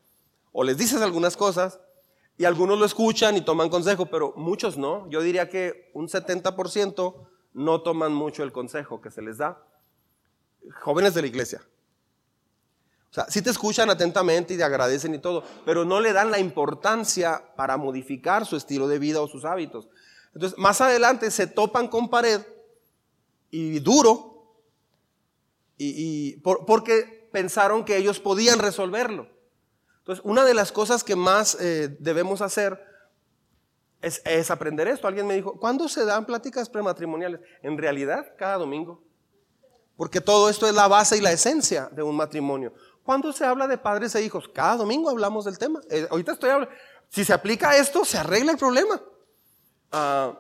o 0.53 0.65
les 0.65 0.79
dices 0.79 1.03
algunas 1.03 1.37
cosas, 1.37 1.81
y 2.39 2.45
algunos 2.45 2.79
lo 2.79 2.87
escuchan 2.87 3.37
y 3.37 3.41
toman 3.41 3.69
consejo, 3.69 4.07
pero 4.07 4.33
muchos 4.37 4.79
no. 4.79 5.11
Yo 5.11 5.21
diría 5.21 5.51
que 5.51 5.91
un 5.93 6.09
70% 6.09 7.29
no 7.53 7.83
toman 7.83 8.15
mucho 8.15 8.45
el 8.45 8.53
consejo 8.53 9.01
que 9.01 9.11
se 9.11 9.21
les 9.23 9.39
da. 9.39 9.61
Jóvenes 10.81 11.15
de 11.15 11.23
la 11.23 11.27
iglesia. 11.27 11.63
O 13.11 13.15
sea, 13.15 13.25
te 13.25 13.51
escuchan 13.51 13.89
atentamente 13.89 14.55
y 14.55 14.57
te 14.57 14.65
agradecen 14.65 15.15
y 15.15 15.19
todo, 15.19 15.43
pero 15.65 15.85
no 15.85 16.01
le 16.01 16.13
dan 16.13 16.31
la 16.31 16.39
importancia 16.39 17.43
para 17.57 17.77
modificar 17.77 18.45
su 18.45 18.57
estilo 18.57 18.87
de 18.87 18.99
vida 18.99 19.21
o 19.21 19.29
sus 19.29 19.45
hábitos. 19.45 19.89
Entonces, 20.35 20.59
más 20.59 20.81
adelante 20.81 21.31
se 21.31 21.47
topan 21.47 21.89
con 21.89 22.11
pared 22.11 22.43
y 23.51 23.81
duro, 23.81 24.63
y, 25.79 26.37
porque 26.41 27.29
pensaron 27.33 27.85
que 27.85 27.97
ellos 27.97 28.21
podían 28.21 28.59
resolverlo. 28.59 29.29
Entonces, 29.99 30.25
una 30.25 30.45
de 30.45 30.55
las 30.55 30.73
cosas 30.73 31.05
que 31.05 31.17
más 31.17 31.57
eh, 31.61 31.97
debemos 32.01 32.41
hacer 32.41 32.83
es, 34.01 34.51
aprender 34.51 34.89
esto. 34.89 35.07
Alguien 35.07 35.27
me 35.27 35.35
dijo, 35.35 35.59
¿cuándo 35.59 35.89
se 35.89 36.05
dan 36.05 36.25
pláticas 36.25 36.69
prematrimoniales? 36.69 37.41
En 37.63 37.77
realidad, 37.77 38.33
cada 38.37 38.57
domingo. 38.57 39.03
Porque 39.97 40.21
todo 40.21 40.49
esto 40.49 40.69
es 40.69 40.75
la 40.75 40.87
base 40.87 41.17
y 41.17 41.21
la 41.21 41.33
esencia 41.33 41.89
de 41.93 42.03
un 42.03 42.17
matrimonio. 42.17 42.73
¿Cuándo 43.09 43.33
se 43.33 43.47
habla 43.47 43.67
de 43.67 43.79
padres 43.79 44.15
e 44.17 44.23
hijos? 44.23 44.51
Cada 44.53 44.77
domingo 44.77 45.09
hablamos 45.09 45.47
del 45.47 45.57
tema. 45.57 45.81
Eh, 45.89 46.07
ahorita 46.11 46.33
estoy 46.33 46.51
hablando. 46.51 46.75
Si 47.09 47.25
se 47.25 47.33
aplica 47.33 47.75
esto, 47.75 48.05
se 48.05 48.19
arregla 48.19 48.53
el 48.53 48.59
problema. 48.59 49.01
Ah, 49.91 50.39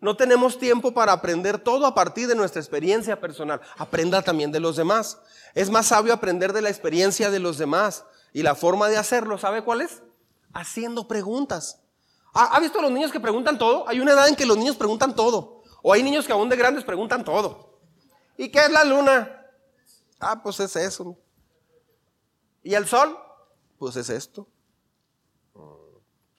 No 0.00 0.16
tenemos 0.16 0.58
tiempo 0.58 0.94
para 0.94 1.12
aprender 1.12 1.58
todo 1.58 1.84
a 1.84 1.94
partir 1.94 2.26
de 2.26 2.34
nuestra 2.34 2.62
experiencia 2.62 3.20
personal. 3.20 3.60
Aprenda 3.76 4.22
también 4.22 4.50
de 4.50 4.60
los 4.60 4.76
demás. 4.76 5.20
Es 5.54 5.68
más 5.68 5.88
sabio 5.88 6.14
aprender 6.14 6.54
de 6.54 6.62
la 6.62 6.70
experiencia 6.70 7.30
de 7.30 7.38
los 7.38 7.58
demás. 7.58 8.06
Y 8.32 8.42
la 8.42 8.54
forma 8.54 8.88
de 8.88 8.96
hacerlo, 8.96 9.36
¿sabe 9.36 9.62
cuál 9.62 9.82
es? 9.82 10.02
Haciendo 10.54 11.06
preguntas. 11.06 11.82
¿Ha, 12.32 12.58
visto 12.60 12.80
los 12.80 12.90
niños 12.90 13.12
que 13.12 13.20
preguntan 13.20 13.58
todo? 13.58 13.86
Hay 13.86 14.00
una 14.00 14.12
edad 14.12 14.26
en 14.26 14.36
que 14.36 14.46
los 14.46 14.56
niños 14.56 14.76
preguntan 14.76 15.14
todo. 15.14 15.64
O 15.82 15.92
hay 15.92 16.02
niños 16.02 16.24
que 16.24 16.32
aún 16.32 16.48
de 16.48 16.56
grandes 16.56 16.82
preguntan 16.82 17.26
todo. 17.26 17.78
¿Y 18.38 18.48
qué 18.48 18.60
es 18.60 18.70
la 18.70 18.84
luna? 18.84 19.44
Ah, 20.18 20.42
pues 20.42 20.60
es 20.60 20.74
eso. 20.74 21.14
¿Y 22.68 22.74
el 22.74 22.86
sol? 22.86 23.16
Pues 23.78 23.96
es 23.96 24.10
esto. 24.10 24.46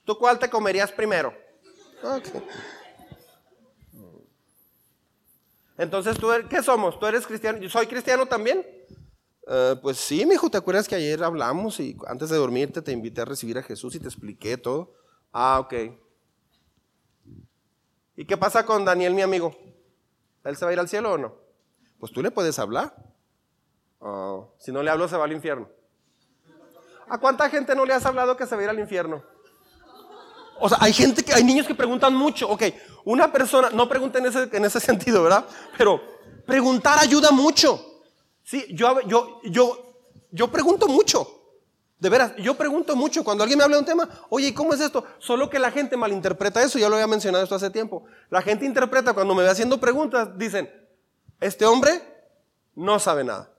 ¿Tú 0.04 0.16
cuál 0.16 0.38
te 0.38 0.48
comerías 0.48 0.92
primero? 0.92 1.34
Entonces, 5.76 6.16
¿tú 6.18 6.30
er-, 6.30 6.46
qué 6.46 6.62
somos? 6.62 7.00
¿Tú 7.00 7.06
eres 7.06 7.26
cristiano? 7.26 7.58
¿Yo 7.58 7.68
soy 7.68 7.88
cristiano 7.88 8.26
también? 8.26 8.64
Eh, 9.48 9.74
pues 9.82 9.96
sí, 9.96 10.24
mi 10.24 10.34
hijo, 10.34 10.48
¿te 10.48 10.56
acuerdas 10.56 10.86
que 10.86 10.94
ayer 10.94 11.20
hablamos 11.24 11.80
y 11.80 11.96
antes 12.06 12.30
de 12.30 12.36
dormirte 12.36 12.80
te 12.80 12.92
invité 12.92 13.22
a 13.22 13.24
recibir 13.24 13.58
a 13.58 13.64
Jesús 13.64 13.96
y 13.96 13.98
te 13.98 14.06
expliqué 14.06 14.56
todo? 14.56 14.94
Ah, 15.32 15.58
ok. 15.58 15.74
¿Y 18.14 18.24
qué 18.24 18.36
pasa 18.36 18.64
con 18.64 18.84
Daniel, 18.84 19.14
mi 19.14 19.22
amigo? 19.22 19.52
¿Él 20.44 20.56
se 20.56 20.64
va 20.64 20.70
a 20.70 20.74
ir 20.74 20.78
al 20.78 20.88
cielo 20.88 21.14
o 21.14 21.18
no? 21.18 21.34
Pues 21.98 22.12
tú 22.12 22.22
le 22.22 22.30
puedes 22.30 22.60
hablar. 22.60 22.94
Oh, 23.98 24.54
si 24.60 24.70
no 24.70 24.80
le 24.84 24.90
hablo, 24.90 25.08
se 25.08 25.16
va 25.16 25.24
al 25.24 25.32
infierno. 25.32 25.79
¿A 27.10 27.18
cuánta 27.18 27.50
gente 27.50 27.74
no 27.74 27.84
le 27.84 27.92
has 27.92 28.06
hablado 28.06 28.36
que 28.36 28.46
se 28.46 28.54
va 28.54 28.60
a 28.60 28.64
ir 28.64 28.70
al 28.70 28.78
infierno? 28.78 29.20
O 30.60 30.68
sea, 30.68 30.78
hay 30.80 30.92
gente 30.92 31.24
que, 31.24 31.34
hay 31.34 31.42
niños 31.42 31.66
que 31.66 31.74
preguntan 31.74 32.14
mucho. 32.14 32.48
Ok, 32.48 32.62
una 33.04 33.32
persona, 33.32 33.68
no 33.70 33.88
pregunta 33.88 34.20
en 34.20 34.26
ese, 34.26 34.48
en 34.52 34.64
ese 34.64 34.78
sentido, 34.88 35.24
¿verdad? 35.24 35.44
Pero 35.76 36.00
preguntar 36.46 37.00
ayuda 37.00 37.32
mucho. 37.32 37.84
Sí, 38.44 38.64
yo, 38.70 39.00
yo, 39.08 39.40
yo, 39.42 39.96
yo 40.30 40.48
pregunto 40.52 40.86
mucho. 40.86 41.26
De 41.98 42.08
veras, 42.08 42.32
yo 42.36 42.54
pregunto 42.54 42.94
mucho 42.94 43.24
cuando 43.24 43.42
alguien 43.42 43.58
me 43.58 43.64
habla 43.64 43.76
de 43.76 43.80
un 43.80 43.86
tema, 43.86 44.08
oye, 44.30 44.48
¿y 44.48 44.54
cómo 44.54 44.72
es 44.72 44.80
esto? 44.80 45.04
Solo 45.18 45.50
que 45.50 45.58
la 45.58 45.70
gente 45.72 45.96
malinterpreta 45.96 46.62
eso, 46.62 46.78
ya 46.78 46.88
lo 46.88 46.94
había 46.94 47.08
mencionado 47.08 47.42
esto 47.42 47.56
hace 47.56 47.70
tiempo. 47.70 48.04
La 48.30 48.40
gente 48.40 48.64
interpreta 48.64 49.12
cuando 49.14 49.34
me 49.34 49.42
ve 49.42 49.50
haciendo 49.50 49.80
preguntas, 49.80 50.38
dicen, 50.38 50.70
este 51.40 51.66
hombre 51.66 52.00
no 52.76 53.00
sabe 53.00 53.24
nada. 53.24 53.52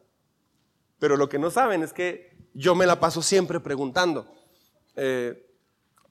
Pero 0.98 1.18
lo 1.18 1.28
que 1.28 1.38
no 1.38 1.52
saben 1.52 1.84
es 1.84 1.94
que 1.94 2.31
yo 2.54 2.76
me 2.76 2.86
la 2.86 3.00
paso 3.00 3.22
siempre 3.22 3.60
preguntando. 3.60 4.28
Eh, 4.96 5.48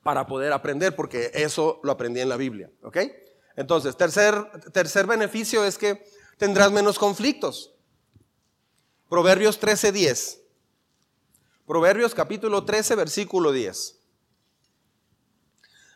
para 0.03 0.27
poder 0.27 0.53
aprender, 0.53 0.97
porque 0.97 1.31
eso 1.35 1.81
lo 1.83 1.93
aprendí 1.93 2.21
en 2.21 2.29
la 2.29 2.37
Biblia. 2.37 2.71
¿Ok? 2.83 2.99
Entonces, 3.57 3.97
tercer, 3.97 4.35
tercer 4.73 5.07
beneficio 5.07 5.65
es 5.65 5.77
que 5.77 6.05
tendrás 6.39 6.73
menos 6.73 6.99
conflictos. 6.99 7.75
Proverbios 9.09 9.61
13:10. 9.61 10.41
Proverbios 11.67 12.15
capítulo 12.15 12.65
13, 12.65 12.95
versículo 12.95 13.53
10. 13.53 13.99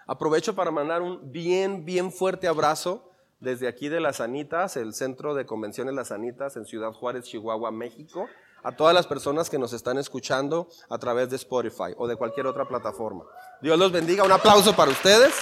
Aprovecho 0.06 0.54
para 0.54 0.70
mandar 0.70 1.00
un 1.00 1.32
bien, 1.32 1.84
bien 1.84 2.12
fuerte 2.12 2.46
abrazo 2.46 3.10
desde 3.40 3.68
aquí 3.68 3.88
de 3.88 4.00
Las 4.00 4.20
Anitas, 4.20 4.76
el 4.76 4.92
Centro 4.92 5.34
de 5.34 5.46
Convenciones 5.46 5.94
Las 5.94 6.12
Anitas 6.12 6.56
en 6.56 6.66
Ciudad 6.66 6.92
Juárez, 6.92 7.24
Chihuahua, 7.24 7.70
México 7.70 8.28
a 8.64 8.72
todas 8.72 8.94
las 8.94 9.06
personas 9.06 9.50
que 9.50 9.58
nos 9.58 9.74
están 9.74 9.98
escuchando 9.98 10.68
a 10.88 10.98
través 10.98 11.28
de 11.28 11.36
Spotify 11.36 11.94
o 11.98 12.08
de 12.08 12.16
cualquier 12.16 12.46
otra 12.46 12.66
plataforma. 12.66 13.24
Dios 13.60 13.78
los 13.78 13.92
bendiga. 13.92 14.24
Un 14.24 14.32
aplauso 14.32 14.74
para 14.74 14.90
ustedes. 14.90 15.34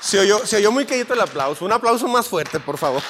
Se 0.00 0.18
oyó, 0.58 0.70
muy 0.70 0.86
querido 0.86 1.14
el 1.14 1.20
aplauso. 1.20 1.64
Un 1.64 1.72
aplauso 1.72 2.06
más 2.06 2.28
fuerte, 2.28 2.60
por 2.60 2.78
favor. 2.78 3.02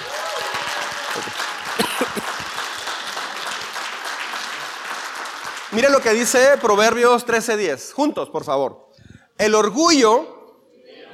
Mire 5.72 5.90
lo 5.90 6.00
que 6.00 6.10
dice 6.10 6.58
Proverbios 6.58 7.26
13:10. 7.26 7.92
Juntos, 7.92 8.30
por 8.30 8.44
favor. 8.44 8.88
El 9.36 9.54
orgullo 9.54 10.60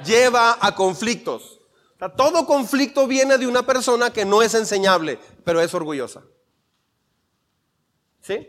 lleva 0.05 0.57
a 0.61 0.75
conflictos 0.75 1.58
todo 2.07 2.45
conflicto 2.45 3.07
viene 3.07 3.37
de 3.37 3.45
una 3.45 3.63
persona 3.65 4.13
que 4.13 4.23
no 4.23 4.41
es 4.41 4.53
enseñable, 4.53 5.19
pero 5.43 5.59
es 5.59 5.73
orgullosa. 5.73 6.23
¿Sí? 8.21 8.47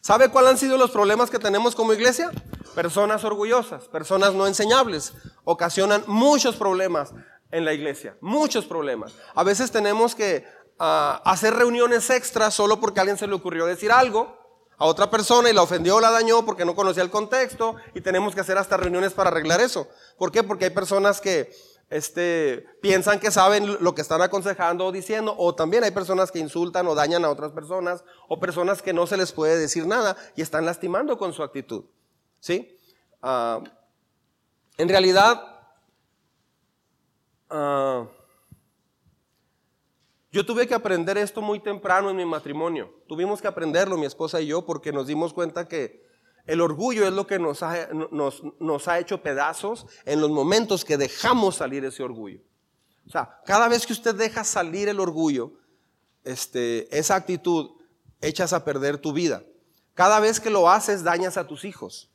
¿Sabe 0.00 0.28
cuáles 0.28 0.52
han 0.52 0.58
sido 0.58 0.78
los 0.78 0.92
problemas 0.92 1.28
que 1.28 1.38
tenemos 1.38 1.74
como 1.74 1.92
iglesia? 1.92 2.30
Personas 2.74 3.24
orgullosas, 3.24 3.88
personas 3.88 4.32
no 4.32 4.46
enseñables, 4.46 5.12
ocasionan 5.44 6.04
muchos 6.06 6.54
problemas 6.56 7.12
en 7.50 7.64
la 7.64 7.72
iglesia, 7.72 8.16
muchos 8.20 8.64
problemas. 8.64 9.12
A 9.34 9.42
veces 9.42 9.72
tenemos 9.72 10.14
que 10.14 10.46
ah, 10.78 11.20
hacer 11.24 11.54
reuniones 11.54 12.08
extras 12.10 12.54
solo 12.54 12.80
porque 12.80 13.00
alguien 13.00 13.18
se 13.18 13.26
le 13.26 13.34
ocurrió 13.34 13.66
decir 13.66 13.90
algo 13.90 14.38
a 14.78 14.86
otra 14.86 15.10
persona 15.10 15.50
y 15.50 15.52
la 15.52 15.62
ofendió 15.62 15.96
o 15.96 16.00
la 16.00 16.10
dañó 16.10 16.44
porque 16.46 16.64
no 16.64 16.74
conocía 16.74 17.02
el 17.02 17.10
contexto 17.10 17.76
y 17.92 18.00
tenemos 18.00 18.34
que 18.34 18.40
hacer 18.40 18.56
hasta 18.56 18.78
reuniones 18.78 19.12
para 19.12 19.30
arreglar 19.30 19.60
eso. 19.60 19.86
¿Por 20.16 20.32
qué? 20.32 20.42
Porque 20.42 20.64
hay 20.64 20.70
personas 20.70 21.20
que 21.20 21.52
este, 21.90 22.66
piensan 22.80 23.18
que 23.18 23.32
saben 23.32 23.82
lo 23.82 23.94
que 23.94 24.00
están 24.00 24.22
aconsejando 24.22 24.86
o 24.86 24.92
diciendo, 24.92 25.34
o 25.36 25.54
también 25.56 25.82
hay 25.82 25.90
personas 25.90 26.30
que 26.30 26.38
insultan 26.38 26.86
o 26.86 26.94
dañan 26.94 27.24
a 27.24 27.30
otras 27.30 27.50
personas, 27.50 28.04
o 28.28 28.38
personas 28.38 28.80
que 28.80 28.92
no 28.92 29.08
se 29.08 29.16
les 29.16 29.32
puede 29.32 29.58
decir 29.58 29.86
nada 29.86 30.16
y 30.36 30.42
están 30.42 30.64
lastimando 30.64 31.18
con 31.18 31.32
su 31.32 31.42
actitud. 31.42 31.84
¿Sí? 32.38 32.78
Ah, 33.20 33.60
en 34.78 34.88
realidad, 34.88 35.42
ah, 37.50 38.06
yo 40.30 40.46
tuve 40.46 40.68
que 40.68 40.74
aprender 40.74 41.18
esto 41.18 41.42
muy 41.42 41.58
temprano 41.58 42.08
en 42.08 42.16
mi 42.16 42.24
matrimonio. 42.24 42.94
Tuvimos 43.08 43.42
que 43.42 43.48
aprenderlo, 43.48 43.98
mi 43.98 44.06
esposa 44.06 44.40
y 44.40 44.46
yo, 44.46 44.64
porque 44.64 44.92
nos 44.92 45.08
dimos 45.08 45.32
cuenta 45.34 45.66
que 45.66 46.08
el 46.46 46.60
orgullo 46.60 47.06
es 47.06 47.12
lo 47.12 47.26
que 47.26 47.38
nos 47.38 47.62
ha, 47.62 48.98
hecho 48.98 49.22
pedazos 49.22 49.86
en 50.04 50.20
los 50.20 50.30
momentos 50.30 50.84
que 50.84 50.96
dejamos 50.96 51.56
salir 51.56 51.84
ese 51.84 52.02
orgullo. 52.02 52.40
O 53.06 53.10
sea, 53.10 53.40
cada 53.44 53.68
vez 53.68 53.86
que 53.86 53.92
usted 53.92 54.14
deja 54.14 54.44
salir 54.44 54.88
el 54.88 55.00
orgullo, 55.00 55.52
este, 56.24 56.96
esa 56.96 57.16
actitud, 57.16 57.70
echas 58.20 58.52
a 58.52 58.64
perder 58.64 58.98
tu 58.98 59.12
vida. 59.12 59.42
Cada 59.94 60.20
vez 60.20 60.40
que 60.40 60.50
lo 60.50 60.70
haces, 60.70 61.02
dañas 61.02 61.36
a 61.36 61.46
tus 61.46 61.64
hijos. 61.64 62.10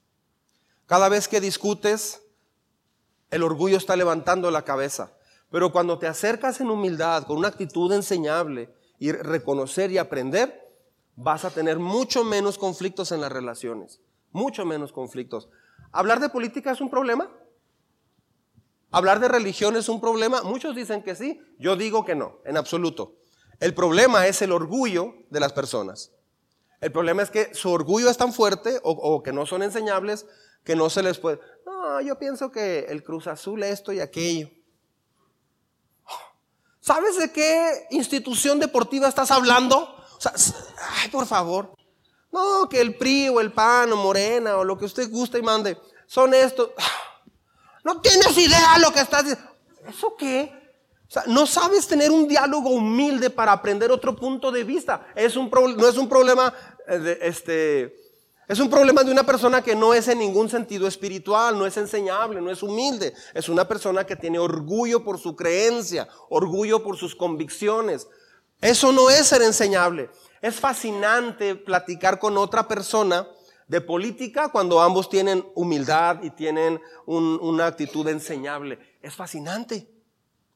Cada 0.86 1.10
vez 1.10 1.28
que 1.28 1.42
discutes, 1.42 2.22
el 3.32 3.44
orgullo 3.44 3.78
está 3.78 3.96
levantando 3.96 4.52
la 4.52 4.64
cabeza. 4.64 5.14
Pero 5.52 5.72
cuando 5.72 6.00
te 6.00 6.08
acercas 6.08 6.62
en 6.62 6.70
humildad, 6.70 7.26
con 7.26 7.38
una 7.38 7.50
actitud 7.50 7.92
enseñable, 7.92 8.74
y 8.98 9.12
reconocer 9.12 9.92
y 9.92 9.98
aprender, 9.98 10.62
vas 11.16 11.44
a 11.44 11.50
tener 11.50 11.80
mucho 11.80 12.24
menos 12.24 12.58
conflictos 12.58 13.12
en 13.12 13.22
las 13.22 13.32
relaciones 13.32 14.00
mucho 14.36 14.66
menos 14.66 14.92
conflictos. 14.92 15.50
¿Hablar 15.94 16.20
de 16.20 16.30
política 16.30 16.72
es 16.72 16.82
un 16.82 16.90
problema? 16.90 17.32
¿Hablar 18.92 19.20
de 19.22 19.30
religión 19.30 19.78
es 19.78 19.88
un 19.88 20.02
problema? 20.02 20.44
Muchos 20.44 20.76
dicen 20.76 21.02
que 21.02 21.16
sí, 21.16 21.42
yo 21.58 21.76
digo 21.76 22.04
que 22.04 22.16
no, 22.16 22.40
en 22.46 22.58
absoluto. 22.58 23.16
El 23.62 23.74
problema 23.74 24.28
es 24.28 24.42
el 24.42 24.52
orgullo 24.52 25.14
de 25.30 25.40
las 25.40 25.54
personas. 25.54 26.12
El 26.82 26.92
problema 26.92 27.24
es 27.24 27.32
que 27.32 27.54
su 27.56 27.72
orgullo 27.72 28.10
es 28.10 28.18
tan 28.18 28.34
fuerte 28.34 28.80
o, 28.84 29.24
que 29.24 29.32
no 29.32 29.46
son 29.46 29.64
enseñables 29.64 30.26
que 30.66 30.76
no 30.76 30.90
se 30.90 31.02
les 31.02 31.18
puede... 31.18 31.40
No, 31.66 32.02
yo 32.02 32.20
pienso 32.20 32.52
que 32.52 32.80
el 32.90 33.04
Cruz 33.04 33.28
Azul 33.28 33.64
esto 33.64 33.94
y 33.94 34.02
aquello. 34.02 34.50
¿Sabes 36.82 37.18
de 37.18 37.32
qué 37.32 37.88
institución 37.92 38.60
deportiva 38.60 39.08
estás 39.08 39.32
hablando? 39.32 39.78
O 39.78 40.20
sea, 40.20 40.34
ay, 41.02 41.10
por 41.10 41.26
favor. 41.26 41.74
No, 42.36 42.68
que 42.68 42.82
el 42.82 42.96
PRI 42.96 43.30
o 43.30 43.40
el 43.40 43.54
PAN 43.54 43.94
o 43.94 43.96
Morena 43.96 44.58
o 44.58 44.66
lo 44.66 44.78
que 44.78 44.84
usted 44.84 45.10
guste 45.10 45.40
y 45.40 45.42
mande, 45.42 45.78
son 46.06 46.34
estos. 46.34 46.72
No 47.86 48.02
tienes 48.02 48.36
idea 48.36 48.80
lo 48.80 48.92
que 48.92 49.00
estás 49.00 49.26
diciendo. 49.26 49.52
¿Eso 49.88 50.16
qué? 50.18 50.52
O 51.08 51.12
sea, 51.12 51.22
no 51.28 51.46
sabes 51.46 51.88
tener 51.88 52.10
un 52.10 52.28
diálogo 52.28 52.72
humilde 52.72 53.30
para 53.30 53.52
aprender 53.52 53.92
otro 53.92 54.16
punto 54.16 54.52
de 54.52 54.64
vista. 54.64 55.06
Es 55.14 55.36
un 55.36 55.52
no 55.78 55.88
es 55.88 55.96
un 55.96 56.10
problema 56.10 56.52
eh, 56.88 56.98
de, 56.98 57.20
este, 57.22 57.96
es 58.48 58.60
un 58.60 58.72
problema 58.72 59.04
de 59.04 59.12
una 59.12 59.24
persona 59.24 59.62
que 59.62 59.76
no 59.76 59.94
es 59.94 60.08
en 60.08 60.18
ningún 60.18 60.50
sentido 60.50 60.88
espiritual, 60.88 61.60
no 61.60 61.68
es 61.68 61.78
enseñable, 61.78 62.42
no 62.42 62.50
es 62.50 62.64
humilde. 62.64 63.14
Es 63.36 63.50
una 63.50 63.68
persona 63.68 64.04
que 64.04 64.16
tiene 64.16 64.40
orgullo 64.40 65.04
por 65.04 65.20
su 65.20 65.36
creencia, 65.36 66.08
orgullo 66.30 66.84
por 66.84 66.98
sus 66.98 67.16
convicciones. 67.16 68.08
Eso 68.62 68.92
no 68.92 69.12
es 69.12 69.28
ser 69.28 69.44
enseñable. 69.44 70.10
Es 70.46 70.60
fascinante 70.60 71.56
platicar 71.56 72.20
con 72.20 72.38
otra 72.38 72.68
persona 72.68 73.28
de 73.68 73.82
política 73.82 74.50
cuando 74.50 74.80
ambos 74.80 75.10
tienen 75.10 75.44
humildad 75.56 76.22
y 76.22 76.30
tienen 76.30 76.80
una 77.08 77.66
actitud 77.66 78.08
enseñable. 78.08 78.78
Es 79.02 79.16
fascinante, 79.16 79.90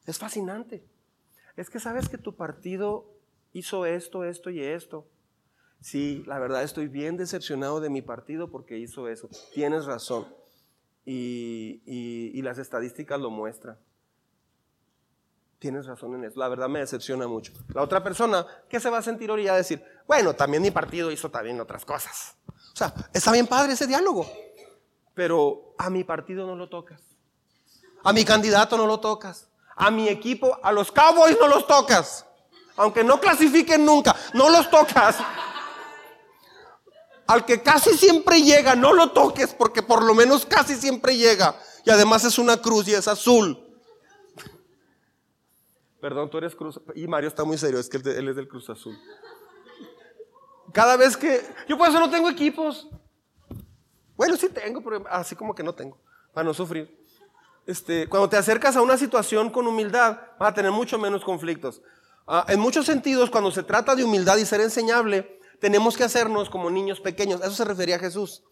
es 0.06 0.16
fascinante. 0.16 0.84
Es 1.56 1.70
que 1.70 1.80
sabes 1.80 2.08
que 2.08 2.18
tu 2.18 2.36
partido 2.36 3.04
hizo 3.52 3.84
esto, 3.84 4.22
esto 4.22 4.50
y 4.50 4.62
esto. 4.62 5.08
Sí, 5.80 6.22
la 6.24 6.38
verdad 6.38 6.62
estoy 6.62 6.86
bien 6.86 7.16
decepcionado 7.16 7.80
de 7.80 7.90
mi 7.90 8.00
partido 8.00 8.48
porque 8.48 8.78
hizo 8.78 9.08
eso. 9.08 9.28
Tienes 9.52 9.86
razón. 9.86 10.24
y, 11.04 12.40
las 12.42 12.58
estadísticas 12.58 13.18
lo 13.18 13.30
muestran. 13.30 13.76
Tienes 15.60 15.84
razón 15.84 16.14
en 16.14 16.24
eso. 16.24 16.40
La 16.40 16.48
verdad 16.48 16.70
me 16.70 16.78
decepciona 16.78 17.28
mucho. 17.28 17.52
La 17.74 17.82
otra 17.82 18.02
persona, 18.02 18.46
¿qué 18.66 18.80
se 18.80 18.88
va 18.88 18.96
a 18.98 19.02
sentir 19.02 19.28
ahorita 19.28 19.52
a 19.52 19.56
decir? 19.56 19.84
Bueno, 20.06 20.34
también 20.34 20.62
mi 20.62 20.70
partido 20.70 21.10
hizo 21.10 21.30
también 21.30 21.60
otras 21.60 21.84
cosas. 21.84 22.34
O 22.48 22.76
sea, 22.76 22.94
está 23.12 23.30
bien 23.30 23.46
padre 23.46 23.74
ese 23.74 23.86
diálogo. 23.86 24.26
Pero 25.12 25.74
a 25.76 25.90
mi 25.90 26.02
partido 26.02 26.46
no 26.46 26.56
lo 26.56 26.70
tocas. 26.70 27.02
A 28.02 28.14
mi 28.14 28.24
candidato 28.24 28.78
no 28.78 28.86
lo 28.86 29.00
tocas. 29.00 29.48
A 29.76 29.90
mi 29.90 30.08
equipo, 30.08 30.58
a 30.62 30.72
los 30.72 30.90
Cowboys 30.90 31.36
no 31.38 31.46
los 31.46 31.66
tocas. 31.66 32.24
Aunque 32.76 33.04
no 33.04 33.20
clasifiquen 33.20 33.84
nunca, 33.84 34.16
no 34.32 34.48
los 34.48 34.70
tocas. 34.70 35.18
Al 37.26 37.44
que 37.44 37.62
casi 37.62 37.98
siempre 37.98 38.40
llega, 38.40 38.74
no 38.74 38.94
lo 38.94 39.10
toques 39.10 39.52
porque 39.52 39.82
por 39.82 40.02
lo 40.02 40.14
menos 40.14 40.46
casi 40.46 40.74
siempre 40.74 41.18
llega. 41.18 41.54
Y 41.84 41.90
además 41.90 42.24
es 42.24 42.38
una 42.38 42.56
cruz 42.56 42.88
y 42.88 42.94
es 42.94 43.06
azul. 43.06 43.59
Perdón, 46.00 46.30
tú 46.30 46.38
eres 46.38 46.56
Cruz. 46.56 46.80
Y 46.94 47.06
Mario 47.06 47.28
está 47.28 47.44
muy 47.44 47.58
serio, 47.58 47.78
es 47.78 47.88
que 47.88 47.98
él 47.98 48.28
es 48.28 48.36
del 48.36 48.48
Cruz 48.48 48.70
Azul. 48.70 48.98
Cada 50.72 50.96
vez 50.96 51.16
que. 51.16 51.42
Yo 51.68 51.76
por 51.76 51.88
eso 51.88 52.00
no 52.00 52.10
tengo 52.10 52.28
equipos. 52.30 52.88
Bueno, 54.16 54.36
sí 54.36 54.48
tengo, 54.48 54.82
pero 54.82 55.04
así 55.08 55.34
como 55.34 55.54
que 55.54 55.62
no 55.62 55.74
tengo, 55.74 55.98
para 56.32 56.44
no 56.44 56.54
sufrir. 56.54 56.98
Este, 57.66 58.08
cuando 58.08 58.28
te 58.28 58.36
acercas 58.36 58.76
a 58.76 58.82
una 58.82 58.96
situación 58.96 59.50
con 59.50 59.66
humildad, 59.66 60.18
vas 60.38 60.50
a 60.50 60.54
tener 60.54 60.72
mucho 60.72 60.98
menos 60.98 61.24
conflictos. 61.24 61.82
Ah, 62.26 62.44
en 62.48 62.60
muchos 62.60 62.86
sentidos, 62.86 63.30
cuando 63.30 63.50
se 63.50 63.62
trata 63.62 63.94
de 63.94 64.04
humildad 64.04 64.36
y 64.36 64.44
ser 64.44 64.60
enseñable, 64.60 65.40
tenemos 65.58 65.96
que 65.96 66.04
hacernos 66.04 66.50
como 66.50 66.70
niños 66.70 67.00
pequeños. 67.00 67.40
eso 67.40 67.52
se 67.52 67.64
refería 67.64 67.96
a 67.96 67.98
Jesús. 67.98 68.42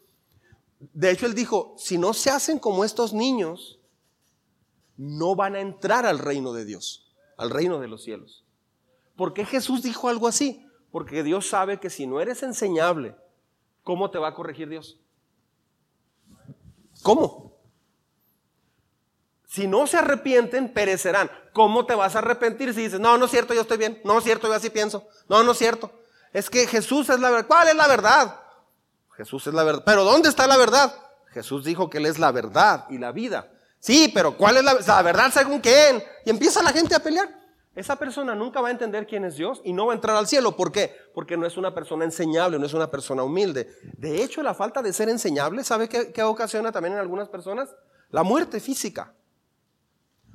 De 0.78 1.10
hecho, 1.10 1.26
él 1.26 1.34
dijo, 1.34 1.74
si 1.76 1.98
no 1.98 2.12
se 2.14 2.30
hacen 2.30 2.58
como 2.58 2.84
estos 2.84 3.12
niños, 3.12 3.80
no 4.96 5.34
van 5.36 5.54
a 5.54 5.60
entrar 5.60 6.06
al 6.06 6.18
reino 6.18 6.52
de 6.52 6.64
Dios 6.64 7.07
al 7.38 7.48
reino 7.50 7.78
de 7.78 7.88
los 7.88 8.02
cielos. 8.02 8.44
¿Por 9.16 9.32
qué 9.32 9.46
Jesús 9.46 9.82
dijo 9.82 10.08
algo 10.08 10.28
así? 10.28 10.66
Porque 10.92 11.22
Dios 11.22 11.48
sabe 11.48 11.80
que 11.80 11.88
si 11.88 12.06
no 12.06 12.20
eres 12.20 12.42
enseñable, 12.42 13.16
¿cómo 13.82 14.10
te 14.10 14.18
va 14.18 14.28
a 14.28 14.34
corregir 14.34 14.68
Dios? 14.68 15.00
¿Cómo? 17.02 17.56
Si 19.46 19.66
no 19.66 19.86
se 19.86 19.96
arrepienten, 19.96 20.72
perecerán. 20.72 21.30
¿Cómo 21.52 21.86
te 21.86 21.94
vas 21.94 22.14
a 22.14 22.18
arrepentir 22.18 22.74
si 22.74 22.82
dices, 22.82 23.00
no, 23.00 23.16
no 23.16 23.24
es 23.24 23.30
cierto, 23.30 23.54
yo 23.54 23.62
estoy 23.62 23.78
bien, 23.78 24.00
no 24.04 24.18
es 24.18 24.24
cierto, 24.24 24.46
yo 24.46 24.54
así 24.54 24.68
pienso, 24.68 25.08
no, 25.28 25.42
no 25.42 25.52
es 25.52 25.58
cierto? 25.58 25.90
Es 26.32 26.50
que 26.50 26.66
Jesús 26.66 27.08
es 27.08 27.18
la 27.18 27.30
verdad. 27.30 27.46
¿Cuál 27.46 27.68
es 27.68 27.74
la 27.74 27.88
verdad? 27.88 28.40
Jesús 29.16 29.46
es 29.46 29.54
la 29.54 29.64
verdad. 29.64 29.82
Pero 29.86 30.04
¿dónde 30.04 30.28
está 30.28 30.46
la 30.46 30.56
verdad? 30.56 30.94
Jesús 31.30 31.64
dijo 31.64 31.88
que 31.88 31.98
Él 31.98 32.06
es 32.06 32.18
la 32.18 32.30
verdad 32.30 32.86
y 32.90 32.98
la 32.98 33.12
vida. 33.12 33.50
Sí, 33.80 34.10
pero 34.12 34.36
¿cuál 34.36 34.56
es 34.56 34.86
la, 34.86 35.02
verdad 35.02 35.30
según 35.32 35.60
quién? 35.60 36.02
Y 36.24 36.30
empieza 36.30 36.62
la 36.62 36.72
gente 36.72 36.94
a 36.94 37.00
pelear. 37.00 37.36
Esa 37.74 37.94
persona 37.96 38.34
nunca 38.34 38.60
va 38.60 38.68
a 38.68 38.70
entender 38.72 39.06
quién 39.06 39.24
es 39.24 39.36
Dios 39.36 39.60
y 39.64 39.72
no 39.72 39.86
va 39.86 39.92
a 39.92 39.94
entrar 39.94 40.16
al 40.16 40.26
cielo. 40.26 40.56
¿Por 40.56 40.72
qué? 40.72 40.92
Porque 41.14 41.36
no 41.36 41.46
es 41.46 41.56
una 41.56 41.72
persona 41.72 42.04
enseñable, 42.04 42.58
no 42.58 42.66
es 42.66 42.74
una 42.74 42.90
persona 42.90 43.22
humilde. 43.22 43.70
De 43.96 44.22
hecho, 44.22 44.42
la 44.42 44.52
falta 44.52 44.82
de 44.82 44.92
ser 44.92 45.08
enseñable, 45.08 45.62
¿sabe 45.62 45.88
qué, 45.88 46.12
qué 46.12 46.22
ocasiona 46.24 46.72
también 46.72 46.94
en 46.94 47.00
algunas 47.00 47.28
personas? 47.28 47.68
La 48.10 48.24
muerte 48.24 48.58
física. 48.58 49.14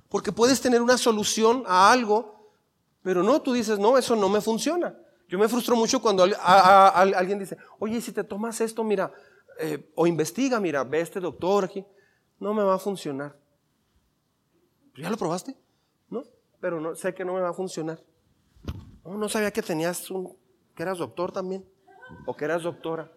Porque 0.07 0.31
puedes 0.31 0.61
tener 0.61 0.81
una 0.81 0.97
solución 0.97 1.63
a 1.67 1.91
algo, 1.91 2.53
pero 3.01 3.23
no, 3.23 3.41
tú 3.41 3.51
dices, 3.51 3.77
no, 3.77 3.97
eso 3.97 4.15
no 4.15 4.29
me 4.29 4.39
funciona. 4.39 4.95
Yo 5.27 5.37
me 5.37 5.49
frustro 5.49 5.75
mucho 5.75 6.01
cuando 6.01 6.23
alguien 6.23 7.39
dice, 7.39 7.57
oye, 7.79 7.99
si 7.99 8.13
te 8.13 8.23
tomas 8.23 8.61
esto, 8.61 8.85
mira, 8.85 9.11
eh, 9.59 9.91
o 9.95 10.07
investiga, 10.07 10.61
mira, 10.61 10.85
ve 10.85 11.01
este 11.01 11.19
doctor 11.19 11.65
aquí 11.65 11.85
no 12.43 12.53
me 12.53 12.61
va 12.61 12.75
a 12.75 12.79
funcionar. 12.79 13.37
¿Ya 14.95 15.09
lo 15.09 15.15
probaste? 15.15 15.57
No, 16.09 16.23
pero 16.59 16.81
no, 16.81 16.93
sé 16.93 17.13
que 17.13 17.23
no 17.23 17.33
me 17.33 17.39
va 17.39 17.49
a 17.49 17.53
funcionar. 17.53 18.03
No, 19.05 19.17
no 19.17 19.29
sabía 19.29 19.51
que 19.51 19.61
tenías 19.61 20.11
un, 20.11 20.37
que 20.75 20.83
eras 20.83 20.97
doctor 20.97 21.31
también, 21.31 21.65
o 22.25 22.35
que 22.35 22.43
eras 22.43 22.63
doctora. 22.63 23.09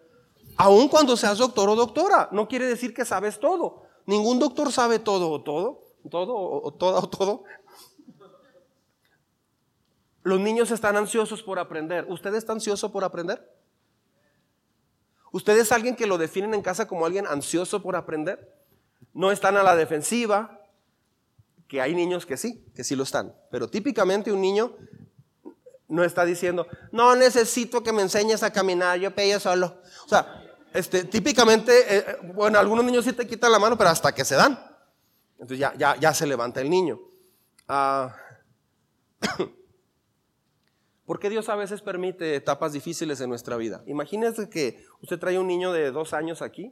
Aun 0.55 0.87
cuando 0.87 1.17
seas 1.17 1.37
doctor 1.37 1.67
o 1.69 1.75
doctora, 1.75 2.29
no 2.31 2.47
quiere 2.47 2.65
decir 2.65 2.93
que 2.93 3.03
sabes 3.03 3.37
todo. 3.37 3.83
Ningún 4.05 4.39
doctor 4.39 4.71
sabe 4.71 4.97
todo 4.97 5.29
o 5.29 5.43
todo, 5.43 5.83
todo 6.09 6.33
o, 6.33 6.73
todo 6.73 6.97
o 6.97 7.09
todo. 7.09 7.43
Los 10.23 10.39
niños 10.39 10.71
están 10.71 10.95
ansiosos 10.95 11.43
por 11.43 11.59
aprender. 11.59 12.05
¿Usted 12.09 12.33
está 12.33 12.53
ansioso 12.53 12.93
por 12.93 13.03
aprender? 13.03 13.53
¿Usted 15.33 15.57
es 15.57 15.73
alguien 15.73 15.97
que 15.97 16.07
lo 16.07 16.17
definen 16.17 16.53
en 16.53 16.61
casa 16.61 16.87
como 16.87 17.05
alguien 17.05 17.27
ansioso 17.27 17.81
por 17.81 17.97
aprender? 17.97 18.57
No 19.17 19.31
están 19.31 19.57
a 19.57 19.63
la 19.63 19.75
defensiva, 19.75 20.61
que 21.67 21.81
hay 21.81 21.95
niños 21.95 22.27
que 22.27 22.37
sí, 22.37 22.63
que 22.75 22.83
sí 22.83 22.95
lo 22.95 23.01
están. 23.01 23.35
Pero 23.49 23.67
típicamente 23.67 24.31
un 24.31 24.39
niño 24.39 24.77
no 25.87 26.03
está 26.03 26.23
diciendo, 26.23 26.67
no 26.91 27.15
necesito 27.15 27.81
que 27.81 27.91
me 27.91 28.03
enseñes 28.03 28.43
a 28.43 28.53
caminar, 28.53 28.99
yo 28.99 29.15
pello 29.15 29.39
solo. 29.39 29.81
O 30.05 30.07
sea, 30.07 30.43
este, 30.71 31.03
típicamente, 31.05 31.71
eh, 31.79 32.05
eh, 32.07 32.17
bueno, 32.35 32.59
algunos 32.59 32.85
niños 32.85 33.05
sí 33.05 33.13
te 33.13 33.25
quitan 33.25 33.51
la 33.51 33.57
mano, 33.57 33.75
pero 33.75 33.89
hasta 33.89 34.13
que 34.13 34.23
se 34.23 34.35
dan. 34.35 34.59
Entonces 35.31 35.57
ya, 35.57 35.73
ya, 35.75 35.95
ya 35.95 36.13
se 36.13 36.27
levanta 36.27 36.61
el 36.61 36.69
niño. 36.69 36.99
Ah, 37.67 38.15
¿Por 41.07 41.19
qué 41.19 41.31
Dios 41.31 41.49
a 41.49 41.55
veces 41.55 41.81
permite 41.81 42.35
etapas 42.35 42.71
difíciles 42.71 43.19
en 43.19 43.29
nuestra 43.29 43.57
vida? 43.57 43.81
Imagínese 43.87 44.47
que 44.47 44.85
usted 45.01 45.17
trae 45.17 45.39
un 45.39 45.47
niño 45.47 45.73
de 45.73 45.89
dos 45.89 46.13
años 46.13 46.43
aquí 46.43 46.71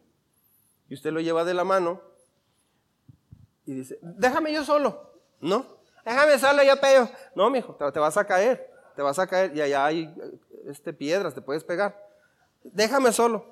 y 0.90 0.94
usted 0.94 1.12
lo 1.12 1.22
lleva 1.22 1.44
de 1.44 1.56
la 1.56 1.64
mano 1.64 2.14
y 3.66 3.74
dice, 3.74 3.98
déjame 4.02 4.54
yo 4.54 4.64
solo. 4.64 5.12
No, 5.40 5.66
déjame 6.06 6.38
solo, 6.40 6.64
yo 6.64 6.80
pego. 6.80 7.10
No, 7.36 7.50
mijo, 7.50 7.74
te, 7.76 7.92
te 7.92 8.00
vas 8.00 8.16
a 8.18 8.26
caer, 8.26 8.72
te 8.96 9.02
vas 9.02 9.18
a 9.20 9.28
caer 9.28 9.56
y 9.56 9.62
allá 9.62 9.86
hay 9.86 10.14
este, 10.68 10.94
piedras, 10.94 11.34
te 11.34 11.42
puedes 11.42 11.64
pegar. 11.64 12.00
Déjame 12.64 13.12
solo. 13.12 13.46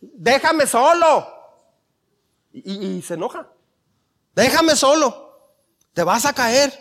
Déjame 0.00 0.66
solo. 0.66 1.26
Y, 2.52 2.96
y 2.96 3.02
se 3.02 3.14
enoja. 3.14 3.48
Déjame 4.34 4.76
solo. 4.76 5.52
Te 5.92 6.02
vas 6.02 6.26
a 6.26 6.32
caer. 6.32 6.72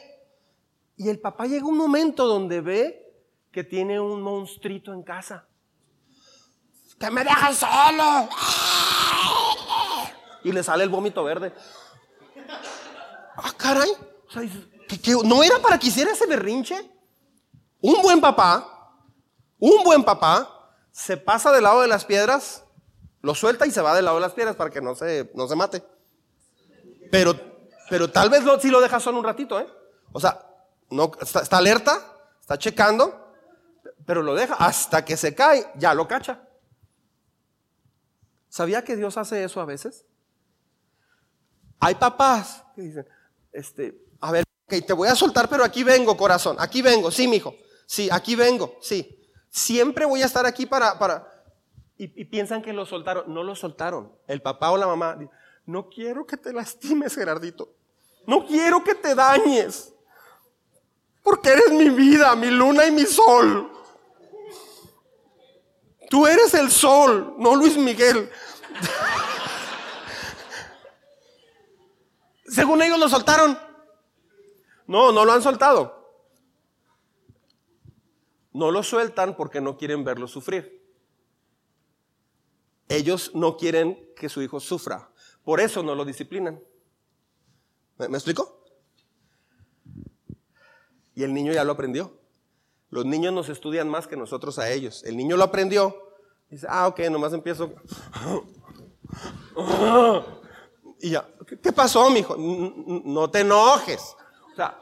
Y 0.96 1.10
el 1.10 1.20
papá 1.20 1.46
llega 1.46 1.66
un 1.66 1.78
momento 1.78 2.28
donde 2.28 2.62
ve 2.62 3.14
que 3.52 3.64
tiene 3.64 4.00
un 4.00 4.22
monstruito 4.22 4.94
en 4.94 5.04
casa. 5.04 5.48
Que 7.00 7.10
me 7.10 7.24
dejas 7.24 7.58
solo. 7.58 8.30
Y 10.44 10.52
le 10.52 10.64
sale 10.64 10.84
el 10.84 10.90
vómito 10.90 11.24
verde 11.24 11.54
ah, 13.38 13.54
caray, 13.58 13.90
no 15.24 15.44
era 15.44 15.60
para 15.60 15.78
que 15.78 15.88
hiciera 15.88 16.12
ese 16.12 16.28
berrinche. 16.28 16.90
Un 17.82 18.02
buen 18.02 18.22
papá, 18.22 18.98
un 19.60 19.84
buen 19.84 20.04
papá, 20.04 20.72
se 20.92 21.18
pasa 21.18 21.52
del 21.52 21.64
lado 21.64 21.82
de 21.82 21.88
las 21.88 22.06
piedras, 22.06 22.64
lo 23.22 23.36
suelta 23.36 23.66
y 23.66 23.72
se 23.72 23.82
va 23.82 23.96
del 23.96 24.06
lado 24.06 24.18
de 24.18 24.22
las 24.22 24.34
piedras 24.34 24.56
para 24.56 24.70
que 24.70 24.82
no 24.82 24.96
se, 24.96 25.32
no 25.34 25.48
se 25.48 25.56
mate. 25.56 25.84
Pero, 27.12 27.36
pero 27.90 28.10
tal 28.10 28.30
vez 28.30 28.44
si 28.62 28.70
lo 28.70 28.80
deja 28.80 29.00
solo 29.00 29.18
un 29.18 29.26
ratito, 29.26 29.60
¿eh? 29.60 29.68
O 30.12 30.20
sea, 30.20 30.46
no, 30.90 31.12
está, 31.20 31.42
está 31.42 31.58
alerta, 31.58 32.00
está 32.40 32.58
checando, 32.58 33.36
pero 34.06 34.22
lo 34.22 34.36
deja 34.36 34.56
hasta 34.56 35.04
que 35.04 35.18
se 35.18 35.36
cae, 35.36 35.70
ya 35.76 35.94
lo 35.94 36.08
cacha. 36.08 36.48
¿Sabía 38.50 38.84
que 38.84 38.96
Dios 38.96 39.18
hace 39.18 39.44
eso 39.44 39.60
a 39.62 39.66
veces? 39.66 40.06
Hay 41.80 41.96
papás 41.96 42.64
que 42.76 42.82
dicen, 42.84 43.08
este, 43.54 43.96
a 44.20 44.32
ver, 44.32 44.44
te 44.68 44.94
voy 44.94 45.08
a 45.08 45.16
soltar, 45.16 45.48
pero 45.48 45.64
aquí 45.64 45.84
vengo, 45.84 46.18
corazón, 46.18 46.58
aquí 46.60 46.82
vengo, 46.82 47.12
sí, 47.12 47.28
mijo, 47.28 47.56
sí, 47.86 48.10
aquí 48.12 48.36
vengo, 48.36 48.78
sí. 48.82 49.20
Siempre 49.50 50.06
voy 50.06 50.24
a 50.24 50.26
estar 50.26 50.46
aquí 50.46 50.66
para, 50.66 50.98
para, 50.98 51.28
y, 51.98 52.22
y 52.22 52.26
piensan 52.26 52.62
que 52.62 52.74
lo 52.74 52.86
soltaron, 52.86 53.32
no 53.32 53.44
lo 53.44 53.56
soltaron. 53.56 54.12
El 54.28 54.42
papá 54.42 54.72
o 54.72 54.78
la 54.78 54.88
mamá, 54.88 55.18
no 55.66 55.90
quiero 55.90 56.26
que 56.26 56.38
te 56.38 56.52
lastimes, 56.52 57.16
Gerardito, 57.16 57.74
no 58.26 58.46
quiero 58.46 58.84
que 58.84 58.96
te 58.96 59.14
dañes, 59.14 59.94
porque 61.22 61.50
eres 61.50 61.72
mi 61.72 61.90
vida, 61.90 62.36
mi 62.36 62.50
luna 62.50 62.86
y 62.86 62.92
mi 62.92 63.06
sol. 63.06 63.72
Tú 66.10 66.28
eres 66.28 66.54
el 66.54 66.70
sol, 66.70 67.36
no 67.38 67.56
Luis 67.56 67.78
Miguel. 67.78 68.30
Según 72.54 72.84
ellos 72.84 73.00
lo 73.00 73.10
soltaron. 73.10 73.58
No, 74.86 75.12
no 75.12 75.26
lo 75.26 75.32
han 75.32 75.42
soltado. 75.42 76.04
No 78.52 78.70
lo 78.70 78.84
sueltan 78.84 79.36
porque 79.36 79.60
no 79.60 79.76
quieren 79.76 80.04
verlo 80.04 80.28
sufrir. 80.28 80.84
Ellos 82.90 83.32
no 83.34 83.58
quieren 83.58 83.98
que 84.16 84.30
su 84.30 84.42
hijo 84.44 84.60
sufra. 84.60 85.10
Por 85.44 85.62
eso 85.62 85.82
no 85.82 85.96
lo 85.96 86.06
disciplinan. 86.06 86.62
¿Me, 87.98 88.06
explico? 88.06 88.64
Y 91.16 91.24
el 91.24 91.34
niño 91.34 91.54
ya 91.54 91.64
lo 91.64 91.72
aprendió. 91.72 92.20
Los 92.92 93.06
niños 93.06 93.34
nos 93.34 93.50
estudian 93.50 93.90
más 93.90 94.06
que 94.06 94.16
nosotros 94.16 94.60
a 94.60 94.70
ellos. 94.70 95.04
El 95.06 95.18
niño 95.18 95.38
lo 95.38 95.44
aprendió. 95.44 95.96
Dice, 96.52 96.68
ah, 96.70 96.88
ok, 96.88 97.00
nomás 97.10 97.34
empiezo 97.34 97.74
Y 101.04 101.10
ya, 101.10 101.28
¿qué 101.62 101.74
pasó, 101.74 102.10
mijo? 102.10 102.38
No 102.38 103.30
te 103.30 103.42
enojes. 103.42 104.16
O 104.54 104.56
sea, 104.56 104.80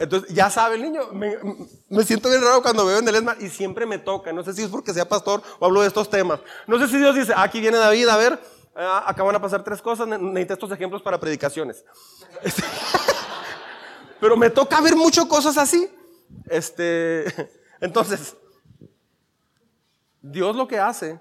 entonces, 0.00 0.34
ya 0.34 0.50
sabe 0.50 0.74
el 0.74 0.82
niño, 0.82 1.12
me, 1.12 2.02
siento 2.02 2.28
bien 2.28 2.42
raro 2.42 2.60
cuando 2.60 2.84
veo 2.84 2.98
en 2.98 3.06
el 3.06 3.14
ESMA 3.14 3.36
y 3.38 3.48
siempre 3.48 3.86
me 3.86 3.98
toca. 3.98 4.32
No 4.32 4.42
sé 4.42 4.52
si 4.52 4.62
es 4.62 4.68
porque 4.68 4.92
sea 4.92 5.08
pastor 5.08 5.40
o 5.60 5.66
hablo 5.66 5.82
de 5.82 5.86
estos 5.86 6.10
temas. 6.10 6.40
No 6.66 6.76
sé 6.76 6.88
si 6.88 6.98
Dios 6.98 7.14
dice, 7.14 7.32
ah, 7.36 7.44
aquí 7.44 7.60
viene 7.60 7.78
David, 7.78 8.08
a 8.08 8.16
ver, 8.16 8.40
ah, 8.74 9.04
acá 9.06 9.22
van 9.22 9.36
a 9.36 9.40
pasar 9.40 9.62
tres 9.62 9.80
cosas, 9.80 10.08
necesito 10.08 10.54
estos 10.54 10.72
ejemplos 10.72 11.02
para 11.02 11.20
predicaciones. 11.20 11.84
Pero 14.20 14.36
me 14.36 14.50
toca 14.50 14.80
ver 14.80 14.96
muchas 14.96 15.26
cosas 15.26 15.56
así. 15.56 15.88
Este, 16.46 17.32
entonces, 17.80 18.36
Dios 20.20 20.56
lo 20.56 20.66
que 20.66 20.80
hace, 20.80 21.20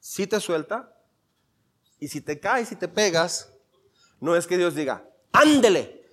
si 0.00 0.26
te 0.26 0.40
suelta, 0.40 0.91
y 2.02 2.08
si 2.08 2.20
te 2.20 2.40
caes, 2.40 2.68
si 2.68 2.74
te 2.74 2.88
pegas, 2.88 3.48
no 4.18 4.34
es 4.34 4.48
que 4.48 4.58
Dios 4.58 4.74
diga, 4.74 5.04
ándele, 5.30 6.04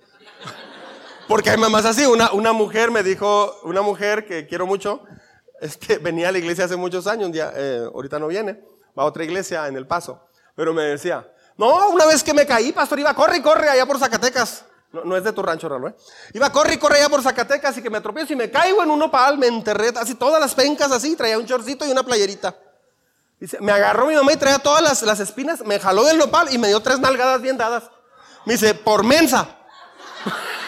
porque 1.28 1.50
hay 1.50 1.56
mamás 1.56 1.84
así. 1.84 2.06
Una, 2.06 2.30
una 2.30 2.52
mujer 2.52 2.92
me 2.92 3.02
dijo, 3.02 3.58
una 3.64 3.82
mujer 3.82 4.24
que 4.24 4.46
quiero 4.46 4.68
mucho, 4.68 5.02
es 5.60 5.76
que 5.76 5.98
venía 5.98 6.28
a 6.28 6.32
la 6.32 6.38
iglesia 6.38 6.66
hace 6.66 6.76
muchos 6.76 7.08
años, 7.08 7.32
ya, 7.32 7.52
eh, 7.56 7.90
ahorita 7.92 8.20
no 8.20 8.28
viene, 8.28 8.62
va 8.96 9.02
a 9.02 9.06
otra 9.06 9.24
iglesia 9.24 9.66
en 9.66 9.74
El 9.74 9.88
Paso. 9.88 10.28
Pero 10.54 10.72
me 10.72 10.84
decía, 10.84 11.28
no, 11.56 11.88
una 11.88 12.06
vez 12.06 12.22
que 12.22 12.34
me 12.34 12.46
caí, 12.46 12.70
pastor, 12.70 13.00
iba, 13.00 13.12
corre 13.12 13.38
y 13.38 13.42
corre 13.42 13.68
allá 13.68 13.84
por 13.84 13.98
Zacatecas. 13.98 14.64
No, 14.92 15.02
no 15.02 15.16
es 15.16 15.24
de 15.24 15.32
tu 15.32 15.42
rancho, 15.42 15.68
¿no? 15.68 15.88
¿eh? 15.88 15.94
Iba, 16.34 16.52
corre 16.52 16.74
y 16.74 16.78
corre 16.78 16.98
allá 16.98 17.08
por 17.08 17.20
Zacatecas 17.20 17.76
y 17.78 17.82
que 17.82 17.90
me 17.90 18.00
tropiezo 18.00 18.32
y 18.32 18.36
me 18.36 18.48
caigo 18.48 18.80
en 18.84 18.92
un 18.92 18.98
nopal, 19.00 19.38
me 19.38 19.48
enterré, 19.48 19.88
así 19.96 20.14
todas 20.14 20.40
las 20.40 20.54
pencas 20.54 20.92
así, 20.92 21.16
traía 21.16 21.36
un 21.36 21.46
chorcito 21.46 21.84
y 21.84 21.90
una 21.90 22.04
playerita. 22.04 22.56
Dice, 23.40 23.58
me 23.60 23.72
agarró 23.72 24.06
mi 24.06 24.14
mamá 24.14 24.32
y 24.32 24.36
traía 24.36 24.58
todas 24.58 24.82
las, 24.82 25.02
las 25.02 25.18
espinas, 25.18 25.64
me 25.64 25.80
jaló 25.80 26.04
del 26.04 26.18
nopal 26.18 26.52
y 26.52 26.58
me 26.58 26.68
dio 26.68 26.80
tres 26.80 27.00
nalgadas 27.00 27.40
bien 27.40 27.56
dadas. 27.56 27.84
Me 28.44 28.52
dice, 28.54 28.74
por 28.74 29.04
mensa. 29.04 29.56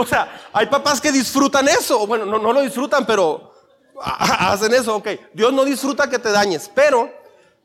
O 0.00 0.06
sea, 0.06 0.48
hay 0.52 0.66
papás 0.66 1.00
que 1.00 1.10
disfrutan 1.10 1.66
eso. 1.66 2.06
Bueno, 2.06 2.24
no, 2.24 2.38
no 2.38 2.52
lo 2.52 2.60
disfrutan, 2.60 3.04
pero 3.04 3.52
hacen 4.00 4.72
eso. 4.72 4.94
Ok, 4.94 5.08
Dios 5.34 5.52
no 5.52 5.64
disfruta 5.64 6.08
que 6.08 6.20
te 6.20 6.30
dañes, 6.30 6.70
pero 6.72 7.12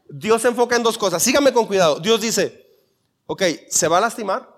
Dios 0.10 0.41
se 0.41 0.47
enfoca 0.47 0.76
en 0.76 0.82
dos 0.82 0.97
cosas. 0.97 1.22
Sígame 1.22 1.54
con 1.54 1.68
cuidado. 1.68 1.99
Dios 1.99 2.22
dice, 2.22 2.68
ok, 3.28 3.43
se 3.70 3.88
va 3.88 3.99
a 3.99 4.01
lastimar, 4.01 4.49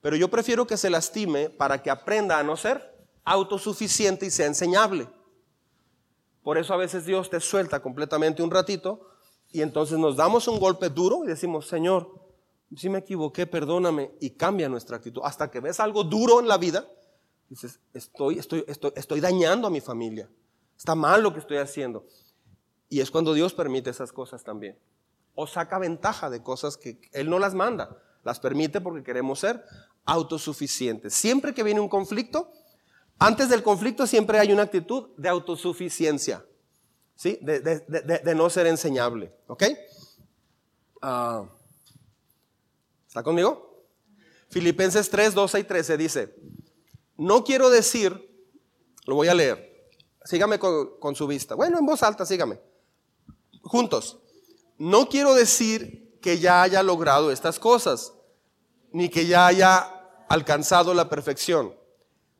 pero 0.00 0.16
yo 0.16 0.28
prefiero 0.28 0.66
que 0.66 0.78
se 0.78 0.88
lastime 0.88 1.50
para 1.50 1.82
que 1.82 1.90
aprenda 1.90 2.38
a 2.38 2.42
no 2.42 2.56
ser 2.56 2.96
autosuficiente 3.24 4.24
y 4.26 4.30
sea 4.30 4.46
enseñable. 4.46 5.06
Por 6.46 6.58
eso 6.58 6.74
a 6.74 6.76
veces 6.76 7.04
Dios 7.04 7.28
te 7.28 7.40
suelta 7.40 7.82
completamente 7.82 8.40
un 8.40 8.52
ratito 8.52 9.00
y 9.50 9.62
entonces 9.62 9.98
nos 9.98 10.16
damos 10.16 10.46
un 10.46 10.60
golpe 10.60 10.90
duro 10.90 11.24
y 11.24 11.26
decimos, 11.26 11.66
Señor, 11.66 12.08
si 12.76 12.88
me 12.88 12.98
equivoqué, 12.98 13.48
perdóname, 13.48 14.12
y 14.20 14.30
cambia 14.30 14.68
nuestra 14.68 14.98
actitud. 14.98 15.22
Hasta 15.24 15.50
que 15.50 15.58
ves 15.58 15.80
algo 15.80 16.04
duro 16.04 16.38
en 16.38 16.46
la 16.46 16.56
vida, 16.56 16.86
dices, 17.48 17.80
estoy, 17.92 18.38
estoy, 18.38 18.64
estoy, 18.68 18.92
estoy 18.94 19.18
dañando 19.18 19.66
a 19.66 19.70
mi 19.70 19.80
familia. 19.80 20.30
Está 20.78 20.94
mal 20.94 21.20
lo 21.20 21.32
que 21.32 21.40
estoy 21.40 21.56
haciendo. 21.56 22.06
Y 22.88 23.00
es 23.00 23.10
cuando 23.10 23.34
Dios 23.34 23.52
permite 23.52 23.90
esas 23.90 24.12
cosas 24.12 24.44
también. 24.44 24.78
O 25.34 25.48
saca 25.48 25.80
ventaja 25.80 26.30
de 26.30 26.44
cosas 26.44 26.76
que 26.76 27.00
Él 27.10 27.28
no 27.28 27.40
las 27.40 27.54
manda. 27.56 28.00
Las 28.22 28.38
permite 28.38 28.80
porque 28.80 29.02
queremos 29.02 29.40
ser 29.40 29.64
autosuficientes. 30.04 31.12
Siempre 31.12 31.54
que 31.54 31.64
viene 31.64 31.80
un 31.80 31.88
conflicto, 31.88 32.52
antes 33.18 33.48
del 33.48 33.62
conflicto 33.62 34.06
siempre 34.06 34.38
hay 34.38 34.52
una 34.52 34.62
actitud 34.62 35.10
de 35.16 35.28
autosuficiencia. 35.28 36.44
¿Sí? 37.14 37.38
De, 37.40 38.34
no 38.34 38.50
ser 38.50 38.66
enseñable. 38.66 39.32
¿Ok? 39.46 39.64
Ah, 41.00 41.44
¿Está 43.08 43.22
conmigo? 43.22 43.86
Filipenses 44.50 45.08
3, 45.08 45.34
12 45.34 45.60
y 45.60 45.64
13 45.64 45.96
dice, 45.96 46.36
no 47.16 47.42
quiero 47.42 47.70
decir, 47.70 48.46
lo 49.06 49.14
voy 49.14 49.28
a 49.28 49.34
leer, 49.34 49.90
sígame 50.24 50.58
con, 50.58 50.98
con 51.00 51.16
su 51.16 51.26
vista. 51.26 51.54
Bueno, 51.54 51.78
en 51.78 51.86
voz 51.86 52.02
alta, 52.02 52.26
sígame. 52.26 52.60
Juntos. 53.62 54.18
No 54.78 55.08
quiero 55.08 55.34
decir 55.34 56.18
que 56.20 56.38
ya 56.38 56.62
haya 56.62 56.82
logrado 56.82 57.32
estas 57.32 57.58
cosas, 57.58 58.12
ni 58.92 59.08
que 59.08 59.26
ya 59.26 59.46
haya 59.46 59.78
alcanzado 60.28 60.92
la 60.92 61.08
perfección, 61.08 61.74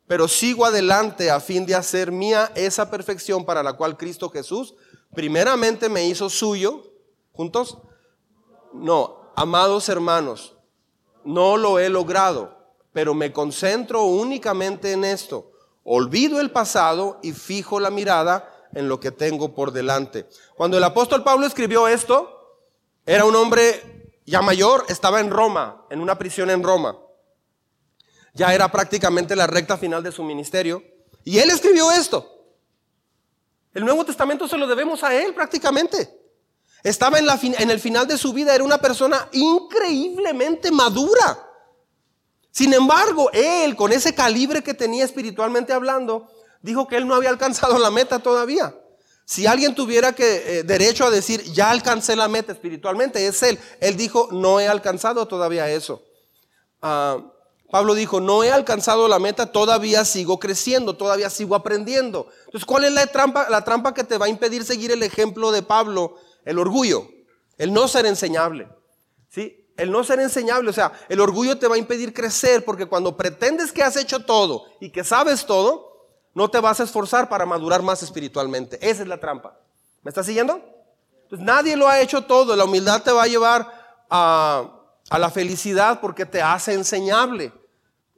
pero 0.07 0.27
sigo 0.27 0.65
adelante 0.65 1.29
a 1.29 1.39
fin 1.39 1.65
de 1.65 1.75
hacer 1.75 2.11
mía 2.11 2.51
esa 2.55 2.89
perfección 2.89 3.45
para 3.45 3.61
la 3.61 3.73
cual 3.73 3.97
Cristo 3.97 4.29
Jesús 4.29 4.73
primeramente 5.13 5.89
me 5.89 6.05
hizo 6.05 6.29
suyo. 6.29 6.83
¿Juntos? 7.33 7.77
No, 8.73 9.31
amados 9.35 9.89
hermanos, 9.89 10.55
no 11.23 11.57
lo 11.57 11.77
he 11.77 11.89
logrado, 11.89 12.57
pero 12.93 13.13
me 13.13 13.33
concentro 13.33 14.03
únicamente 14.03 14.93
en 14.93 15.03
esto. 15.03 15.51
Olvido 15.83 16.39
el 16.39 16.51
pasado 16.51 17.19
y 17.21 17.33
fijo 17.33 17.79
la 17.79 17.89
mirada 17.89 18.49
en 18.73 18.89
lo 18.89 18.99
que 18.99 19.11
tengo 19.11 19.53
por 19.53 19.71
delante. 19.71 20.27
Cuando 20.55 20.77
el 20.77 20.83
apóstol 20.83 21.23
Pablo 21.23 21.45
escribió 21.45 21.87
esto, 21.87 22.61
era 23.05 23.25
un 23.25 23.35
hombre 23.35 24.21
ya 24.25 24.41
mayor, 24.41 24.85
estaba 24.89 25.19
en 25.19 25.29
Roma, 25.29 25.85
en 25.89 26.01
una 26.01 26.17
prisión 26.17 26.49
en 26.49 26.63
Roma. 26.63 26.97
Ya 28.37 28.53
era 28.53 28.71
prácticamente 28.71 29.35
la 29.35 29.47
recta 29.47 29.77
final 29.77 30.03
de 30.03 30.11
su 30.11 30.23
ministerio. 30.23 30.83
Y 31.23 31.39
él 31.39 31.49
escribió 31.49 31.91
esto. 31.91 32.37
El 33.73 33.83
Nuevo 33.83 34.05
Testamento 34.05 34.47
se 34.47 34.57
lo 34.57 34.67
debemos 34.67 35.03
a 35.03 35.15
él 35.15 35.33
prácticamente. 35.33 36.07
Estaba 36.83 37.17
en, 37.17 37.69
el 37.71 37.79
final 37.79 38.07
de 38.07 38.15
su 38.15 38.31
vida, 38.33 38.53
era 38.53 38.63
una 38.63 38.77
persona 38.77 39.27
increíblemente 39.31 40.71
madura. 40.71 41.49
Sin 42.51 42.73
embargo, 42.75 43.31
él, 43.33 43.75
con 43.75 43.91
ese 43.91 44.13
calibre 44.13 44.63
que 44.63 44.75
tenía 44.75 45.03
espiritualmente 45.03 45.73
hablando, 45.73 46.29
dijo 46.61 46.87
que 46.87 46.97
él 46.97 47.07
no 47.07 47.15
había 47.15 47.29
alcanzado 47.29 47.79
la 47.79 47.89
meta 47.89 48.19
todavía. 48.19 48.75
Si 49.25 49.47
alguien 49.47 49.73
tuviera 49.73 50.13
que, 50.13 50.59
eh, 50.59 50.63
derecho 50.63 51.05
a 51.05 51.09
decir, 51.09 51.41
ya 51.41 51.71
alcancé 51.71 52.15
la 52.15 52.27
meta 52.27 52.51
espiritualmente, 52.51 53.25
es 53.25 53.41
él. 53.41 53.59
Él 53.81 53.97
dijo, 53.97 54.29
no 54.31 54.59
he 54.59 54.67
alcanzado 54.67 55.27
todavía 55.27 55.69
eso. 55.71 56.03
Ah, 56.83 57.33
Pablo 57.69 57.95
dijo, 57.95 58.21
no 58.21 58.43
he 58.43 58.51
alcanzado 58.51 59.07
la 59.07 59.19
meta, 59.19 59.51
todavía 59.51 60.05
sigo 60.05 60.39
creciendo, 60.39 60.95
todavía 60.95 61.29
sigo 61.29 61.55
aprendiendo. 61.55 62.27
Entonces, 62.45 62.65
¿cuál 62.65 62.85
es 62.85 62.93
la 62.93 63.05
trampa, 63.07 63.49
la 63.49 63.63
trampa 63.63 63.93
que 63.93 64.03
te 64.03 64.17
va 64.17 64.27
a 64.27 64.29
impedir 64.29 64.63
seguir 64.63 64.91
el 64.91 65.03
ejemplo 65.03 65.51
de 65.51 65.63
Pablo 65.63 66.15
el 66.47 66.59
orgullo, 66.59 67.09
el 67.57 67.73
no 67.73 67.87
ser 67.87 68.05
enseñable. 68.05 68.69
¿Sí? 69.29 69.65
El 69.75 69.91
no 69.91 70.03
ser 70.03 70.19
enseñable, 70.21 70.69
o 70.69 70.73
sea, 70.73 70.93
el 71.09 71.19
orgullo 71.19 71.59
te 71.59 71.67
va 71.67 71.75
a 71.75 71.77
impedir 71.77 72.13
crecer 72.13 72.63
porque 72.65 72.87
cuando 72.87 73.15
pretendes 73.17 73.71
que 73.71 73.83
has 73.83 73.97
hecho 73.97 74.23
todo 74.23 74.65
y 74.79 74.89
que 74.89 75.03
sabes 75.03 75.45
todo, 75.45 76.07
no 76.33 76.49
te 76.49 76.59
vas 76.59 76.79
a 76.79 76.83
esforzar 76.83 77.27
para 77.29 77.45
madurar 77.45 77.83
más 77.83 78.01
espiritualmente. 78.01 78.79
Esa 78.81 79.01
es 79.03 79.07
la 79.07 79.19
trampa. 79.19 79.59
¿Me 80.03 80.09
estás 80.09 80.25
siguiendo? 80.25 80.61
Entonces, 81.23 81.45
nadie 81.45 81.75
lo 81.75 81.87
ha 81.87 81.99
hecho 81.99 82.23
todo. 82.23 82.55
La 82.55 82.63
humildad 82.63 83.03
te 83.03 83.11
va 83.11 83.23
a 83.23 83.27
llevar 83.27 84.05
a, 84.09 84.76
a 85.09 85.19
la 85.19 85.29
felicidad 85.29 86.01
porque 86.01 86.25
te 86.25 86.41
hace 86.41 86.73
enseñable. 86.73 87.53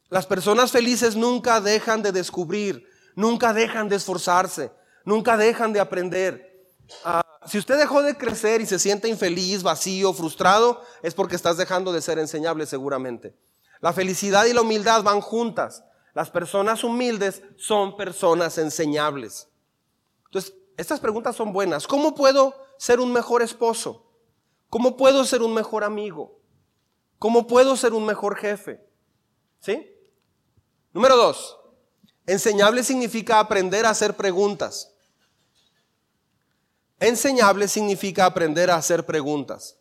Las 0.10 0.26
personas 0.26 0.72
felices 0.72 1.16
nunca 1.16 1.62
dejan 1.62 2.02
de 2.02 2.12
descubrir, 2.12 2.88
nunca 3.16 3.54
dejan 3.54 3.90
de 3.90 3.98
esforzarse, 3.98 4.72
nunca 5.06 5.38
dejan 5.38 5.72
de 5.72 5.80
aprender. 5.80 6.66
Ah, 7.04 7.24
si 7.46 7.58
usted 7.58 7.78
dejó 7.78 8.02
de 8.02 8.18
crecer 8.18 8.62
y 8.62 8.66
se 8.66 8.80
siente 8.80 9.08
infeliz, 9.08 9.62
vacío, 9.62 10.14
frustrado, 10.14 10.82
es 11.04 11.14
porque 11.14 11.36
estás 11.36 11.58
dejando 11.58 11.94
de 11.94 12.02
ser 12.02 12.18
enseñable 12.18 12.66
seguramente. 12.66 13.36
La 13.82 13.94
felicidad 13.94 14.46
y 14.46 14.54
la 14.54 14.62
humildad 14.62 15.04
van 15.04 15.22
juntas. 15.22 15.84
Las 16.14 16.32
personas 16.32 16.84
humildes 16.84 17.44
son 17.58 17.96
personas 17.96 18.58
enseñables. 18.58 19.48
Entonces, 20.26 20.54
estas 20.76 21.00
preguntas 21.00 21.36
son 21.36 21.54
buenas. 21.54 21.86
¿Cómo 21.86 22.16
puedo 22.16 22.56
ser 22.78 23.00
un 23.00 23.14
mejor 23.14 23.42
esposo? 23.42 24.06
¿Cómo 24.70 24.98
puedo 24.98 25.24
ser 25.24 25.42
un 25.42 25.54
mejor 25.54 25.84
amigo? 25.84 26.39
¿Cómo 27.20 27.46
puedo 27.46 27.76
ser 27.76 27.94
un 27.94 28.06
mejor 28.06 28.38
jefe? 28.38 28.82
¿Sí? 29.60 29.94
Número 30.94 31.18
dos, 31.18 31.60
enseñable 32.26 32.84
significa 32.84 33.40
aprender 33.40 33.86
a 33.86 33.90
hacer 33.90 34.16
preguntas. 34.16 34.96
Enseñable 37.00 37.68
significa 37.68 38.26
aprender 38.26 38.72
a 38.72 38.76
hacer 38.76 39.06
preguntas. 39.06 39.78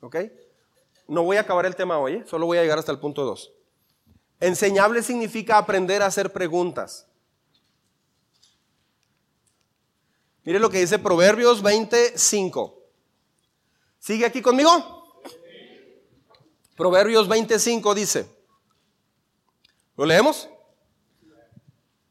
¿Ok? 0.00 0.16
No 1.08 1.24
voy 1.24 1.36
a 1.36 1.40
acabar 1.40 1.66
el 1.66 1.76
tema 1.76 1.98
hoy, 1.98 2.14
¿eh? 2.14 2.24
solo 2.26 2.46
voy 2.46 2.58
a 2.58 2.62
llegar 2.62 2.78
hasta 2.78 2.92
el 2.92 2.98
punto 2.98 3.24
2. 3.24 3.52
Enseñable 4.40 5.02
significa 5.02 5.58
aprender 5.58 6.02
a 6.02 6.06
hacer 6.06 6.32
preguntas. 6.32 7.06
Mire 10.44 10.60
lo 10.60 10.70
que 10.70 10.78
dice 10.78 10.98
Proverbios 10.98 11.60
25. 11.60 12.78
¿Sigue 13.98 14.24
aquí 14.24 14.40
conmigo? 14.40 14.97
Proverbios 16.78 17.26
25 17.26 17.92
dice, 17.92 18.30
¿lo 19.96 20.06
leemos? 20.06 20.48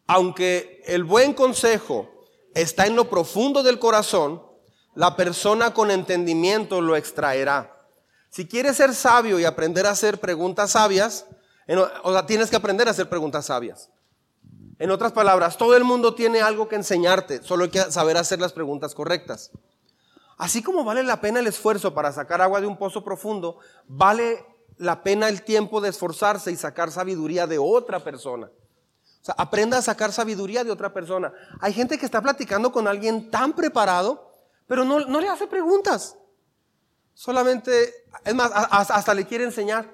Aunque 0.08 0.84
el 0.86 1.06
buen 1.06 1.34
consejo 1.34 2.26
está 2.54 2.86
en 2.86 2.98
lo 2.98 3.10
profundo 3.10 3.64
del 3.64 3.80
corazón, 3.80 4.44
la 4.94 5.16
persona 5.16 5.74
con 5.74 5.90
entendimiento 5.90 6.82
lo 6.82 6.98
extraerá. 6.98 7.82
Si 8.30 8.46
quieres 8.46 8.76
ser 8.76 8.94
sabio 8.94 9.40
y 9.40 9.46
aprender 9.46 9.86
a 9.86 9.92
hacer 9.92 10.20
preguntas 10.20 10.72
sabias, 10.72 11.26
o 12.04 12.12
sea, 12.12 12.26
tienes 12.26 12.50
que 12.50 12.58
aprender 12.58 12.90
a 12.90 12.92
hacer 12.92 13.08
preguntas 13.08 13.46
sabias. 13.46 13.90
En 14.80 14.92
otras 14.92 15.14
palabras, 15.14 15.58
todo 15.58 15.78
el 15.78 15.86
mundo 15.86 16.14
tiene 16.14 16.42
algo 16.42 16.68
que 16.68 16.76
enseñarte, 16.76 17.42
solo 17.42 17.64
hay 17.64 17.70
que 17.70 17.90
saber 17.90 18.18
hacer 18.18 18.42
las 18.42 18.52
preguntas 18.52 18.94
correctas. 18.94 19.50
Así 20.38 20.62
como 20.62 20.84
vale 20.84 21.04
la 21.04 21.22
pena 21.22 21.40
el 21.40 21.48
esfuerzo 21.48 21.94
para 21.94 22.12
sacar 22.12 22.42
agua 22.42 22.60
de 22.60 22.68
un 22.68 22.78
pozo 22.78 23.02
profundo, 23.02 23.60
vale 23.88 24.57
la 24.78 25.04
pena 25.04 25.30
el 25.30 25.44
tiempo 25.44 25.82
de 25.82 25.90
esforzarse 25.90 26.52
y 26.52 26.56
sacar 26.56 26.92
sabiduría 26.92 27.48
de 27.48 27.58
otra 27.58 28.04
persona. 28.04 28.48
O 28.48 29.26
sea, 29.28 29.36
aprenda 29.38 29.78
a 29.78 29.82
sacar 29.82 30.12
sabiduría 30.12 30.64
de 30.64 30.72
otra 30.72 30.94
persona. 30.94 31.34
Hay 31.60 31.74
gente 31.74 31.98
que 31.98 32.06
está 32.06 32.22
platicando 32.22 32.72
con 32.72 32.88
alguien 32.88 33.30
tan 33.32 33.54
preparado, 33.54 34.32
pero 34.68 34.86
no, 34.86 35.00
no 35.00 35.20
le 35.20 35.28
hace 35.28 35.48
preguntas. 35.48 36.18
Solamente, 37.14 37.94
es 38.24 38.36
más, 38.36 38.52
hasta 38.54 39.14
le 39.14 39.26
quiere 39.26 39.44
enseñar. 39.44 39.92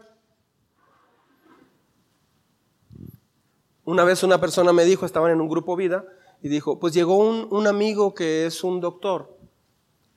Una 3.85 4.03
vez 4.03 4.23
una 4.23 4.39
persona 4.39 4.73
me 4.73 4.85
dijo, 4.85 5.05
estaban 5.05 5.31
en 5.31 5.41
un 5.41 5.49
grupo 5.49 5.75
vida, 5.75 6.05
y 6.43 6.49
dijo, 6.49 6.77
pues 6.77 6.93
llegó 6.93 7.17
un, 7.17 7.67
amigo 7.67 8.13
que 8.13 8.45
es 8.45 8.65
un 8.65 8.81
doctor, 8.81 9.37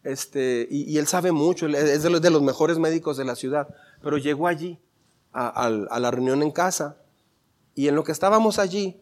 este, 0.02 0.66
y, 0.68 0.98
él 0.98 1.06
sabe 1.06 1.30
mucho, 1.30 1.68
es 1.68 2.02
de 2.02 2.30
los, 2.30 2.42
mejores 2.42 2.78
médicos 2.78 3.16
de 3.16 3.24
la 3.24 3.36
ciudad, 3.36 3.68
pero 4.02 4.18
llegó 4.18 4.46
allí 4.46 4.78
a, 5.32 5.68
la 5.68 6.10
reunión 6.10 6.42
en 6.42 6.50
casa, 6.50 6.96
y 7.74 7.88
en 7.88 7.94
lo 7.94 8.04
que 8.04 8.12
estábamos 8.12 8.58
allí, 8.58 9.00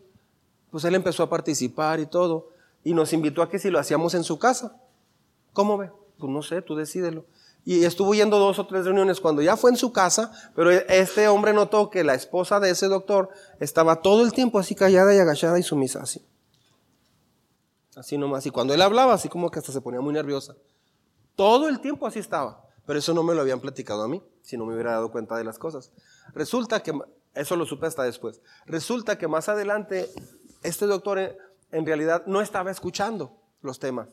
pues 0.71 0.85
él 0.85 0.95
empezó 0.95 1.23
a 1.23 1.31
participar 1.31 2.01
y 2.01 2.07
todo, 2.07 2.49
y 2.83 2.93
nos 2.93 3.13
invitó 3.13 3.43
a 3.43 3.49
que 3.49 3.59
si 3.59 3.71
lo 3.71 3.79
hacíamos 3.79 4.15
en 4.15 4.25
su 4.25 4.39
casa. 4.39 4.77
¿Cómo 5.53 5.79
ve? 5.79 5.91
Pues 6.19 6.33
no 6.33 6.43
sé, 6.43 6.61
tú 6.61 6.75
decídelo. 6.75 7.25
Y 7.65 7.85
estuvo 7.85 8.15
yendo 8.15 8.39
dos 8.39 8.59
o 8.59 8.67
tres 8.67 8.85
reuniones 8.85 9.21
cuando 9.21 9.41
ya 9.41 9.57
fue 9.57 9.71
en 9.71 9.77
su 9.77 9.93
casa, 9.93 10.33
pero 10.55 10.71
este 10.71 11.29
hombre 11.29 11.53
notó 11.53 11.89
que 11.89 12.05
la 12.05 12.15
esposa 12.15 12.61
de 12.61 12.71
ese 12.71 12.89
doctor 12.89 13.31
estaba 13.59 14.03
todo 14.03 14.23
el 14.23 14.33
tiempo 14.33 14.59
así 14.59 14.75
callada 14.75 15.15
y 15.15 15.19
agachada 15.19 15.59
y 15.59 15.63
sumisa, 15.63 16.03
así. 16.03 16.23
Así 17.97 18.19
nomás. 18.19 18.45
Y 18.45 18.51
cuando 18.51 18.75
él 18.75 18.83
hablaba, 18.83 19.15
así 19.15 19.29
como 19.29 19.51
que 19.51 19.61
hasta 19.61 19.73
se 19.73 19.81
ponía 19.81 20.01
muy 20.01 20.13
nerviosa. 20.13 20.57
Todo 21.37 21.69
el 21.69 21.81
tiempo 21.81 22.07
así 22.07 22.19
estaba. 22.19 22.64
Pero 22.87 22.99
eso 22.99 23.15
no 23.15 23.23
me 23.23 23.35
lo 23.35 23.41
habían 23.41 23.61
platicado 23.61 24.03
a 24.03 24.09
mí, 24.09 24.23
si 24.43 24.57
no 24.57 24.67
me 24.67 24.75
hubiera 24.75 24.93
dado 24.93 25.11
cuenta 25.11 25.37
de 25.37 25.45
las 25.45 25.59
cosas. 25.59 25.91
Resulta 26.35 26.83
que, 26.83 26.93
eso 27.35 27.57
lo 27.57 27.67
supe 27.67 27.87
hasta 27.87 28.03
después, 28.03 28.41
resulta 28.67 29.19
que 29.19 29.29
más 29.29 29.49
adelante 29.49 30.09
este 30.63 30.87
doctor 30.87 31.37
en 31.71 31.87
realidad 31.87 32.25
no 32.27 32.41
estaba 32.41 32.71
escuchando 32.71 33.37
los 33.63 33.79
temas. 33.79 34.09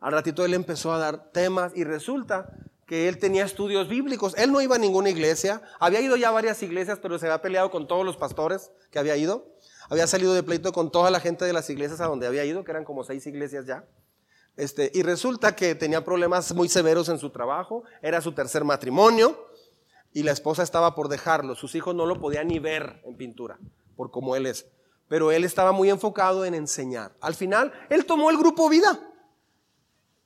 Al 0.00 0.12
ratito 0.12 0.44
él 0.44 0.54
empezó 0.54 0.92
a 0.92 0.98
dar 0.98 1.30
temas 1.32 1.72
y 1.74 1.84
resulta 1.84 2.50
que 2.86 3.08
él 3.08 3.18
tenía 3.18 3.44
estudios 3.44 3.88
bíblicos. 3.88 4.34
Él 4.36 4.52
no 4.52 4.60
iba 4.60 4.76
a 4.76 4.78
ninguna 4.78 5.10
iglesia, 5.10 5.62
había 5.80 6.00
ido 6.00 6.16
ya 6.16 6.28
a 6.28 6.32
varias 6.32 6.62
iglesias, 6.62 6.98
pero 7.00 7.18
se 7.18 7.26
había 7.26 7.40
peleado 7.40 7.70
con 7.70 7.88
todos 7.88 8.04
los 8.04 8.16
pastores 8.16 8.70
que 8.90 8.98
había 8.98 9.16
ido. 9.16 9.54
Había 9.88 10.06
salido 10.06 10.34
de 10.34 10.42
pleito 10.42 10.72
con 10.72 10.90
toda 10.90 11.10
la 11.10 11.20
gente 11.20 11.44
de 11.44 11.52
las 11.52 11.68
iglesias 11.68 12.00
a 12.00 12.06
donde 12.06 12.26
había 12.26 12.44
ido, 12.44 12.64
que 12.64 12.70
eran 12.70 12.84
como 12.84 13.04
seis 13.04 13.26
iglesias 13.26 13.66
ya. 13.66 13.84
Este, 14.56 14.90
y 14.94 15.02
resulta 15.02 15.56
que 15.56 15.74
tenía 15.74 16.04
problemas 16.04 16.54
muy 16.54 16.68
severos 16.68 17.08
en 17.08 17.18
su 17.18 17.30
trabajo, 17.30 17.82
era 18.02 18.20
su 18.20 18.32
tercer 18.32 18.64
matrimonio 18.64 19.48
y 20.12 20.22
la 20.22 20.32
esposa 20.32 20.62
estaba 20.62 20.94
por 20.94 21.08
dejarlo. 21.08 21.54
Sus 21.54 21.74
hijos 21.74 21.94
no 21.94 22.06
lo 22.06 22.20
podían 22.20 22.48
ni 22.48 22.60
ver 22.60 23.02
en 23.04 23.16
pintura, 23.16 23.58
por 23.96 24.10
como 24.10 24.36
él 24.36 24.46
es. 24.46 24.66
Pero 25.08 25.32
él 25.32 25.44
estaba 25.44 25.72
muy 25.72 25.90
enfocado 25.90 26.44
en 26.44 26.54
enseñar. 26.54 27.14
Al 27.20 27.34
final, 27.34 27.72
él 27.90 28.06
tomó 28.06 28.30
el 28.30 28.38
grupo 28.38 28.68
vida. 28.68 28.98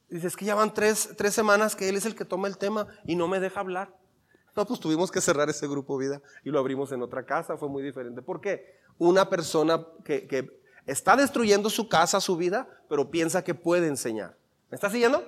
Dice, 0.09 0.27
es 0.27 0.37
que 0.37 0.45
ya 0.45 0.55
van 0.55 0.73
tres, 0.73 1.11
tres 1.17 1.35
semanas 1.35 1.75
que 1.75 1.89
él 1.89 1.97
es 1.97 2.07
el 2.07 2.15
que 2.15 2.25
toma 2.25 2.49
el 2.49 2.57
tema 2.59 2.87
y 3.05 3.17
no 3.17 3.29
me 3.29 3.41
deja 3.41 3.61
hablar. 3.61 3.95
No, 4.57 4.67
pues 4.67 4.81
tuvimos 4.81 5.11
que 5.11 5.21
cerrar 5.21 5.49
ese 5.49 5.69
grupo 5.69 5.97
vida 5.97 6.21
y 6.45 6.51
lo 6.51 6.59
abrimos 6.59 6.91
en 6.93 7.03
otra 7.03 7.25
casa, 7.25 7.57
fue 7.57 7.69
muy 7.69 7.83
diferente. 7.83 8.23
¿Por 8.23 8.41
qué? 8.41 8.79
Una 8.99 9.29
persona 9.29 9.87
que, 10.05 10.58
está 10.89 11.17
destruyendo 11.17 11.69
su 11.71 11.89
casa, 11.89 12.21
su 12.21 12.37
vida, 12.37 12.67
pero 12.89 13.11
piensa 13.11 13.45
que 13.45 13.55
puede 13.55 13.87
enseñar. 13.87 14.37
¿Me 14.71 14.75
está 14.75 14.91
siguiendo? 14.91 15.23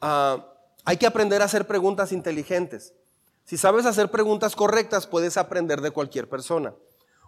Ah, 0.00 0.52
hay 0.84 0.96
que 0.96 1.06
aprender 1.06 1.42
a 1.42 1.44
hacer 1.44 1.66
preguntas 1.66 2.10
inteligentes. 2.10 2.94
Si 3.44 3.58
sabes 3.58 3.84
hacer 3.86 4.10
preguntas 4.10 4.56
correctas, 4.56 5.06
puedes 5.06 5.36
aprender 5.36 5.82
de 5.82 5.90
cualquier 5.90 6.28
persona. 6.28 6.74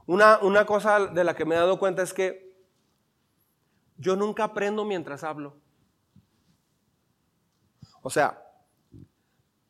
Una, 0.07 0.39
una 0.39 0.65
cosa 0.65 1.07
de 1.07 1.23
la 1.23 1.37
que 1.37 1.45
me 1.45 1.55
he 1.55 1.59
dado 1.59 1.79
cuenta 1.79 2.03
es 2.03 2.15
que 2.15 2.57
yo 3.99 4.17
nunca 4.17 4.45
aprendo 4.45 4.87
mientras 4.87 5.23
hablo. 5.23 5.55
O 8.01 8.09
sea, 8.09 8.43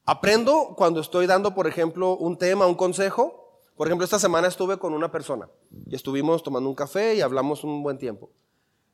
aprendo 0.04 0.74
cuando 0.76 1.00
estoy 1.00 1.26
dando, 1.26 1.54
por 1.54 1.66
ejemplo, 1.66 2.16
un 2.16 2.38
tema, 2.38 2.66
un 2.66 2.76
consejo. 2.76 3.47
Por 3.78 3.86
ejemplo, 3.86 4.04
esta 4.04 4.18
semana 4.18 4.48
estuve 4.48 4.76
con 4.76 4.92
una 4.92 5.12
persona 5.12 5.48
y 5.86 5.94
estuvimos 5.94 6.42
tomando 6.42 6.68
un 6.68 6.74
café 6.74 7.14
y 7.14 7.20
hablamos 7.20 7.62
un 7.62 7.84
buen 7.84 7.96
tiempo. 7.96 8.32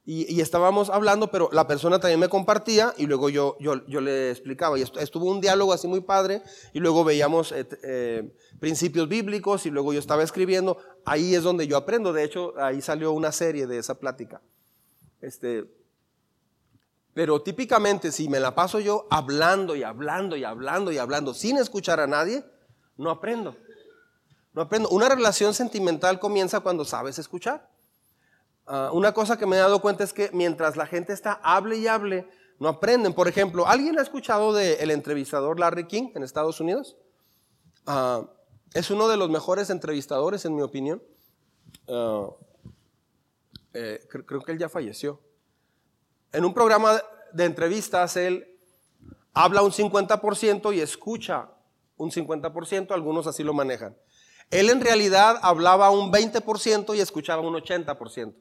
Y, 0.05 0.43
estábamos 0.43 0.91
hablando, 0.91 1.31
pero 1.31 1.49
la 1.51 1.67
persona 1.67 1.99
también 1.99 2.21
me 2.21 2.29
compartía 2.29 2.93
y 2.99 3.07
luego 3.07 3.31
yo, 3.31 3.57
yo, 3.59 4.01
le 4.03 4.31
explicaba. 4.31 4.79
Y 4.79 4.83
estuvo 4.83 5.25
un 5.25 5.41
diálogo 5.41 5.73
así 5.73 5.89
muy 5.89 6.03
padre 6.03 6.43
y 6.75 6.81
luego 6.81 7.03
veíamos 7.03 7.53
eh, 7.53 7.67
eh, 7.83 8.37
principios 8.61 9.09
bíblicos 9.09 9.65
y 9.65 9.71
luego 9.71 9.95
yo 9.95 9.99
estaba 9.99 10.23
escribiendo. 10.23 10.77
Ahí 11.07 11.35
es 11.35 11.43
donde 11.43 11.67
yo 11.67 11.79
aprendo. 11.79 12.13
De 12.13 12.23
hecho, 12.23 12.53
ahí 12.59 12.83
salió 12.83 13.13
una 13.13 13.33
serie 13.33 13.67
de 13.67 13.79
esa 13.79 13.99
plática. 13.99 14.43
Este, 15.23 15.65
pero 17.15 17.41
típicamente 17.41 18.13
si 18.13 18.29
me 18.29 18.39
la 18.39 18.55
paso 18.55 18.81
yo 18.81 19.07
hablando 19.11 19.75
y 19.77 19.83
hablando 19.83 20.37
y 20.37 20.45
hablando 20.45 20.93
y 20.93 20.99
hablando 20.99 21.33
sin 21.33 21.57
escuchar 21.57 22.01
a 22.01 22.07
nadie, 22.07 22.45
no 22.99 23.09
aprendo. 23.11 23.57
No 24.55 24.63
aprendo. 24.63 24.89
Una 24.91 25.09
relación 25.09 25.53
sentimental 25.53 26.19
comienza 26.21 26.61
cuando 26.61 26.85
sabes 26.85 27.19
escuchar. 27.19 27.69
Ah, 28.67 28.91
una 28.93 29.13
cosa 29.13 29.37
que 29.37 29.47
me 29.47 29.57
he 29.57 29.59
dado 29.59 29.81
cuenta 29.81 30.05
es 30.05 30.13
que 30.13 30.31
mientras 30.33 30.77
la 30.77 30.87
gente 30.87 31.13
está 31.13 31.41
hable 31.43 31.77
y 31.77 31.89
hable, 31.89 32.29
no 32.61 32.69
aprenden. 32.69 33.13
Por 33.13 33.29
ejemplo, 33.29 33.67
¿alguien 33.67 33.99
ha 33.99 34.03
escuchado 34.03 34.53
del 34.53 34.91
entrevistador 34.91 35.59
Larry 35.59 35.87
King 35.87 36.13
en 36.15 36.23
Estados 36.23 36.61
Unidos? 36.61 36.97
Ah, 37.85 38.31
es 38.73 38.91
uno 38.91 39.09
de 39.09 39.17
los 39.17 39.29
mejores 39.29 39.71
entrevistadores, 39.71 40.45
en 40.45 40.55
mi 40.55 40.63
opinión. 40.63 41.03
Ah, 41.89 42.29
eh, 43.75 44.07
creo 44.09 44.41
que 44.41 44.53
él 44.53 44.59
ya 44.59 44.69
falleció. 44.69 45.21
En 46.33 46.45
un 46.45 46.55
programa 46.55 47.03
de 47.33 47.45
entrevistas, 47.45 48.17
él 48.17 48.57
habla 49.33 49.63
un 49.63 49.73
50% 49.73 50.73
y 50.75 50.81
escucha 50.81 51.51
un 51.97 52.11
50%, 52.11 52.93
algunos 52.93 53.27
así 53.27 53.43
lo 53.43 53.53
manejan. 53.53 53.97
Él 54.51 54.71
en 54.71 54.81
realidad 54.81 55.39
hablaba 55.43 55.91
un 55.91 56.13
20% 56.13 56.97
y 56.97 57.01
escuchaba 57.01 57.43
un 57.43 57.55
80%. 57.55 58.35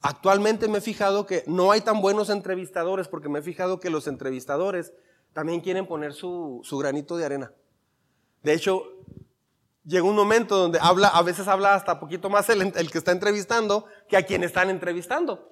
Actualmente 0.00 0.68
me 0.68 0.78
he 0.78 0.82
fijado 0.82 1.24
que 1.24 1.44
no 1.46 1.70
hay 1.70 1.80
tan 1.80 2.02
buenos 2.02 2.28
entrevistadores 2.28 3.08
porque 3.08 3.30
me 3.30 3.38
he 3.38 3.42
fijado 3.42 3.80
que 3.80 3.88
los 3.88 4.06
entrevistadores 4.06 4.92
también 5.32 5.60
quieren 5.60 5.86
poner 5.86 6.12
su, 6.12 6.62
granito 6.78 7.16
de 7.16 7.24
arena. 7.24 7.52
De 8.42 8.52
hecho, 8.52 8.82
llega 9.84 10.04
un 10.04 10.14
momento 10.14 10.56
donde 10.56 10.78
a 10.80 11.22
veces 11.22 11.48
habla 11.48 11.74
hasta 11.74 11.98
poquito 11.98 12.28
más 12.28 12.50
el, 12.50 12.60
el 12.76 12.90
que 12.90 12.98
está 12.98 13.12
entrevistando 13.12 13.86
que 14.06 14.18
a 14.18 14.26
quien 14.26 14.44
están 14.44 14.68
entrevistando. 14.68 15.50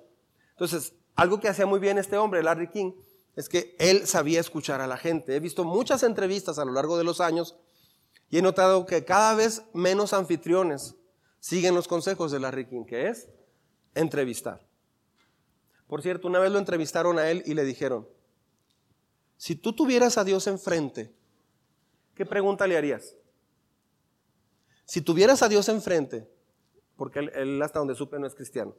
Entonces, 0.51 0.93
algo 1.15 1.41
que 1.41 1.49
hacía 1.49 1.65
muy 1.65 1.81
bien 1.81 1.97
este 1.97 2.19
hombre, 2.19 2.43
Larry 2.43 2.69
King, 2.69 2.93
es 3.35 3.49
que 3.49 3.75
él 3.79 4.07
sabía 4.07 4.41
escuchar 4.41 4.81
a 4.81 4.87
la 4.87 4.97
gente. 4.97 5.35
He 5.35 5.41
visto 5.41 5.65
muchas 5.65 6.03
entrevistas 6.03 6.59
a 6.59 6.65
lo 6.65 6.73
largo 6.73 6.99
de 6.99 7.05
los 7.05 7.21
años 7.21 7.57
y 8.33 8.39
he 8.39 8.43
notado 8.43 8.87
que 8.87 9.05
cada 9.05 9.35
vez 9.35 9.63
menos 9.75 10.15
anfitriones 10.15 10.95
siguen 11.39 11.75
los 11.75 11.87
consejos 11.87 12.33
de 12.33 12.41
Larry 12.41 12.67
King, 12.67 12.87
que 12.87 13.09
es 13.09 13.29
entrevistar. 13.95 14.67
Por 15.87 16.01
cierto, 16.01 16.29
una 16.29 16.39
vez 16.39 16.51
lo 16.51 16.59
entrevistaron 16.59 17.19
a 17.19 17.31
él 17.31 17.43
y 17.45 17.53
le 17.53 17.63
dijeron, 17.63 18.09
si 19.37 19.55
tú 19.55 19.75
tuvieras 19.75 20.17
a 20.17 20.25
Dios 20.25 20.47
enfrente, 20.47 21.15
¿qué 22.15 22.25
pregunta 22.25 22.67
le 22.67 22.79
harías? 22.79 23.17
Si 24.87 25.03
tuvieras 25.03 25.43
a 25.43 25.51
Dios 25.51 25.69
enfrente, 25.69 26.27
porque 26.97 27.19
él, 27.19 27.33
él 27.35 27.61
hasta 27.61 27.81
donde 27.81 27.95
supe 27.95 28.19
no 28.19 28.27
es 28.27 28.35
cristiano, 28.35 28.75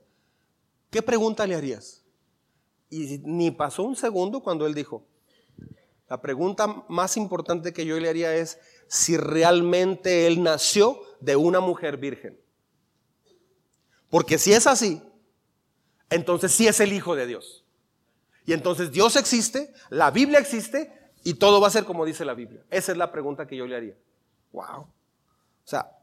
¿qué 0.90 1.04
pregunta 1.04 1.46
le 1.46 1.54
harías? 1.54 2.04
Y 2.90 3.20
ni 3.20 3.52
pasó 3.52 3.84
un 3.84 3.96
segundo 3.96 4.42
cuando 4.42 4.66
él 4.66 4.74
dijo, 4.74 5.06
la 6.10 6.22
pregunta 6.22 6.86
más 6.90 7.18
importante 7.18 7.74
que 7.74 7.86
yo 7.86 8.00
le 8.00 8.10
haría 8.10 8.36
es 8.36 8.60
si 8.88 9.18
realmente 9.18 10.28
él 10.28 10.44
nació 10.44 11.02
de 11.20 11.36
una 11.36 11.60
mujer 11.60 11.98
virgen. 11.98 12.40
Porque 14.10 14.38
si 14.38 14.54
es 14.54 14.68
así, 14.68 15.02
entonces 16.10 16.52
sí 16.52 16.68
es 16.68 16.80
el 16.80 16.94
Hijo 16.94 17.16
de 17.16 17.26
Dios. 17.26 17.66
Y 18.46 18.54
entonces 18.54 18.92
Dios 18.92 19.16
existe, 19.16 19.74
la 19.90 20.12
Biblia 20.12 20.40
existe 20.40 20.92
y 21.24 21.36
todo 21.36 21.62
va 21.62 21.68
a 21.68 21.72
ser 21.72 21.86
como 21.86 22.06
dice 22.06 22.26
la 22.26 22.34
Biblia. 22.34 22.64
Esa 22.70 22.92
es 22.92 22.98
la 22.98 23.12
pregunta 23.12 23.48
que 23.48 23.56
yo 23.56 23.66
le 23.66 23.76
haría. 23.76 23.96
Wow. 24.52 24.82
O 24.82 24.90
sea, 25.64 25.98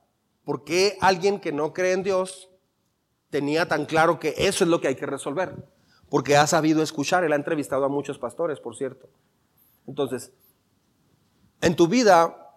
¿por 0.45 0.65
qué 0.65 0.97
alguien 1.01 1.39
que 1.39 1.53
no 1.53 1.73
cree 1.73 1.93
en 1.93 2.03
Dios 2.03 2.51
tenía 3.31 3.67
tan 3.67 3.87
claro 3.87 4.19
que 4.19 4.35
eso 4.37 4.65
es 4.65 4.71
lo 4.71 4.81
que 4.81 4.89
hay 4.89 4.97
que 4.97 5.07
resolver, 5.07 5.55
porque 6.09 6.37
ha 6.37 6.47
sabido 6.47 6.83
escuchar, 6.83 7.25
él 7.25 7.33
ha 7.33 7.37
entrevistado 7.37 7.85
a 7.85 7.89
muchos 7.89 8.19
pastores, 8.19 8.61
por 8.61 8.77
cierto. 8.77 9.09
Entonces, 9.91 10.31
en 11.61 11.75
tu 11.75 11.89
vida, 11.89 12.55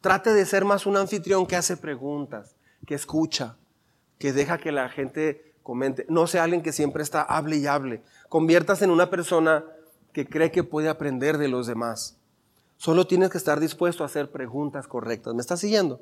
trate 0.00 0.32
de 0.32 0.46
ser 0.46 0.64
más 0.64 0.86
un 0.86 0.96
anfitrión 0.96 1.46
que 1.46 1.54
hace 1.54 1.76
preguntas, 1.76 2.56
que 2.86 2.94
escucha, 2.94 3.58
que 4.18 4.32
deja 4.32 4.56
que 4.56 4.72
la 4.72 4.88
gente 4.88 5.52
comente. 5.62 6.06
No 6.08 6.26
sea 6.26 6.44
alguien 6.44 6.62
que 6.62 6.72
siempre 6.72 7.02
está 7.02 7.20
hable 7.20 7.58
y 7.58 7.66
hable. 7.66 8.02
Conviertas 8.30 8.80
en 8.80 8.88
una 8.88 9.10
persona 9.10 9.66
que 10.14 10.26
cree 10.26 10.50
que 10.50 10.64
puede 10.64 10.88
aprender 10.88 11.36
de 11.36 11.48
los 11.48 11.66
demás. 11.66 12.16
Solo 12.78 13.06
tienes 13.06 13.28
que 13.28 13.36
estar 13.36 13.60
dispuesto 13.60 14.02
a 14.02 14.06
hacer 14.06 14.30
preguntas 14.30 14.88
correctas. 14.88 15.34
¿Me 15.34 15.42
estás 15.42 15.60
siguiendo? 15.60 16.00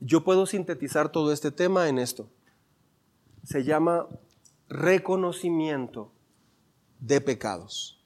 Yo 0.00 0.24
puedo 0.24 0.46
sintetizar 0.46 1.12
todo 1.12 1.32
este 1.32 1.52
tema 1.52 1.88
en 1.88 2.00
esto. 2.00 2.28
Se 3.44 3.62
llama 3.62 4.08
reconocimiento 4.68 6.10
de 7.00 7.20
pecados. 7.20 7.98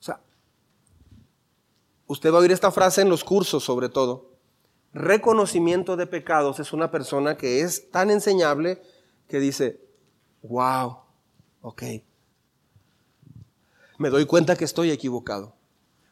O 0.00 0.02
sea, 0.02 0.20
usted 2.06 2.32
va 2.32 2.38
a 2.38 2.40
oír 2.40 2.52
esta 2.52 2.70
frase 2.70 3.02
en 3.02 3.08
los 3.08 3.22
cursos 3.22 3.62
sobre 3.62 3.88
todo. 3.88 4.30
Reconocimiento 4.92 5.96
de 5.96 6.06
pecados 6.06 6.58
es 6.58 6.72
una 6.72 6.90
persona 6.90 7.36
que 7.36 7.60
es 7.60 7.90
tan 7.90 8.10
enseñable 8.10 8.82
que 9.28 9.38
dice, 9.38 9.80
wow, 10.42 10.98
ok, 11.62 11.82
me 13.98 14.10
doy 14.10 14.26
cuenta 14.26 14.56
que 14.56 14.64
estoy 14.64 14.90
equivocado. 14.90 15.54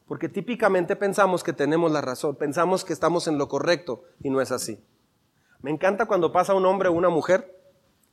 Porque 0.07 0.29
típicamente 0.29 0.95
pensamos 0.95 1.43
que 1.43 1.53
tenemos 1.53 1.91
la 1.91 2.01
razón, 2.01 2.37
pensamos 2.37 2.85
que 2.85 2.93
estamos 2.93 3.27
en 3.29 3.39
lo 3.39 3.49
correcto 3.49 4.05
y 4.23 4.31
no 4.31 4.41
es 4.41 4.53
así. 4.53 4.79
Me 5.61 5.71
encanta 5.71 6.07
cuando 6.07 6.31
pasa 6.31 6.55
un 6.55 6.67
hombre 6.67 6.89
o 6.89 6.93
una 6.93 7.09
mujer 7.09 7.59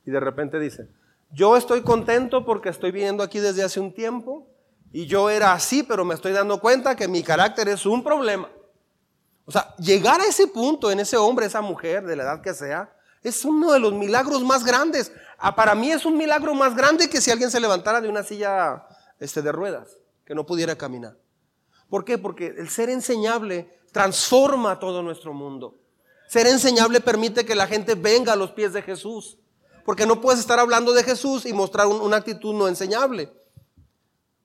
y 0.04 0.10
de 0.10 0.20
repente 0.20 0.58
dice, 0.58 0.88
yo 1.30 1.56
estoy 1.56 1.82
contento 1.82 2.44
porque 2.44 2.68
estoy 2.68 2.90
viviendo 2.92 3.22
aquí 3.22 3.40
desde 3.40 3.62
hace 3.62 3.80
un 3.80 3.92
tiempo 3.92 4.48
y 4.92 5.06
yo 5.06 5.28
era 5.28 5.52
así, 5.52 5.82
pero 5.82 6.04
me 6.04 6.14
estoy 6.14 6.32
dando 6.32 6.60
cuenta 6.60 6.96
que 6.96 7.08
mi 7.08 7.22
carácter 7.22 7.68
es 7.68 7.84
un 7.84 8.02
problema. 8.02 8.48
O 9.44 9.52
sea, 9.52 9.74
llegar 9.76 10.20
a 10.20 10.24
ese 10.24 10.46
punto 10.48 10.90
en 10.90 11.00
ese 11.00 11.16
hombre, 11.16 11.46
esa 11.46 11.60
mujer, 11.60 12.04
de 12.04 12.16
la 12.16 12.24
edad 12.24 12.40
que 12.42 12.54
sea, 12.54 12.92
es 13.22 13.44
uno 13.44 13.72
de 13.72 13.80
los 13.80 13.92
milagros 13.92 14.42
más 14.42 14.64
grandes. 14.64 15.12
Ah, 15.38 15.54
para 15.54 15.74
mí 15.74 15.90
es 15.90 16.04
un 16.04 16.16
milagro 16.16 16.54
más 16.54 16.74
grande 16.74 17.08
que 17.10 17.20
si 17.20 17.30
alguien 17.30 17.50
se 17.50 17.60
levantara 17.60 18.00
de 18.00 18.08
una 18.08 18.22
silla 18.22 18.86
este, 19.18 19.42
de 19.42 19.52
ruedas, 19.52 19.98
que 20.24 20.34
no 20.34 20.46
pudiera 20.46 20.76
caminar. 20.76 21.16
¿Por 21.88 22.04
qué? 22.04 22.18
Porque 22.18 22.54
el 22.56 22.68
ser 22.68 22.90
enseñable 22.90 23.70
transforma 23.92 24.78
todo 24.78 25.02
nuestro 25.02 25.32
mundo. 25.32 25.78
Ser 26.28 26.46
enseñable 26.46 27.00
permite 27.00 27.46
que 27.46 27.54
la 27.54 27.66
gente 27.66 27.94
venga 27.94 28.32
a 28.32 28.36
los 28.36 28.50
pies 28.50 28.72
de 28.72 28.82
Jesús. 28.82 29.38
Porque 29.86 30.04
no 30.04 30.20
puedes 30.20 30.40
estar 30.40 30.58
hablando 30.58 30.92
de 30.92 31.04
Jesús 31.04 31.46
y 31.46 31.52
mostrar 31.52 31.86
una 31.86 32.16
actitud 32.16 32.52
no 32.52 32.66
enseñable. 32.66 33.32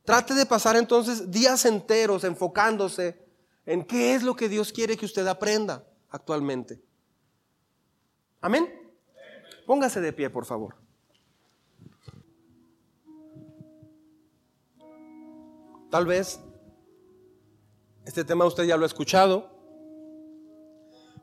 Trate 0.05 0.35
de 0.35 0.45
pasar 0.45 0.75
entonces 0.75 1.31
días 1.31 1.65
enteros 1.65 2.23
enfocándose 2.23 3.25
en 3.65 3.83
qué 3.83 4.13
es 4.13 4.21
lo 4.21 4.35
que 4.35 4.47
Dios 4.47 4.71
quiere 4.71 4.95
que 4.95 5.05
usted 5.05 5.25
aprenda 5.25 5.83
actualmente. 6.09 6.79
Amén. 8.39 8.71
Póngase 9.65 9.99
de 9.99 10.13
pie, 10.13 10.29
por 10.29 10.45
favor. 10.45 10.75
Tal 15.89 16.05
vez 16.05 16.39
este 18.05 18.23
tema 18.23 18.45
usted 18.45 18.65
ya 18.65 18.77
lo 18.77 18.83
ha 18.83 18.87
escuchado, 18.87 19.49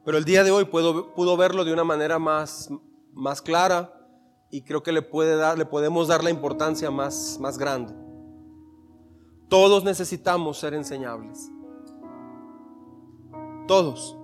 pero 0.04 0.18
el 0.18 0.24
día 0.24 0.42
de 0.42 0.50
hoy 0.50 0.64
puedo, 0.64 1.14
pudo 1.14 1.36
verlo 1.36 1.64
de 1.64 1.72
una 1.72 1.84
manera 1.84 2.18
más, 2.18 2.68
más 3.12 3.40
clara 3.40 3.94
y 4.51 4.62
creo 4.62 4.82
que 4.82 4.92
le, 4.92 5.03
puede 5.03 5.36
dar, 5.36 5.59
le 5.59 5.66
podemos 5.66 6.09
dar 6.09 6.24
la 6.24 6.30
importancia 6.30 6.90
más, 6.90 7.38
más 7.40 7.59
grande. 7.59 7.94
Todos 9.49 9.84
necesitamos 9.84 10.59
ser 10.59 10.74
enseñables. 10.74 11.51
Todos. 13.66 14.16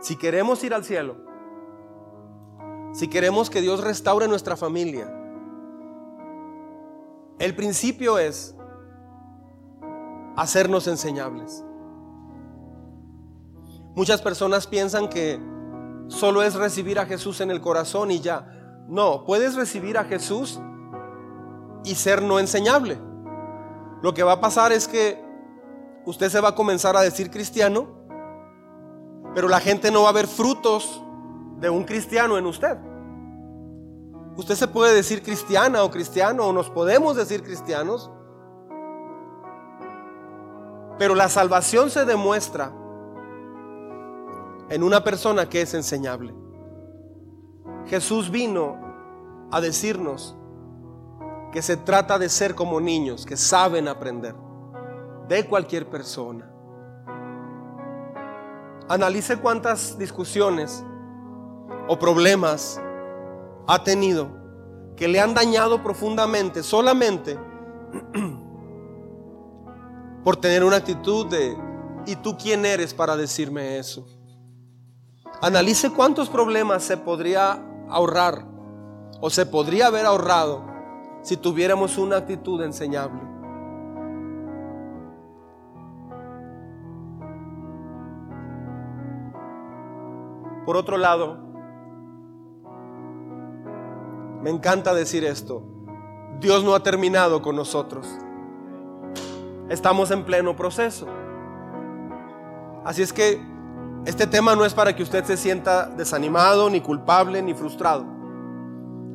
Si 0.00 0.16
queremos 0.16 0.62
ir 0.64 0.74
al 0.74 0.84
cielo, 0.84 1.16
si 2.92 3.08
queremos 3.08 3.50
que 3.50 3.60
Dios 3.60 3.82
restaure 3.82 4.28
nuestra 4.28 4.56
familia, 4.56 5.12
el 7.38 7.54
principio 7.54 8.18
es 8.18 8.54
hacernos 10.36 10.86
enseñables. 10.86 11.64
Muchas 13.94 14.20
personas 14.20 14.66
piensan 14.66 15.08
que 15.08 15.40
solo 16.08 16.42
es 16.42 16.54
recibir 16.54 16.98
a 16.98 17.06
Jesús 17.06 17.40
en 17.40 17.50
el 17.50 17.60
corazón 17.60 18.10
y 18.10 18.20
ya. 18.20 18.46
No, 18.88 19.24
puedes 19.24 19.54
recibir 19.54 19.98
a 19.98 20.04
Jesús 20.04 20.60
y 21.84 21.94
ser 21.94 22.22
no 22.22 22.38
enseñable. 22.38 22.98
Lo 24.02 24.14
que 24.14 24.22
va 24.22 24.32
a 24.32 24.40
pasar 24.40 24.72
es 24.72 24.86
que 24.86 25.22
usted 26.04 26.28
se 26.28 26.40
va 26.40 26.50
a 26.50 26.54
comenzar 26.54 26.96
a 26.96 27.00
decir 27.00 27.30
cristiano, 27.30 27.88
pero 29.34 29.48
la 29.48 29.60
gente 29.60 29.90
no 29.90 30.02
va 30.02 30.10
a 30.10 30.12
ver 30.12 30.26
frutos 30.26 31.02
de 31.58 31.68
un 31.70 31.84
cristiano 31.84 32.38
en 32.38 32.46
usted. 32.46 32.76
Usted 34.36 34.54
se 34.54 34.68
puede 34.68 34.94
decir 34.94 35.22
cristiana 35.22 35.82
o 35.82 35.90
cristiano, 35.90 36.46
o 36.46 36.52
nos 36.52 36.70
podemos 36.70 37.16
decir 37.16 37.42
cristianos, 37.42 38.10
pero 40.98 41.14
la 41.14 41.28
salvación 41.28 41.90
se 41.90 42.04
demuestra 42.04 42.72
en 44.68 44.82
una 44.82 45.04
persona 45.04 45.48
que 45.48 45.62
es 45.62 45.74
enseñable. 45.74 46.34
Jesús 47.86 48.30
vino 48.30 48.76
a 49.50 49.60
decirnos 49.60 50.36
que 51.52 51.62
se 51.62 51.76
trata 51.76 52.18
de 52.18 52.28
ser 52.28 52.54
como 52.54 52.80
niños 52.80 53.24
que 53.24 53.36
saben 53.36 53.88
aprender 53.88 54.34
de 55.28 55.46
cualquier 55.46 55.88
persona. 55.88 56.50
Analice 58.88 59.38
cuántas 59.38 59.98
discusiones 59.98 60.84
o 61.88 61.98
problemas 61.98 62.80
ha 63.66 63.82
tenido 63.82 64.28
que 64.96 65.08
le 65.08 65.20
han 65.20 65.34
dañado 65.34 65.82
profundamente 65.82 66.62
solamente 66.62 67.38
por 70.24 70.36
tener 70.36 70.64
una 70.64 70.76
actitud 70.76 71.26
de 71.26 71.56
¿y 72.06 72.16
tú 72.16 72.36
quién 72.36 72.64
eres 72.64 72.94
para 72.94 73.16
decirme 73.16 73.78
eso? 73.78 74.06
Analice 75.42 75.90
cuántos 75.90 76.28
problemas 76.30 76.82
se 76.82 76.96
podría 76.96 77.62
ahorrar 77.88 78.44
o 79.20 79.28
se 79.28 79.44
podría 79.44 79.88
haber 79.88 80.06
ahorrado 80.06 80.64
si 81.22 81.36
tuviéramos 81.36 81.98
una 81.98 82.16
actitud 82.16 82.62
enseñable. 82.62 83.20
Por 90.64 90.76
otro 90.76 90.96
lado, 90.96 91.38
me 94.42 94.50
encanta 94.50 94.94
decir 94.94 95.24
esto, 95.24 95.62
Dios 96.40 96.64
no 96.64 96.74
ha 96.74 96.82
terminado 96.82 97.42
con 97.42 97.56
nosotros. 97.56 98.08
Estamos 99.68 100.10
en 100.10 100.24
pleno 100.24 100.56
proceso. 100.56 101.06
Así 102.84 103.02
es 103.02 103.12
que 103.12 103.55
este 104.06 104.28
tema 104.28 104.54
no 104.54 104.64
es 104.64 104.72
para 104.72 104.94
que 104.94 105.02
usted 105.02 105.24
se 105.24 105.36
sienta 105.36 105.86
desanimado, 105.86 106.70
ni 106.70 106.80
culpable, 106.80 107.42
ni 107.42 107.54
frustrado. 107.54 108.06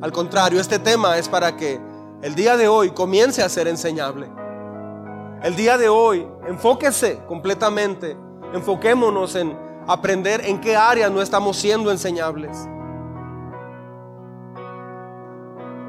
Al 0.02 0.12
contrario, 0.12 0.60
este 0.60 0.78
tema 0.78 1.16
es 1.16 1.30
para 1.30 1.56
que 1.56 1.80
el 2.20 2.34
día 2.34 2.58
de 2.58 2.68
hoy 2.68 2.90
comience 2.90 3.42
a 3.42 3.48
ser 3.48 3.68
enseñable. 3.68 4.30
El 5.42 5.56
día 5.56 5.78
de 5.78 5.88
hoy, 5.88 6.28
enfóquese 6.46 7.24
completamente, 7.26 8.18
enfoquémonos 8.52 9.34
en 9.34 9.58
aprender 9.88 10.44
en 10.44 10.60
qué 10.60 10.76
áreas 10.76 11.10
no 11.10 11.22
estamos 11.22 11.56
siendo 11.56 11.90
enseñables. 11.90 12.68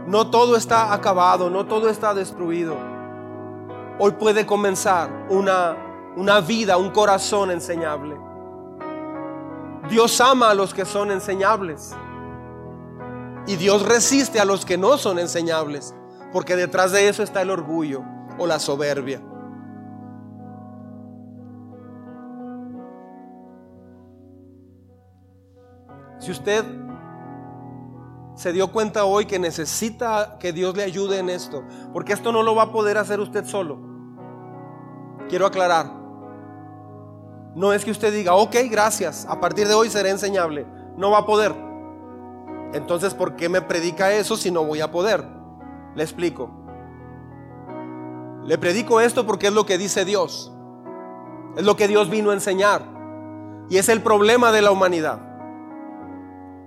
No 0.07 0.29
todo 0.31 0.55
está 0.55 0.93
acabado, 0.93 1.49
no 1.49 1.65
todo 1.65 1.89
está 1.89 2.13
destruido. 2.13 2.77
Hoy 3.99 4.11
puede 4.13 4.45
comenzar 4.45 5.27
una, 5.29 5.75
una 6.15 6.39
vida, 6.39 6.77
un 6.77 6.91
corazón 6.91 7.51
enseñable. 7.51 8.32
Dios 9.89 10.19
ama 10.21 10.49
a 10.49 10.53
los 10.53 10.73
que 10.73 10.85
son 10.85 11.11
enseñables. 11.11 11.93
Y 13.45 13.57
Dios 13.57 13.85
resiste 13.85 14.39
a 14.39 14.45
los 14.45 14.65
que 14.65 14.77
no 14.77 14.97
son 14.97 15.19
enseñables. 15.19 15.93
Porque 16.31 16.55
detrás 16.55 16.91
de 16.91 17.07
eso 17.07 17.21
está 17.23 17.41
el 17.41 17.51
orgullo 17.51 18.03
o 18.37 18.47
la 18.47 18.59
soberbia. 18.59 19.21
Si 26.19 26.31
usted 26.31 26.63
se 28.35 28.51
dio 28.51 28.71
cuenta 28.71 29.05
hoy 29.05 29.25
que 29.25 29.37
necesita 29.37 30.37
que 30.39 30.53
Dios 30.53 30.75
le 30.75 30.83
ayude 30.83 31.19
en 31.19 31.29
esto, 31.29 31.63
porque 31.91 32.13
esto 32.13 32.31
no 32.31 32.41
lo 32.43 32.55
va 32.55 32.63
a 32.63 32.71
poder 32.71 32.97
hacer 32.97 33.19
usted 33.19 33.45
solo. 33.45 33.79
Quiero 35.29 35.45
aclarar, 35.45 35.91
no 37.55 37.71
es 37.71 37.85
que 37.85 37.91
usted 37.91 38.11
diga, 38.11 38.33
ok, 38.35 38.55
gracias, 38.69 39.25
a 39.29 39.39
partir 39.39 39.67
de 39.67 39.73
hoy 39.73 39.89
seré 39.89 40.09
enseñable. 40.09 40.65
No 40.97 41.11
va 41.11 41.19
a 41.19 41.25
poder. 41.25 41.53
Entonces, 42.73 43.13
¿por 43.13 43.35
qué 43.35 43.49
me 43.49 43.61
predica 43.61 44.11
eso 44.13 44.35
si 44.35 44.49
no 44.49 44.63
voy 44.63 44.81
a 44.81 44.91
poder? 44.91 45.23
Le 45.95 46.03
explico. 46.03 46.49
Le 48.45 48.57
predico 48.57 48.99
esto 48.99 49.25
porque 49.25 49.47
es 49.47 49.53
lo 49.53 49.65
que 49.65 49.77
dice 49.77 50.05
Dios. 50.05 50.51
Es 51.55 51.63
lo 51.63 51.75
que 51.75 51.87
Dios 51.87 52.09
vino 52.09 52.31
a 52.31 52.33
enseñar. 52.33 52.81
Y 53.69 53.77
es 53.77 53.87
el 53.89 54.01
problema 54.01 54.51
de 54.51 54.63
la 54.63 54.71
humanidad. 54.71 55.19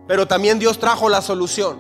Pero 0.07 0.29
también 0.29 0.61
Dios 0.61 0.79
trajo 0.79 1.09
la 1.09 1.21
solución. 1.21 1.79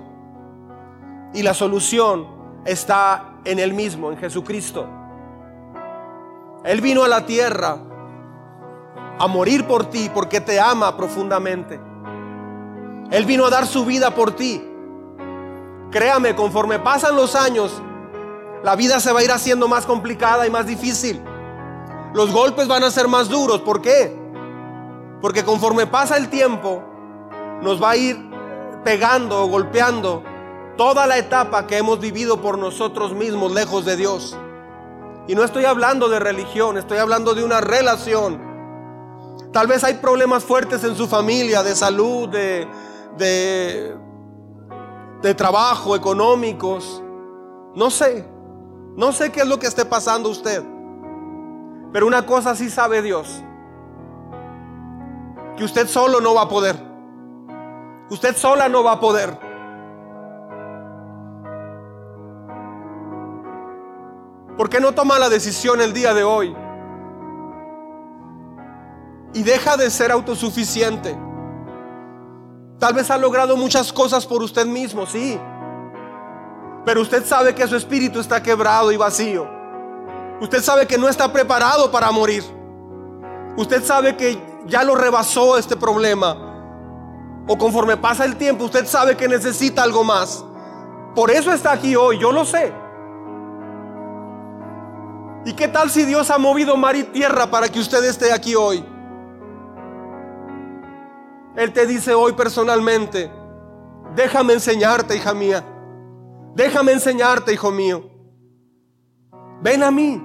Y 1.32 1.42
la 1.42 1.54
solución 1.54 2.26
está 2.64 3.36
en 3.44 3.60
Él 3.60 3.72
mismo, 3.72 4.10
en 4.10 4.18
Jesucristo. 4.18 4.88
Él 6.64 6.80
vino 6.80 7.04
a 7.04 7.08
la 7.08 7.24
tierra 7.24 7.78
a 9.18 9.26
morir 9.26 9.66
por 9.66 9.86
ti 9.86 10.10
porque 10.12 10.40
te 10.40 10.60
ama 10.60 10.96
profundamente. 10.96 11.80
Él 13.10 13.24
vino 13.24 13.46
a 13.46 13.50
dar 13.50 13.66
su 13.66 13.84
vida 13.84 14.14
por 14.14 14.32
ti. 14.32 14.62
Créame, 15.90 16.34
conforme 16.34 16.78
pasan 16.78 17.16
los 17.16 17.34
años, 17.34 17.80
la 18.62 18.74
vida 18.74 19.00
se 19.00 19.12
va 19.12 19.20
a 19.20 19.24
ir 19.24 19.30
haciendo 19.30 19.68
más 19.68 19.86
complicada 19.86 20.46
y 20.46 20.50
más 20.50 20.66
difícil. 20.66 21.22
Los 22.12 22.32
golpes 22.32 22.66
van 22.66 22.82
a 22.82 22.90
ser 22.90 23.08
más 23.08 23.28
duros. 23.28 23.60
¿Por 23.60 23.80
qué? 23.80 24.16
Porque 25.20 25.44
conforme 25.44 25.86
pasa 25.86 26.16
el 26.16 26.28
tiempo, 26.28 26.82
nos 27.62 27.82
va 27.82 27.90
a 27.90 27.96
ir 27.96 28.18
pegando 28.84 29.42
o 29.42 29.46
golpeando 29.48 30.22
toda 30.76 31.06
la 31.06 31.18
etapa 31.18 31.66
que 31.66 31.78
hemos 31.78 32.00
vivido 32.00 32.40
por 32.40 32.58
nosotros 32.58 33.12
mismos 33.12 33.52
lejos 33.52 33.84
de 33.84 33.96
Dios. 33.96 34.36
Y 35.28 35.34
no 35.34 35.42
estoy 35.42 35.64
hablando 35.64 36.08
de 36.08 36.18
religión, 36.18 36.78
estoy 36.78 36.98
hablando 36.98 37.34
de 37.34 37.44
una 37.44 37.60
relación. 37.60 38.45
Tal 39.56 39.66
vez 39.68 39.82
hay 39.84 39.94
problemas 39.94 40.44
fuertes 40.44 40.84
en 40.84 40.94
su 40.94 41.08
familia, 41.08 41.62
de 41.62 41.74
salud, 41.74 42.28
de, 42.28 42.68
de, 45.22 45.34
trabajo, 45.34 45.96
económicos. 45.96 47.02
No 47.74 47.88
sé, 47.88 48.28
no 48.96 49.12
sé 49.12 49.32
qué 49.32 49.40
es 49.40 49.46
lo 49.46 49.58
que 49.58 49.66
esté 49.66 49.86
pasando 49.86 50.28
usted. 50.28 50.62
Pero 51.90 52.06
una 52.06 52.26
cosa 52.26 52.54
sí 52.54 52.68
sabe 52.68 53.00
Dios. 53.00 53.42
Que 55.56 55.64
usted 55.64 55.88
solo 55.88 56.20
no 56.20 56.34
va 56.34 56.42
a 56.42 56.48
poder. 56.50 56.76
Usted 58.10 58.36
sola 58.36 58.68
no 58.68 58.84
va 58.84 58.92
a 58.92 59.00
poder. 59.00 59.38
¿Por 64.58 64.68
qué 64.68 64.80
no 64.80 64.92
toma 64.92 65.18
la 65.18 65.30
decisión 65.30 65.80
el 65.80 65.94
día 65.94 66.12
de 66.12 66.24
hoy? 66.24 66.54
Y 69.36 69.42
deja 69.42 69.76
de 69.76 69.90
ser 69.90 70.10
autosuficiente. 70.10 71.14
Tal 72.78 72.94
vez 72.94 73.10
ha 73.10 73.18
logrado 73.18 73.54
muchas 73.54 73.92
cosas 73.92 74.24
por 74.24 74.42
usted 74.42 74.64
mismo, 74.64 75.04
sí. 75.04 75.38
Pero 76.86 77.02
usted 77.02 77.22
sabe 77.22 77.54
que 77.54 77.68
su 77.68 77.76
espíritu 77.76 78.18
está 78.18 78.42
quebrado 78.42 78.90
y 78.92 78.96
vacío. 78.96 79.46
Usted 80.40 80.62
sabe 80.62 80.86
que 80.86 80.96
no 80.96 81.06
está 81.06 81.30
preparado 81.30 81.90
para 81.90 82.10
morir. 82.10 82.42
Usted 83.58 83.84
sabe 83.84 84.16
que 84.16 84.42
ya 84.68 84.82
lo 84.82 84.94
rebasó 84.94 85.58
este 85.58 85.76
problema. 85.76 86.34
O 87.46 87.58
conforme 87.58 87.98
pasa 87.98 88.24
el 88.24 88.36
tiempo, 88.36 88.64
usted 88.64 88.86
sabe 88.86 89.18
que 89.18 89.28
necesita 89.28 89.82
algo 89.82 90.02
más. 90.02 90.42
Por 91.14 91.30
eso 91.30 91.52
está 91.52 91.72
aquí 91.72 91.94
hoy, 91.94 92.18
yo 92.18 92.32
lo 92.32 92.46
sé. 92.46 92.72
¿Y 95.44 95.52
qué 95.52 95.68
tal 95.68 95.90
si 95.90 96.06
Dios 96.06 96.30
ha 96.30 96.38
movido 96.38 96.74
mar 96.78 96.96
y 96.96 97.04
tierra 97.04 97.50
para 97.50 97.68
que 97.68 97.80
usted 97.80 98.02
esté 98.02 98.32
aquí 98.32 98.54
hoy? 98.54 98.95
Él 101.56 101.72
te 101.72 101.86
dice 101.86 102.14
hoy 102.14 102.32
personalmente, 102.32 103.30
déjame 104.14 104.54
enseñarte, 104.54 105.16
hija 105.16 105.34
mía. 105.34 105.64
Déjame 106.54 106.92
enseñarte, 106.92 107.52
hijo 107.52 107.70
mío. 107.70 108.10
Ven 109.62 109.82
a 109.82 109.90
mí. 109.90 110.22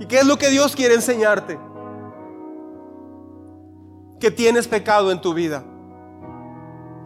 ¿Y 0.00 0.06
qué 0.06 0.20
es 0.20 0.26
lo 0.26 0.36
que 0.36 0.48
Dios 0.48 0.76
quiere 0.76 0.94
enseñarte? 0.94 1.58
Que 4.20 4.30
tienes 4.30 4.68
pecado 4.68 5.10
en 5.10 5.20
tu 5.20 5.34
vida. 5.34 5.64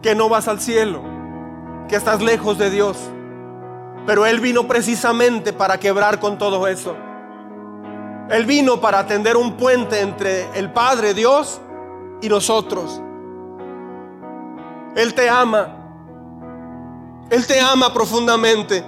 Que 0.01 0.15
no 0.15 0.29
vas 0.29 0.47
al 0.47 0.59
cielo. 0.59 1.01
Que 1.87 1.95
estás 1.95 2.21
lejos 2.21 2.57
de 2.57 2.69
Dios 2.69 2.97
pero 4.05 4.25
Él 4.25 4.39
vino 4.39 4.67
precisamente 4.67 5.53
para 5.53 5.79
quebrar 5.79 6.19
con 6.19 6.37
todo 6.37 6.67
eso. 6.67 6.95
Él 8.29 8.45
vino 8.45 8.81
para 8.81 8.99
atender 8.99 9.37
un 9.37 9.53
puente 9.57 10.01
entre 10.01 10.47
el 10.57 10.71
Padre 10.71 11.13
Dios 11.13 11.61
y 12.23 12.29
nosotros. 12.29 13.01
Él 14.95 15.13
te 15.13 15.29
ama. 15.29 15.67
Él 17.29 17.45
te 17.45 17.59
ama 17.59 17.93
profundamente. 17.93 18.81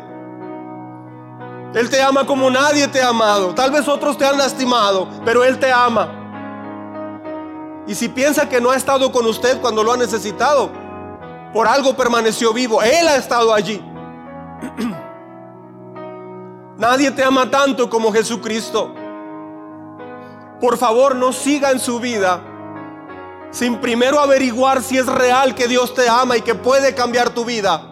Él 1.73 1.89
te 1.89 2.01
ama 2.01 2.25
como 2.25 2.49
nadie 2.49 2.87
te 2.87 3.01
ha 3.01 3.09
amado. 3.09 3.53
Tal 3.53 3.71
vez 3.71 3.85
otros 3.89 4.17
te 4.17 4.25
han 4.25 4.37
lastimado, 4.37 5.09
pero 5.25 5.43
Él 5.43 5.59
te 5.59 5.69
ama. 5.69 6.07
Y 7.85 7.93
si 7.93 8.07
piensa 8.07 8.47
que 8.47 8.61
no 8.61 8.71
ha 8.71 8.77
estado 8.77 9.11
con 9.11 9.25
usted 9.25 9.59
cuando 9.59 9.83
lo 9.83 9.91
ha 9.91 9.97
necesitado, 9.97 10.69
por 11.51 11.67
algo 11.67 11.93
permaneció 11.93 12.53
vivo. 12.53 12.81
Él 12.81 13.05
ha 13.05 13.17
estado 13.17 13.53
allí. 13.53 13.83
Nadie 16.77 17.11
te 17.11 17.21
ama 17.21 17.51
tanto 17.51 17.89
como 17.89 18.13
Jesucristo. 18.13 18.93
Por 20.61 20.77
favor, 20.77 21.15
no 21.15 21.33
siga 21.33 21.71
en 21.71 21.79
su 21.79 21.99
vida 21.99 22.54
sin 23.51 23.79
primero 23.79 24.19
averiguar 24.19 24.81
si 24.81 24.97
es 24.97 25.05
real 25.05 25.55
que 25.55 25.67
Dios 25.67 25.93
te 25.93 26.07
ama 26.09 26.37
y 26.37 26.41
que 26.41 26.55
puede 26.55 26.93
cambiar 26.93 27.29
tu 27.29 27.45
vida. 27.45 27.91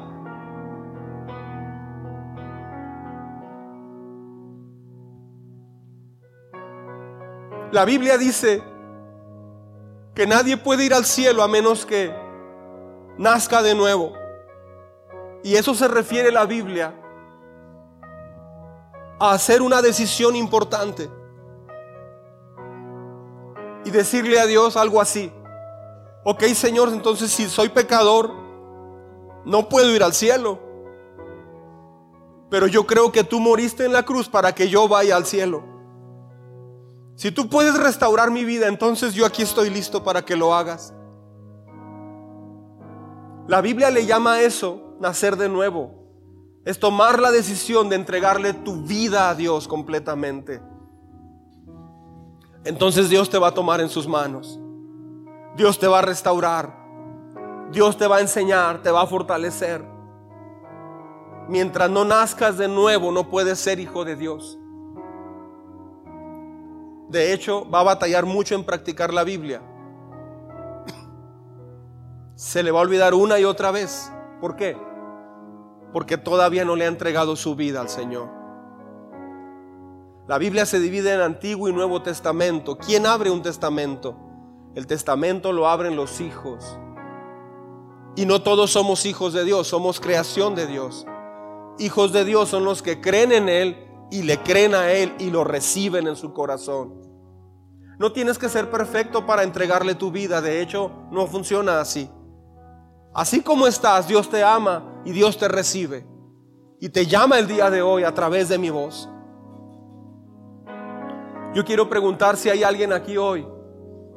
La 7.71 7.85
Biblia 7.85 8.17
dice 8.17 8.61
que 10.13 10.27
nadie 10.27 10.57
puede 10.57 10.85
ir 10.85 10.93
al 10.93 11.05
cielo 11.05 11.41
a 11.41 11.47
menos 11.47 11.85
que 11.85 12.13
nazca 13.17 13.63
de 13.63 13.73
nuevo. 13.73 14.13
Y 15.43 15.55
eso 15.55 15.73
se 15.73 15.87
refiere 15.87 16.31
la 16.31 16.45
Biblia 16.45 16.93
a 19.19 19.31
hacer 19.31 19.61
una 19.61 19.81
decisión 19.81 20.35
importante 20.35 21.09
y 23.85 23.89
decirle 23.89 24.39
a 24.39 24.45
Dios 24.45 24.77
algo 24.77 25.01
así. 25.01 25.31
Ok, 26.23 26.43
Señor, 26.53 26.89
entonces 26.89 27.31
si 27.31 27.47
soy 27.47 27.69
pecador, 27.69 28.31
no 29.45 29.67
puedo 29.69 29.93
ir 29.93 30.03
al 30.03 30.13
cielo. 30.13 30.59
Pero 32.49 32.67
yo 32.67 32.85
creo 32.85 33.11
que 33.11 33.23
tú 33.23 33.39
moriste 33.39 33.85
en 33.85 33.93
la 33.93 34.03
cruz 34.03 34.29
para 34.29 34.53
que 34.53 34.69
yo 34.69 34.87
vaya 34.87 35.15
al 35.15 35.25
cielo. 35.25 35.63
Si 37.15 37.31
tú 37.31 37.49
puedes 37.49 37.77
restaurar 37.77 38.31
mi 38.31 38.43
vida, 38.43 38.67
entonces 38.67 39.13
yo 39.13 39.25
aquí 39.25 39.41
estoy 39.41 39.69
listo 39.69 40.03
para 40.03 40.23
que 40.23 40.35
lo 40.35 40.53
hagas. 40.53 40.93
La 43.47 43.61
Biblia 43.61 43.91
le 43.91 44.05
llama 44.05 44.33
a 44.33 44.41
eso 44.41 44.95
nacer 44.99 45.35
de 45.35 45.49
nuevo 45.49 46.03
es 46.65 46.79
tomar 46.79 47.19
la 47.19 47.31
decisión 47.31 47.89
de 47.89 47.97
entregarle 47.97 48.53
tu 48.53 48.83
vida 48.83 49.29
a 49.29 49.35
Dios 49.35 49.67
completamente. 49.67 50.61
Entonces 52.63 53.09
Dios 53.09 53.29
te 53.29 53.37
va 53.37 53.49
a 53.49 53.53
tomar 53.53 53.81
en 53.81 53.89
sus 53.89 54.07
manos. 54.07 54.59
Dios 55.55 55.79
te 55.79 55.87
va 55.87 55.99
a 55.99 56.01
restaurar. 56.01 56.81
Dios 57.71 57.97
te 57.97 58.07
va 58.07 58.17
a 58.17 58.21
enseñar, 58.21 58.81
te 58.81 58.91
va 58.91 59.01
a 59.01 59.07
fortalecer. 59.07 59.83
Mientras 61.47 61.89
no 61.89 62.05
nazcas 62.05 62.57
de 62.57 62.67
nuevo, 62.67 63.11
no 63.11 63.29
puedes 63.29 63.59
ser 63.59 63.79
hijo 63.79 64.05
de 64.05 64.15
Dios. 64.15 64.57
De 67.09 67.33
hecho, 67.33 67.69
va 67.69 67.81
a 67.81 67.83
batallar 67.83 68.25
mucho 68.25 68.55
en 68.55 68.63
practicar 68.63 69.13
la 69.13 69.23
Biblia. 69.23 69.61
Se 72.35 72.63
le 72.63 72.71
va 72.71 72.79
a 72.79 72.83
olvidar 72.83 73.13
una 73.13 73.39
y 73.39 73.43
otra 73.43 73.71
vez. 73.71 74.11
¿Por 74.41 74.55
qué? 74.55 74.75
porque 75.93 76.17
todavía 76.17 76.65
no 76.65 76.75
le 76.75 76.85
ha 76.85 76.89
entregado 76.89 77.35
su 77.35 77.55
vida 77.55 77.79
al 77.79 77.87
Señor. 77.87 78.27
La 80.27 80.39
Biblia 80.39 80.65
se 80.65 80.79
divide 80.79 81.13
en 81.13 81.21
Antiguo 81.21 81.69
y 81.69 81.73
Nuevo 81.73 82.01
Testamento. 82.01 82.77
¿Quién 82.77 83.05
abre 83.05 83.29
un 83.29 83.43
testamento? 83.43 84.17
El 84.75 84.87
testamento 84.87 85.51
lo 85.51 85.67
abren 85.67 85.95
los 85.95 86.19
hijos. 86.19 86.77
Y 88.15 88.25
no 88.25 88.41
todos 88.41 88.71
somos 88.71 89.05
hijos 89.05 89.33
de 89.33 89.43
Dios, 89.43 89.67
somos 89.67 89.99
creación 89.99 90.55
de 90.55 90.65
Dios. 90.65 91.05
Hijos 91.77 92.11
de 92.11 92.25
Dios 92.25 92.49
son 92.49 92.65
los 92.65 92.81
que 92.81 92.99
creen 92.99 93.31
en 93.31 93.49
Él 93.49 93.87
y 94.09 94.23
le 94.23 94.39
creen 94.39 94.73
a 94.73 94.91
Él 94.91 95.13
y 95.19 95.29
lo 95.29 95.43
reciben 95.43 96.07
en 96.07 96.15
su 96.15 96.33
corazón. 96.33 97.01
No 97.99 98.11
tienes 98.11 98.39
que 98.39 98.49
ser 98.49 98.71
perfecto 98.71 99.25
para 99.25 99.43
entregarle 99.43 99.93
tu 99.95 100.11
vida, 100.11 100.41
de 100.41 100.61
hecho 100.61 100.91
no 101.11 101.27
funciona 101.27 101.79
así. 101.79 102.09
Así 103.13 103.41
como 103.41 103.67
estás, 103.67 104.07
Dios 104.07 104.29
te 104.29 104.43
ama 104.43 105.01
y 105.05 105.11
Dios 105.11 105.37
te 105.37 105.47
recibe. 105.47 106.05
Y 106.79 106.89
te 106.89 107.05
llama 107.05 107.37
el 107.37 107.47
día 107.47 107.69
de 107.69 107.81
hoy 107.83 108.03
a 108.03 108.13
través 108.13 108.49
de 108.49 108.57
mi 108.57 108.71
voz. 108.71 109.07
Yo 111.53 111.63
quiero 111.63 111.87
preguntar 111.87 112.35
si 112.37 112.49
hay 112.49 112.63
alguien 112.63 112.91
aquí 112.91 113.17
hoy 113.17 113.45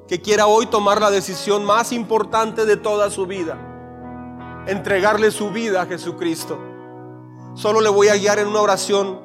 que 0.09 0.21
quiera 0.21 0.47
hoy 0.47 0.67
tomar 0.67 1.01
la 1.01 1.11
decisión 1.11 1.65
más 1.65 1.93
importante 1.93 2.65
de 2.65 2.77
toda 2.77 3.11
su 3.11 3.27
vida. 3.27 3.57
Entregarle 4.67 5.31
su 5.31 5.51
vida 5.51 5.83
a 5.83 5.87
Jesucristo. 5.87 6.59
Solo 7.55 7.81
le 7.81 7.89
voy 7.89 8.09
a 8.09 8.17
guiar 8.17 8.39
en 8.39 8.49
una 8.49 8.61
oración 8.61 9.21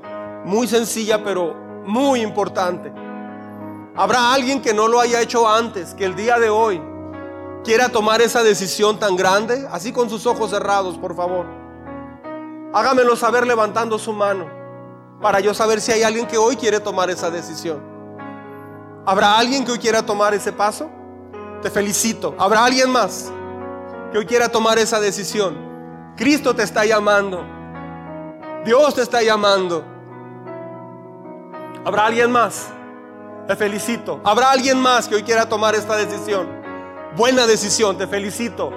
muy 0.45 0.67
sencilla, 0.67 1.23
pero 1.23 1.55
muy 1.85 2.21
importante. 2.21 2.91
Habrá 3.95 4.33
alguien 4.33 4.61
que 4.61 4.73
no 4.73 4.87
lo 4.87 4.99
haya 4.99 5.21
hecho 5.21 5.47
antes, 5.47 5.93
que 5.93 6.05
el 6.05 6.15
día 6.15 6.39
de 6.39 6.49
hoy 6.49 6.81
quiera 7.63 7.89
tomar 7.89 8.21
esa 8.21 8.41
decisión 8.41 8.97
tan 8.97 9.15
grande, 9.15 9.67
así 9.71 9.91
con 9.91 10.09
sus 10.09 10.25
ojos 10.25 10.49
cerrados, 10.49 10.97
por 10.97 11.15
favor. 11.15 11.45
Hágamelo 12.73 13.15
saber 13.15 13.45
levantando 13.45 13.99
su 13.99 14.13
mano, 14.13 14.47
para 15.21 15.41
yo 15.41 15.53
saber 15.53 15.81
si 15.81 15.91
hay 15.91 16.03
alguien 16.03 16.25
que 16.25 16.37
hoy 16.37 16.55
quiere 16.55 16.79
tomar 16.79 17.09
esa 17.09 17.29
decisión. 17.29 17.90
¿Habrá 19.05 19.37
alguien 19.37 19.65
que 19.65 19.71
hoy 19.71 19.79
quiera 19.79 20.05
tomar 20.05 20.33
ese 20.33 20.51
paso? 20.51 20.89
Te 21.61 21.69
felicito. 21.71 22.35
¿Habrá 22.37 22.65
alguien 22.65 22.89
más 22.89 23.31
que 24.11 24.19
hoy 24.19 24.25
quiera 24.25 24.49
tomar 24.49 24.77
esa 24.77 24.99
decisión? 24.99 26.13
Cristo 26.15 26.55
te 26.55 26.63
está 26.63 26.85
llamando. 26.85 27.43
Dios 28.63 28.93
te 28.93 29.01
está 29.01 29.23
llamando. 29.23 29.83
¿Habrá 31.83 32.05
alguien 32.05 32.31
más? 32.31 32.67
Te 33.47 33.55
felicito. 33.55 34.21
¿Habrá 34.23 34.51
alguien 34.51 34.79
más 34.79 35.07
que 35.07 35.15
hoy 35.15 35.23
quiera 35.23 35.49
tomar 35.49 35.73
esta 35.73 35.95
decisión? 35.97 36.47
Buena 37.15 37.47
decisión, 37.47 37.97
te 37.97 38.05
felicito. 38.05 38.71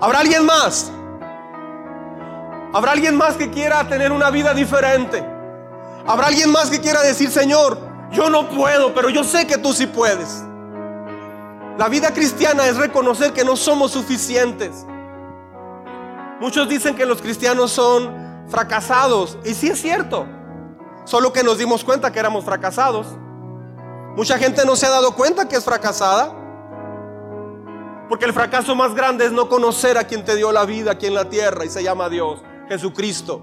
¿Habrá 0.00 0.18
alguien 0.18 0.44
más? 0.44 0.90
¿Habrá 2.72 2.90
alguien 2.90 3.16
más 3.16 3.36
que 3.36 3.50
quiera 3.50 3.88
tener 3.88 4.10
una 4.10 4.30
vida 4.30 4.52
diferente? 4.52 5.24
¿Habrá 6.06 6.26
alguien 6.26 6.50
más 6.50 6.70
que 6.70 6.80
quiera 6.80 7.02
decir, 7.02 7.30
Señor, 7.30 7.78
yo 8.14 8.30
no 8.30 8.48
puedo, 8.48 8.94
pero 8.94 9.10
yo 9.10 9.24
sé 9.24 9.46
que 9.46 9.58
tú 9.58 9.72
sí 9.72 9.86
puedes? 9.86 10.42
La 11.76 11.88
vida 11.88 12.12
cristiana 12.14 12.66
es 12.66 12.76
reconocer 12.76 13.32
que 13.32 13.44
no 13.44 13.56
somos 13.56 13.90
suficientes. 13.90 14.86
Muchos 16.40 16.68
dicen 16.68 16.94
que 16.94 17.04
los 17.04 17.20
cristianos 17.20 17.72
son 17.72 18.46
fracasados, 18.48 19.38
y 19.44 19.54
sí 19.54 19.68
es 19.68 19.80
cierto, 19.80 20.26
solo 21.04 21.32
que 21.32 21.42
nos 21.42 21.58
dimos 21.58 21.82
cuenta 21.82 22.12
que 22.12 22.20
éramos 22.20 22.44
fracasados. 22.44 23.06
Mucha 24.16 24.38
gente 24.38 24.64
no 24.64 24.76
se 24.76 24.86
ha 24.86 24.90
dado 24.90 25.14
cuenta 25.14 25.48
que 25.48 25.56
es 25.56 25.64
fracasada. 25.64 26.40
Porque 28.08 28.26
el 28.26 28.32
fracaso 28.32 28.74
más 28.74 28.94
grande 28.94 29.24
es 29.24 29.32
no 29.32 29.48
conocer 29.48 29.96
a 29.96 30.04
quien 30.04 30.24
te 30.24 30.36
dio 30.36 30.52
la 30.52 30.66
vida 30.66 30.92
aquí 30.92 31.06
en 31.06 31.14
la 31.14 31.28
tierra 31.28 31.64
y 31.64 31.70
se 31.70 31.82
llama 31.82 32.08
Dios, 32.08 32.42
Jesucristo. 32.68 33.40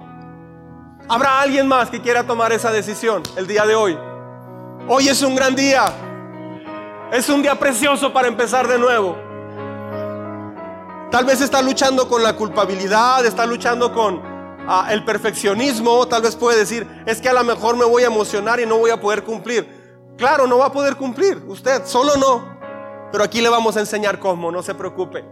¿Habrá 1.10 1.42
alguien 1.42 1.68
más 1.68 1.90
que 1.90 2.00
quiera 2.00 2.26
tomar 2.26 2.54
esa 2.54 2.72
decisión 2.72 3.24
el 3.36 3.48
día 3.48 3.66
de 3.66 3.76
hoy? 3.76 3.98
Hoy 4.88 5.08
es 5.08 5.22
un 5.22 5.36
gran 5.36 5.56
día. 5.56 5.86
Es 7.12 7.30
un 7.30 7.42
día 7.42 7.56
precioso 7.56 8.12
para 8.12 8.28
empezar 8.28 8.68
de 8.68 8.80
nuevo. 8.80 9.16
Tal 11.12 11.26
vez 11.26 11.42
está 11.42 11.62
luchando 11.62 12.08
con 12.08 12.24
la 12.24 12.36
culpabilidad, 12.36 13.26
está 13.26 13.46
luchando 13.46 13.94
con 13.94 14.22
ah, 14.68 14.88
el 14.90 15.06
perfeccionismo. 15.06 16.08
Tal 16.08 16.24
vez 16.24 16.36
puede 16.36 16.58
decir, 16.58 16.88
es 17.06 17.22
que 17.22 17.30
a 17.30 17.34
lo 17.34 17.44
mejor 17.44 17.76
me 17.76 17.86
voy 17.86 18.04
a 18.04 18.08
emocionar 18.08 18.60
y 18.60 18.66
no 18.66 18.78
voy 18.78 18.92
a 18.92 19.00
poder 19.00 19.24
cumplir. 19.24 20.14
Claro, 20.18 20.48
no 20.48 20.58
va 20.58 20.68
a 20.68 20.72
poder 20.72 20.96
cumplir, 20.96 21.44
usted 21.48 21.86
solo 21.86 22.16
no. 22.16 22.58
Pero 23.12 23.24
aquí 23.24 23.42
le 23.42 23.50
vamos 23.50 23.78
a 23.78 23.82
enseñar 23.82 24.20
cómo, 24.20 24.52
no 24.52 24.64
se 24.64 24.74
preocupe. 24.74 25.24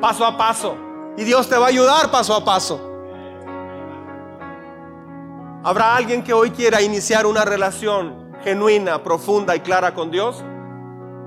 Paso 0.00 0.26
a 0.26 0.36
paso. 0.36 0.76
Y 1.16 1.24
Dios 1.24 1.48
te 1.48 1.56
va 1.56 1.66
a 1.66 1.68
ayudar 1.68 2.10
paso 2.10 2.34
a 2.34 2.44
paso. 2.44 2.80
¿Habrá 5.62 5.94
alguien 5.96 6.22
que 6.22 6.32
hoy 6.32 6.50
quiera 6.50 6.82
iniciar 6.82 7.24
una 7.24 7.44
relación 7.44 8.23
genuina, 8.44 9.02
profunda 9.02 9.56
y 9.56 9.60
clara 9.60 9.94
con 9.94 10.10
Dios? 10.10 10.44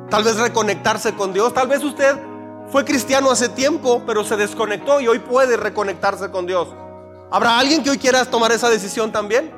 Tal 0.09 0.23
vez 0.23 0.37
reconectarse 0.37 1.13
con 1.15 1.33
Dios. 1.33 1.53
Tal 1.53 1.67
vez 1.67 1.83
usted 1.83 2.17
fue 2.69 2.85
cristiano 2.85 3.29
hace 3.29 3.49
tiempo, 3.49 4.03
pero 4.05 4.23
se 4.23 4.37
desconectó 4.37 5.01
y 5.01 5.07
hoy 5.07 5.19
puede 5.19 5.57
reconectarse 5.57 6.31
con 6.31 6.45
Dios. 6.45 6.69
¿Habrá 7.31 7.59
alguien 7.59 7.83
que 7.83 7.89
hoy 7.89 7.97
quiera 7.97 8.23
tomar 8.25 8.51
esa 8.51 8.69
decisión 8.69 9.11
también? 9.11 9.51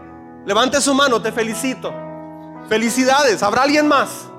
Levante 0.45 0.82
su 0.82 0.93
mano, 0.93 1.22
te 1.22 1.32
felicito. 1.32 1.93
Felicidades. 2.68 3.43
¿Habrá 3.43 3.64
alguien 3.64 3.88
más? 3.88 4.30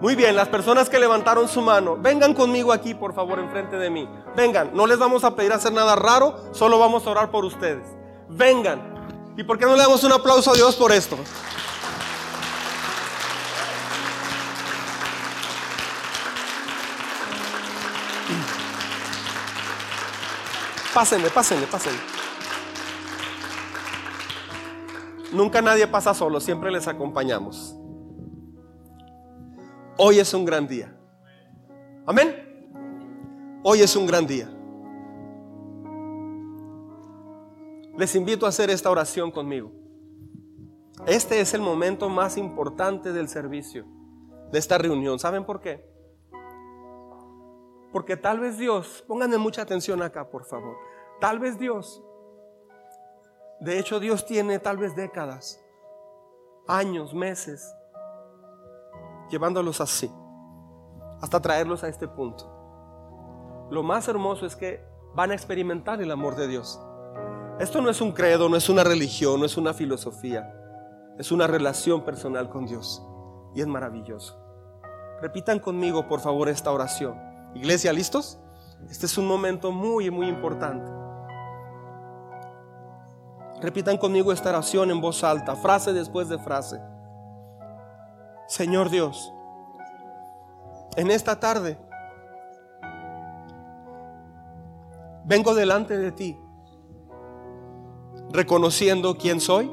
Muy 0.00 0.16
bien, 0.16 0.34
las 0.34 0.48
personas 0.48 0.88
que 0.88 0.98
levantaron 0.98 1.46
su 1.46 1.60
mano, 1.60 1.96
vengan 1.98 2.32
conmigo 2.32 2.72
aquí, 2.72 2.94
por 2.94 3.12
favor, 3.12 3.38
enfrente 3.38 3.76
de 3.76 3.90
mí. 3.90 4.08
Vengan, 4.34 4.70
no 4.72 4.86
les 4.86 4.98
vamos 4.98 5.24
a 5.24 5.36
pedir 5.36 5.52
hacer 5.52 5.72
nada 5.72 5.94
raro, 5.94 6.36
solo 6.52 6.78
vamos 6.78 7.06
a 7.06 7.10
orar 7.10 7.30
por 7.30 7.44
ustedes. 7.44 7.86
Vengan. 8.28 8.89
¿Y 9.40 9.42
por 9.42 9.56
qué 9.56 9.64
no 9.64 9.74
le 9.74 9.80
damos 9.80 10.04
un 10.04 10.12
aplauso 10.12 10.50
a 10.50 10.54
Dios 10.54 10.76
por 10.76 10.92
esto? 10.92 11.16
Pásenle, 20.92 21.30
pásenle, 21.30 21.66
pásenle. 21.66 21.98
Nunca 25.32 25.62
nadie 25.62 25.86
pasa 25.86 26.12
solo, 26.12 26.38
siempre 26.38 26.70
les 26.70 26.86
acompañamos. 26.86 27.74
Hoy 29.96 30.18
es 30.18 30.34
un 30.34 30.44
gran 30.44 30.68
día. 30.68 30.94
Amén. 32.06 33.62
Hoy 33.62 33.80
es 33.80 33.96
un 33.96 34.06
gran 34.06 34.26
día. 34.26 34.59
Les 38.00 38.16
invito 38.16 38.46
a 38.46 38.48
hacer 38.48 38.70
esta 38.70 38.90
oración 38.90 39.30
conmigo. 39.30 39.70
Este 41.06 41.40
es 41.40 41.54
el 41.54 41.60
momento 41.60 42.08
más 42.08 42.36
importante 42.36 43.12
del 43.12 43.28
servicio, 43.28 43.84
de 44.50 44.58
esta 44.58 44.78
reunión. 44.78 45.18
¿Saben 45.18 45.44
por 45.44 45.60
qué? 45.60 45.88
Porque 47.92 48.16
tal 48.16 48.40
vez 48.40 48.58
Dios, 48.58 49.04
pónganme 49.06 49.38
mucha 49.38 49.62
atención 49.62 50.02
acá, 50.02 50.28
por 50.28 50.44
favor. 50.44 50.76
Tal 51.20 51.38
vez 51.38 51.58
Dios 51.58 52.02
de 53.60 53.78
hecho, 53.78 54.00
Dios 54.00 54.24
tiene 54.24 54.58
tal 54.58 54.78
vez 54.78 54.96
décadas, 54.96 55.62
años, 56.66 57.12
meses, 57.12 57.76
llevándolos 59.28 59.82
así, 59.82 60.10
hasta 61.20 61.42
traerlos 61.42 61.84
a 61.84 61.88
este 61.88 62.08
punto. 62.08 62.46
Lo 63.70 63.82
más 63.82 64.08
hermoso 64.08 64.46
es 64.46 64.56
que 64.56 64.82
van 65.14 65.30
a 65.30 65.34
experimentar 65.34 66.00
el 66.00 66.10
amor 66.10 66.36
de 66.36 66.48
Dios. 66.48 66.80
Esto 67.60 67.82
no 67.82 67.90
es 67.90 68.00
un 68.00 68.12
credo, 68.12 68.48
no 68.48 68.56
es 68.56 68.70
una 68.70 68.82
religión, 68.82 69.38
no 69.38 69.44
es 69.44 69.58
una 69.58 69.74
filosofía, 69.74 70.50
es 71.18 71.30
una 71.30 71.46
relación 71.46 72.02
personal 72.06 72.48
con 72.48 72.64
Dios. 72.64 73.02
Y 73.54 73.60
es 73.60 73.66
maravilloso. 73.66 74.34
Repitan 75.20 75.58
conmigo, 75.58 76.08
por 76.08 76.20
favor, 76.20 76.48
esta 76.48 76.72
oración. 76.72 77.20
Iglesia, 77.54 77.92
¿listos? 77.92 78.38
Este 78.88 79.04
es 79.04 79.18
un 79.18 79.26
momento 79.26 79.72
muy, 79.72 80.10
muy 80.10 80.26
importante. 80.26 80.90
Repitan 83.60 83.98
conmigo 83.98 84.32
esta 84.32 84.48
oración 84.48 84.90
en 84.90 85.02
voz 85.02 85.22
alta, 85.22 85.54
frase 85.54 85.92
después 85.92 86.30
de 86.30 86.38
frase. 86.38 86.80
Señor 88.48 88.88
Dios, 88.88 89.34
en 90.96 91.10
esta 91.10 91.38
tarde 91.38 91.78
vengo 95.26 95.54
delante 95.54 95.98
de 95.98 96.10
ti 96.10 96.38
reconociendo 98.32 99.16
quién 99.16 99.40
soy 99.40 99.70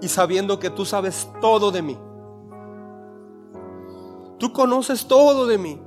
y 0.00 0.08
sabiendo 0.08 0.58
que 0.58 0.70
tú 0.70 0.84
sabes 0.84 1.28
todo 1.40 1.70
de 1.70 1.82
mí. 1.82 1.98
Tú 4.38 4.52
conoces 4.52 5.06
todo 5.06 5.46
de 5.46 5.58
mí. 5.58 5.80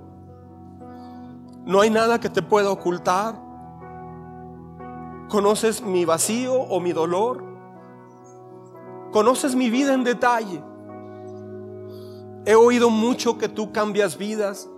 No 1.65 1.81
hay 1.81 1.89
nada 1.89 2.19
que 2.19 2.29
te 2.29 2.41
pueda 2.41 2.71
ocultar. 2.71 3.35
Conoces 5.27 5.81
mi 5.81 6.05
vacío 6.05 6.53
o 6.53 6.79
mi 6.79 6.93
dolor. 6.93 7.43
Conoces 9.11 9.55
mi 9.55 9.69
vida 9.69 9.93
en 9.93 10.03
detalle. 10.03 10.63
He 12.45 12.55
oído 12.55 12.89
mucho 12.89 13.37
que 13.37 13.49
tú 13.49 13.73
cambias 13.73 14.17
vidas. 14.17 14.69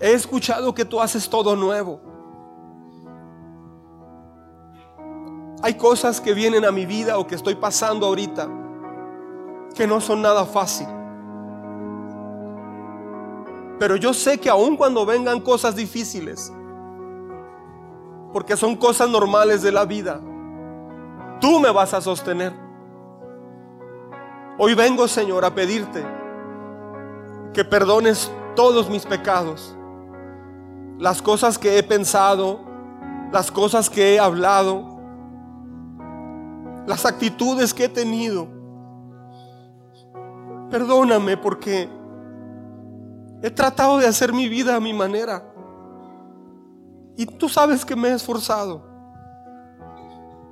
He 0.00 0.12
escuchado 0.12 0.74
que 0.74 0.84
tú 0.84 1.00
haces 1.00 1.28
todo 1.28 1.54
nuevo. 1.54 2.00
Hay 5.62 5.74
cosas 5.74 6.20
que 6.20 6.32
vienen 6.32 6.64
a 6.64 6.70
mi 6.70 6.86
vida 6.86 7.18
o 7.18 7.26
que 7.26 7.34
estoy 7.34 7.54
pasando 7.54 8.06
ahorita 8.06 8.48
que 9.74 9.86
no 9.86 10.00
son 10.00 10.22
nada 10.22 10.44
fácil. 10.44 10.86
Pero 13.78 13.96
yo 13.96 14.12
sé 14.12 14.38
que 14.38 14.50
aun 14.50 14.76
cuando 14.76 15.06
vengan 15.06 15.40
cosas 15.40 15.74
difíciles, 15.76 16.52
porque 18.32 18.56
son 18.56 18.76
cosas 18.76 19.08
normales 19.08 19.62
de 19.62 19.72
la 19.72 19.84
vida. 19.84 20.20
Tú 21.40 21.58
me 21.58 21.70
vas 21.70 21.94
a 21.94 22.00
sostener. 22.00 22.52
Hoy 24.58 24.74
vengo, 24.74 25.08
Señor, 25.08 25.44
a 25.44 25.54
pedirte 25.54 26.04
que 27.54 27.64
perdones 27.64 28.30
todos 28.54 28.90
mis 28.90 29.06
pecados, 29.06 29.74
las 30.98 31.22
cosas 31.22 31.58
que 31.58 31.78
he 31.78 31.82
pensado, 31.82 32.60
las 33.32 33.50
cosas 33.50 33.88
que 33.88 34.14
he 34.14 34.20
hablado, 34.20 34.99
las 36.86 37.06
actitudes 37.06 37.72
que 37.74 37.84
he 37.84 37.88
tenido. 37.88 38.48
Perdóname 40.70 41.36
porque 41.36 41.88
he 43.42 43.50
tratado 43.50 43.98
de 43.98 44.06
hacer 44.06 44.32
mi 44.32 44.48
vida 44.48 44.76
a 44.76 44.80
mi 44.80 44.92
manera. 44.92 45.42
Y 47.16 47.26
tú 47.26 47.48
sabes 47.48 47.84
que 47.84 47.96
me 47.96 48.08
he 48.08 48.12
esforzado. 48.12 48.82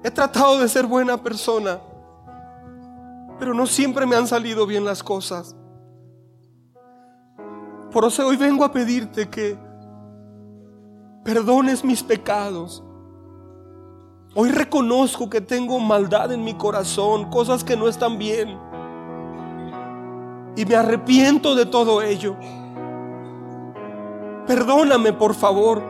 He 0.03 0.11
tratado 0.11 0.59
de 0.59 0.69
ser 0.69 0.87
buena 0.87 1.17
persona, 1.17 1.81
pero 3.39 3.55
no 3.55 3.67
siempre 3.67 4.07
me 4.07 4.17
han 4.17 4.27
salido 4.27 4.67
bien 4.67 4.85
las 4.85 5.03
cosas. 5.03 5.57
Por 7.91 8.05
eso 8.05 8.27
hoy 8.27 8.37
vengo 8.37 8.65
a 8.65 8.73
pedirte 8.73 9.29
que 9.29 9.59
perdones 11.25 11.85
mis 11.85 12.03
pecados. 12.03 12.85
Hoy 14.35 14.51
reconozco 14.51 15.31
que 15.31 15.41
tengo 15.41 15.81
maldad 15.81 16.33
en 16.33 16.45
mi 16.45 16.55
corazón, 16.55 17.31
cosas 17.31 17.65
que 17.65 17.77
no 17.77 17.89
están 17.89 18.19
bien. 18.19 18.59
Y 20.55 20.67
me 20.67 20.77
arrepiento 20.77 21.55
de 21.55 21.65
todo 21.65 22.03
ello. 22.03 22.37
Perdóname, 24.47 25.13
por 25.13 25.35
favor. 25.35 25.83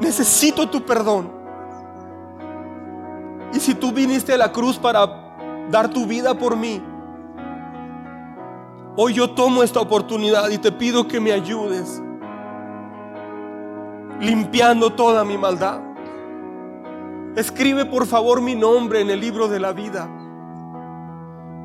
Necesito 0.00 0.68
tu 0.68 0.82
perdón. 0.84 1.30
Y 3.52 3.60
si 3.60 3.74
tú 3.74 3.92
viniste 3.92 4.32
a 4.32 4.38
la 4.38 4.52
cruz 4.52 4.78
para 4.78 5.06
dar 5.70 5.88
tu 5.88 6.06
vida 6.06 6.34
por 6.34 6.56
mí, 6.56 6.80
hoy 8.96 9.14
yo 9.14 9.30
tomo 9.30 9.62
esta 9.62 9.80
oportunidad 9.80 10.48
y 10.50 10.58
te 10.58 10.72
pido 10.72 11.06
que 11.06 11.20
me 11.20 11.32
ayudes 11.32 12.02
limpiando 14.20 14.92
toda 14.92 15.24
mi 15.24 15.36
maldad. 15.36 15.85
Escribe 17.36 17.84
por 17.84 18.06
favor 18.06 18.40
mi 18.40 18.54
nombre 18.54 19.02
en 19.02 19.10
el 19.10 19.20
libro 19.20 19.46
de 19.46 19.60
la 19.60 19.72
vida. 19.72 20.08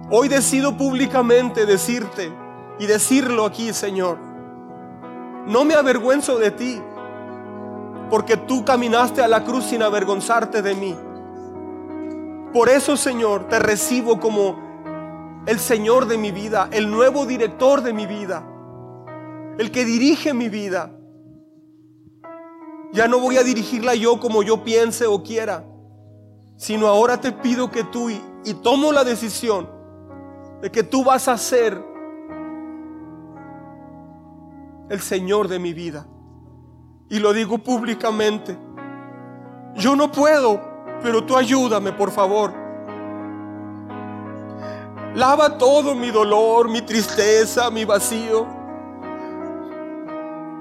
Hoy 0.10 0.28
decido 0.28 0.76
públicamente 0.76 1.66
decirte 1.66 2.30
y 2.78 2.86
decirlo 2.88 3.46
aquí, 3.46 3.72
Señor. 3.72 4.18
No 5.48 5.64
me 5.64 5.74
avergüenzo 5.76 6.38
de 6.38 6.52
ti, 6.52 6.82
porque 8.10 8.36
tú 8.36 8.66
caminaste 8.66 9.22
a 9.22 9.30
la 9.30 9.46
cruz 9.46 9.64
sin 9.64 9.82
avergonzarte 9.82 10.62
de 10.62 10.76
mí. 10.76 10.94
Por 12.52 12.68
eso, 12.68 12.98
Señor, 12.98 13.48
te 13.48 13.58
recibo 13.58 14.20
como 14.20 14.60
el 15.46 15.58
Señor 15.58 16.06
de 16.06 16.18
mi 16.18 16.32
vida, 16.32 16.68
el 16.74 16.92
nuevo 16.92 17.26
director 17.26 17.82
de 17.82 17.94
mi 17.94 18.06
vida, 18.06 18.44
el 19.58 19.72
que 19.72 19.86
dirige 19.86 20.34
mi 20.34 20.50
vida. 20.50 20.92
Ya 22.94 23.08
no 23.08 23.20
voy 23.20 23.38
a 23.38 23.44
dirigirla 23.44 23.96
yo 23.96 24.20
como 24.20 24.44
yo 24.44 24.64
piense 24.64 25.06
o 25.06 25.24
quiera, 25.24 25.66
sino 26.58 26.88
ahora 26.88 27.20
te 27.20 27.32
pido 27.32 27.72
que 27.72 27.84
tú 27.84 28.10
y, 28.10 28.22
tomo 28.62 28.92
la 28.92 29.04
decisión 29.04 29.70
de 30.62 30.72
que 30.72 30.84
tú 30.84 31.04
vas 31.04 31.28
a 31.28 31.38
ser 31.38 31.82
el 34.90 35.00
Señor 35.00 35.48
de 35.48 35.58
mi 35.58 35.74
vida. 35.74 36.06
Y 37.10 37.20
lo 37.20 37.34
digo 37.34 37.58
públicamente. 37.58 38.58
Yo 39.76 39.96
no 39.96 40.12
puedo, 40.12 40.60
pero 41.02 41.24
tú 41.24 41.38
ayúdame, 41.38 41.94
por 41.94 42.12
favor. 42.12 42.54
Lava 45.16 45.58
todo 45.58 45.94
mi 45.94 46.10
dolor, 46.10 46.70
mi 46.70 46.82
tristeza, 46.82 47.70
mi 47.70 47.86
vacío. 47.86 48.61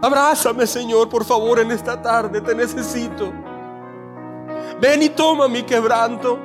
Abrázame, 0.02 0.66
Señor, 0.66 1.08
por 1.08 1.24
favor, 1.24 1.58
en 1.58 1.70
esta 1.70 2.00
tarde. 2.00 2.40
Te 2.40 2.54
necesito. 2.54 3.32
Ven 4.80 5.02
y 5.02 5.10
toma 5.10 5.46
mi 5.46 5.62
quebranto. 5.62 6.38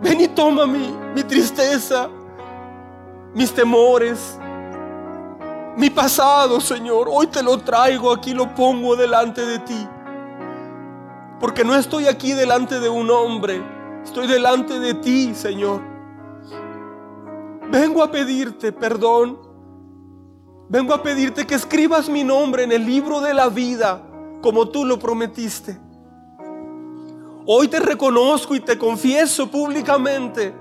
Ven 0.00 0.20
y 0.20 0.28
toma 0.28 0.66
mi, 0.66 0.96
mi 1.14 1.22
tristeza, 1.22 2.08
mis 3.34 3.52
temores, 3.52 4.38
mi 5.76 5.90
pasado, 5.90 6.60
Señor. 6.60 7.08
Hoy 7.10 7.26
te 7.26 7.42
lo 7.42 7.58
traigo, 7.58 8.12
aquí 8.12 8.32
lo 8.32 8.54
pongo 8.54 8.96
delante 8.96 9.44
de 9.44 9.58
ti. 9.58 9.88
Porque 11.40 11.62
no 11.62 11.74
estoy 11.76 12.06
aquí 12.06 12.32
delante 12.32 12.80
de 12.80 12.88
un 12.88 13.10
hombre, 13.10 13.62
estoy 14.02 14.26
delante 14.26 14.78
de 14.80 14.94
ti, 14.94 15.34
Señor. 15.34 15.82
Vengo 17.70 18.02
a 18.02 18.10
pedirte 18.10 18.72
perdón 18.72 19.47
Vengo 20.70 20.92
a 20.92 21.02
pedirte 21.02 21.46
que 21.46 21.54
escribas 21.54 22.10
mi 22.10 22.24
nombre 22.24 22.62
en 22.62 22.72
el 22.72 22.84
libro 22.84 23.20
de 23.20 23.32
la 23.32 23.48
vida 23.48 24.02
como 24.42 24.68
tú 24.68 24.84
lo 24.84 24.98
prometiste. 24.98 25.78
Hoy 27.46 27.68
te 27.68 27.80
reconozco 27.80 28.54
y 28.54 28.60
te 28.60 28.76
confieso 28.76 29.50
públicamente 29.50 30.54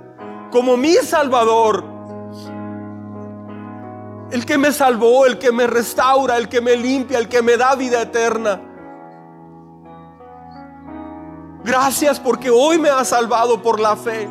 como 0.50 0.78
mi 0.78 0.94
Salvador. 0.94 1.84
El 4.32 4.46
que 4.46 4.58
me 4.58 4.72
salvó, 4.72 5.26
el 5.26 5.38
que 5.38 5.52
me 5.52 5.68
restaura, 5.68 6.38
el 6.38 6.48
que 6.48 6.62
me 6.62 6.78
limpia, 6.78 7.20
el 7.20 7.28
que 7.28 7.42
me 7.42 7.58
da 7.58 7.76
vida 7.76 8.02
eterna. 8.02 8.62
Gracias 11.66 12.18
porque 12.18 12.50
hoy 12.50 12.78
me 12.78 12.90
has 12.90 13.10
salvado 13.10 13.62
por 13.62 13.82
la 13.82 13.98
fe. 13.98 14.30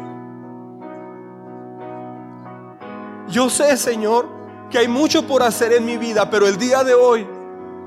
Yo 3.28 3.50
sé, 3.50 3.76
Señor, 3.76 4.35
que 4.70 4.78
hay 4.78 4.88
mucho 4.88 5.26
por 5.26 5.42
hacer 5.42 5.72
en 5.72 5.84
mi 5.84 5.96
vida, 5.96 6.28
pero 6.30 6.46
el 6.46 6.56
día 6.56 6.82
de 6.84 6.94
hoy, 6.94 7.26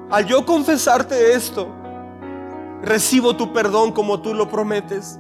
al 0.10 0.26
yo 0.26 0.46
confesarte 0.46 1.34
esto, 1.34 1.68
recibo 2.82 3.36
tu 3.36 3.52
perdón 3.52 3.92
como 3.92 4.22
tú 4.22 4.34
lo 4.34 4.48
prometes. 4.50 5.20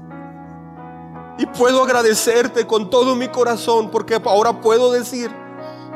Y 1.37 1.45
puedo 1.45 1.83
agradecerte 1.83 2.67
con 2.67 2.89
todo 2.89 3.15
mi 3.15 3.29
corazón 3.29 3.89
porque 3.89 4.19
ahora 4.25 4.59
puedo 4.61 4.91
decir 4.91 5.31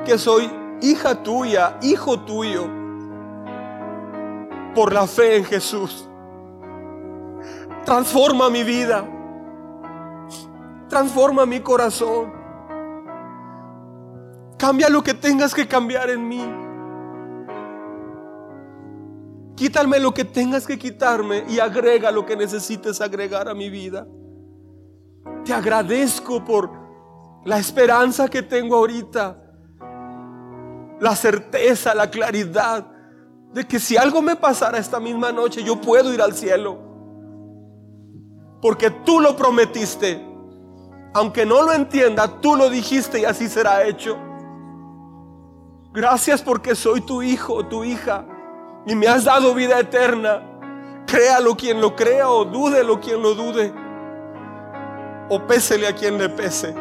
que 0.05 0.17
soy 0.17 0.49
hija 0.81 1.21
tuya, 1.23 1.77
hijo 1.81 2.19
tuyo, 2.19 2.67
por 4.73 4.93
la 4.93 5.07
fe 5.07 5.37
en 5.37 5.45
Jesús. 5.45 6.07
Transforma 7.85 8.49
mi 8.49 8.63
vida. 8.63 9.05
Transforma 10.87 11.45
mi 11.45 11.59
corazón. 11.59 12.42
Cambia 14.63 14.87
lo 14.87 15.03
que 15.03 15.13
tengas 15.13 15.53
que 15.53 15.67
cambiar 15.67 16.09
en 16.09 16.25
mí. 16.25 16.41
Quítame 19.57 19.99
lo 19.99 20.13
que 20.13 20.23
tengas 20.23 20.65
que 20.65 20.79
quitarme 20.79 21.43
y 21.49 21.59
agrega 21.59 22.11
lo 22.11 22.25
que 22.25 22.37
necesites 22.37 23.01
agregar 23.01 23.49
a 23.49 23.53
mi 23.53 23.69
vida. 23.69 24.07
Te 25.43 25.51
agradezco 25.51 26.45
por 26.45 26.71
la 27.43 27.59
esperanza 27.59 28.29
que 28.29 28.41
tengo 28.41 28.77
ahorita, 28.77 29.35
la 31.01 31.13
certeza, 31.13 31.93
la 31.93 32.09
claridad 32.09 32.87
de 33.51 33.67
que 33.67 33.81
si 33.81 33.97
algo 33.97 34.21
me 34.21 34.37
pasara 34.37 34.77
esta 34.77 35.01
misma 35.01 35.33
noche, 35.33 35.61
yo 35.61 35.81
puedo 35.81 36.13
ir 36.13 36.21
al 36.21 36.31
cielo. 36.31 36.79
Porque 38.61 38.91
tú 38.91 39.19
lo 39.19 39.35
prometiste. 39.35 40.25
Aunque 41.13 41.45
no 41.45 41.63
lo 41.63 41.73
entienda, 41.73 42.39
tú 42.39 42.55
lo 42.55 42.69
dijiste 42.69 43.19
y 43.19 43.25
así 43.25 43.49
será 43.49 43.83
hecho. 43.83 44.31
Gracias 45.93 46.41
porque 46.41 46.73
soy 46.73 47.01
tu 47.01 47.21
hijo, 47.21 47.65
tu 47.67 47.83
hija, 47.83 48.25
y 48.85 48.95
me 48.95 49.07
has 49.07 49.25
dado 49.25 49.53
vida 49.53 49.79
eterna. 49.79 50.41
Créalo 51.05 51.55
quien 51.55 51.79
lo 51.79 51.95
crea 51.95 52.29
o 52.29 52.43
dúdelo 52.45 52.99
quien 52.99 53.21
lo 53.21 53.35
dude. 53.35 53.71
O 55.29 55.45
pésele 55.45 55.87
a 55.87 55.93
quien 55.95 56.17
le 56.17 56.29
pese. 56.29 56.73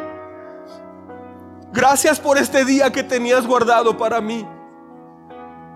Gracias 1.73 2.19
por 2.19 2.39
este 2.39 2.65
día 2.65 2.91
que 2.91 3.03
tenías 3.03 3.47
guardado 3.47 3.99
para 3.99 4.21
mí. 4.23 4.47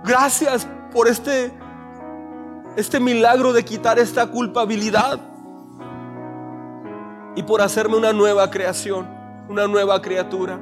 Gracias 0.03 0.67
por 0.93 1.07
este 1.07 1.53
este 2.77 3.01
milagro 3.01 3.55
de 3.55 3.65
quitar 3.65 3.99
esta 3.99 4.27
culpabilidad 4.27 5.19
y 7.35 7.43
por 7.43 7.63
hacerme 7.63 7.97
una 7.97 8.13
nueva 8.13 8.51
creación, 8.51 9.09
una 9.49 9.67
nueva 9.67 10.01
criatura. 10.03 10.59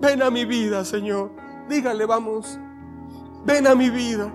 Ven 0.00 0.22
a 0.22 0.30
mi 0.30 0.44
vida, 0.44 0.84
Señor. 0.84 1.30
Dígale, 1.68 2.04
vamos. 2.06 2.58
Ven 3.44 3.66
a 3.66 3.74
mi 3.74 3.90
vida. 3.90 4.30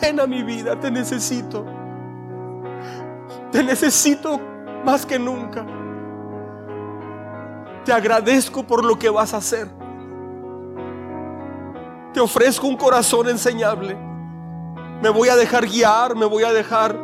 Ven 0.00 0.18
a 0.20 0.26
mi 0.26 0.42
vida, 0.42 0.78
te 0.78 0.90
necesito. 0.90 1.64
Te 3.50 3.62
necesito 3.62 4.40
más 4.84 5.04
que 5.04 5.18
nunca. 5.18 5.64
Te 7.84 7.92
agradezco 7.92 8.62
por 8.62 8.84
lo 8.84 8.98
que 8.98 9.10
vas 9.10 9.34
a 9.34 9.38
hacer. 9.38 9.68
Te 12.12 12.20
ofrezco 12.20 12.66
un 12.66 12.76
corazón 12.76 13.28
enseñable. 13.28 13.96
Me 15.02 15.08
voy 15.08 15.28
a 15.28 15.36
dejar 15.36 15.66
guiar, 15.66 16.14
me 16.14 16.26
voy 16.26 16.44
a 16.44 16.52
dejar 16.52 16.96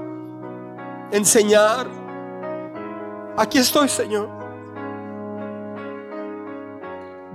enseñar. 1.11 1.87
Aquí 3.37 3.59
estoy, 3.59 3.89
Señor. 3.89 4.38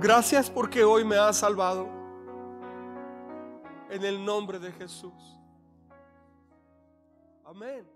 Gracias 0.04 0.50
porque 0.50 0.84
hoy 0.84 1.02
me 1.02 1.16
has 1.16 1.38
salvado. 1.38 1.88
En 3.88 4.04
el 4.04 4.22
nombre 4.22 4.58
de 4.58 4.70
Jesús. 4.70 5.14
Amén. 7.42 7.93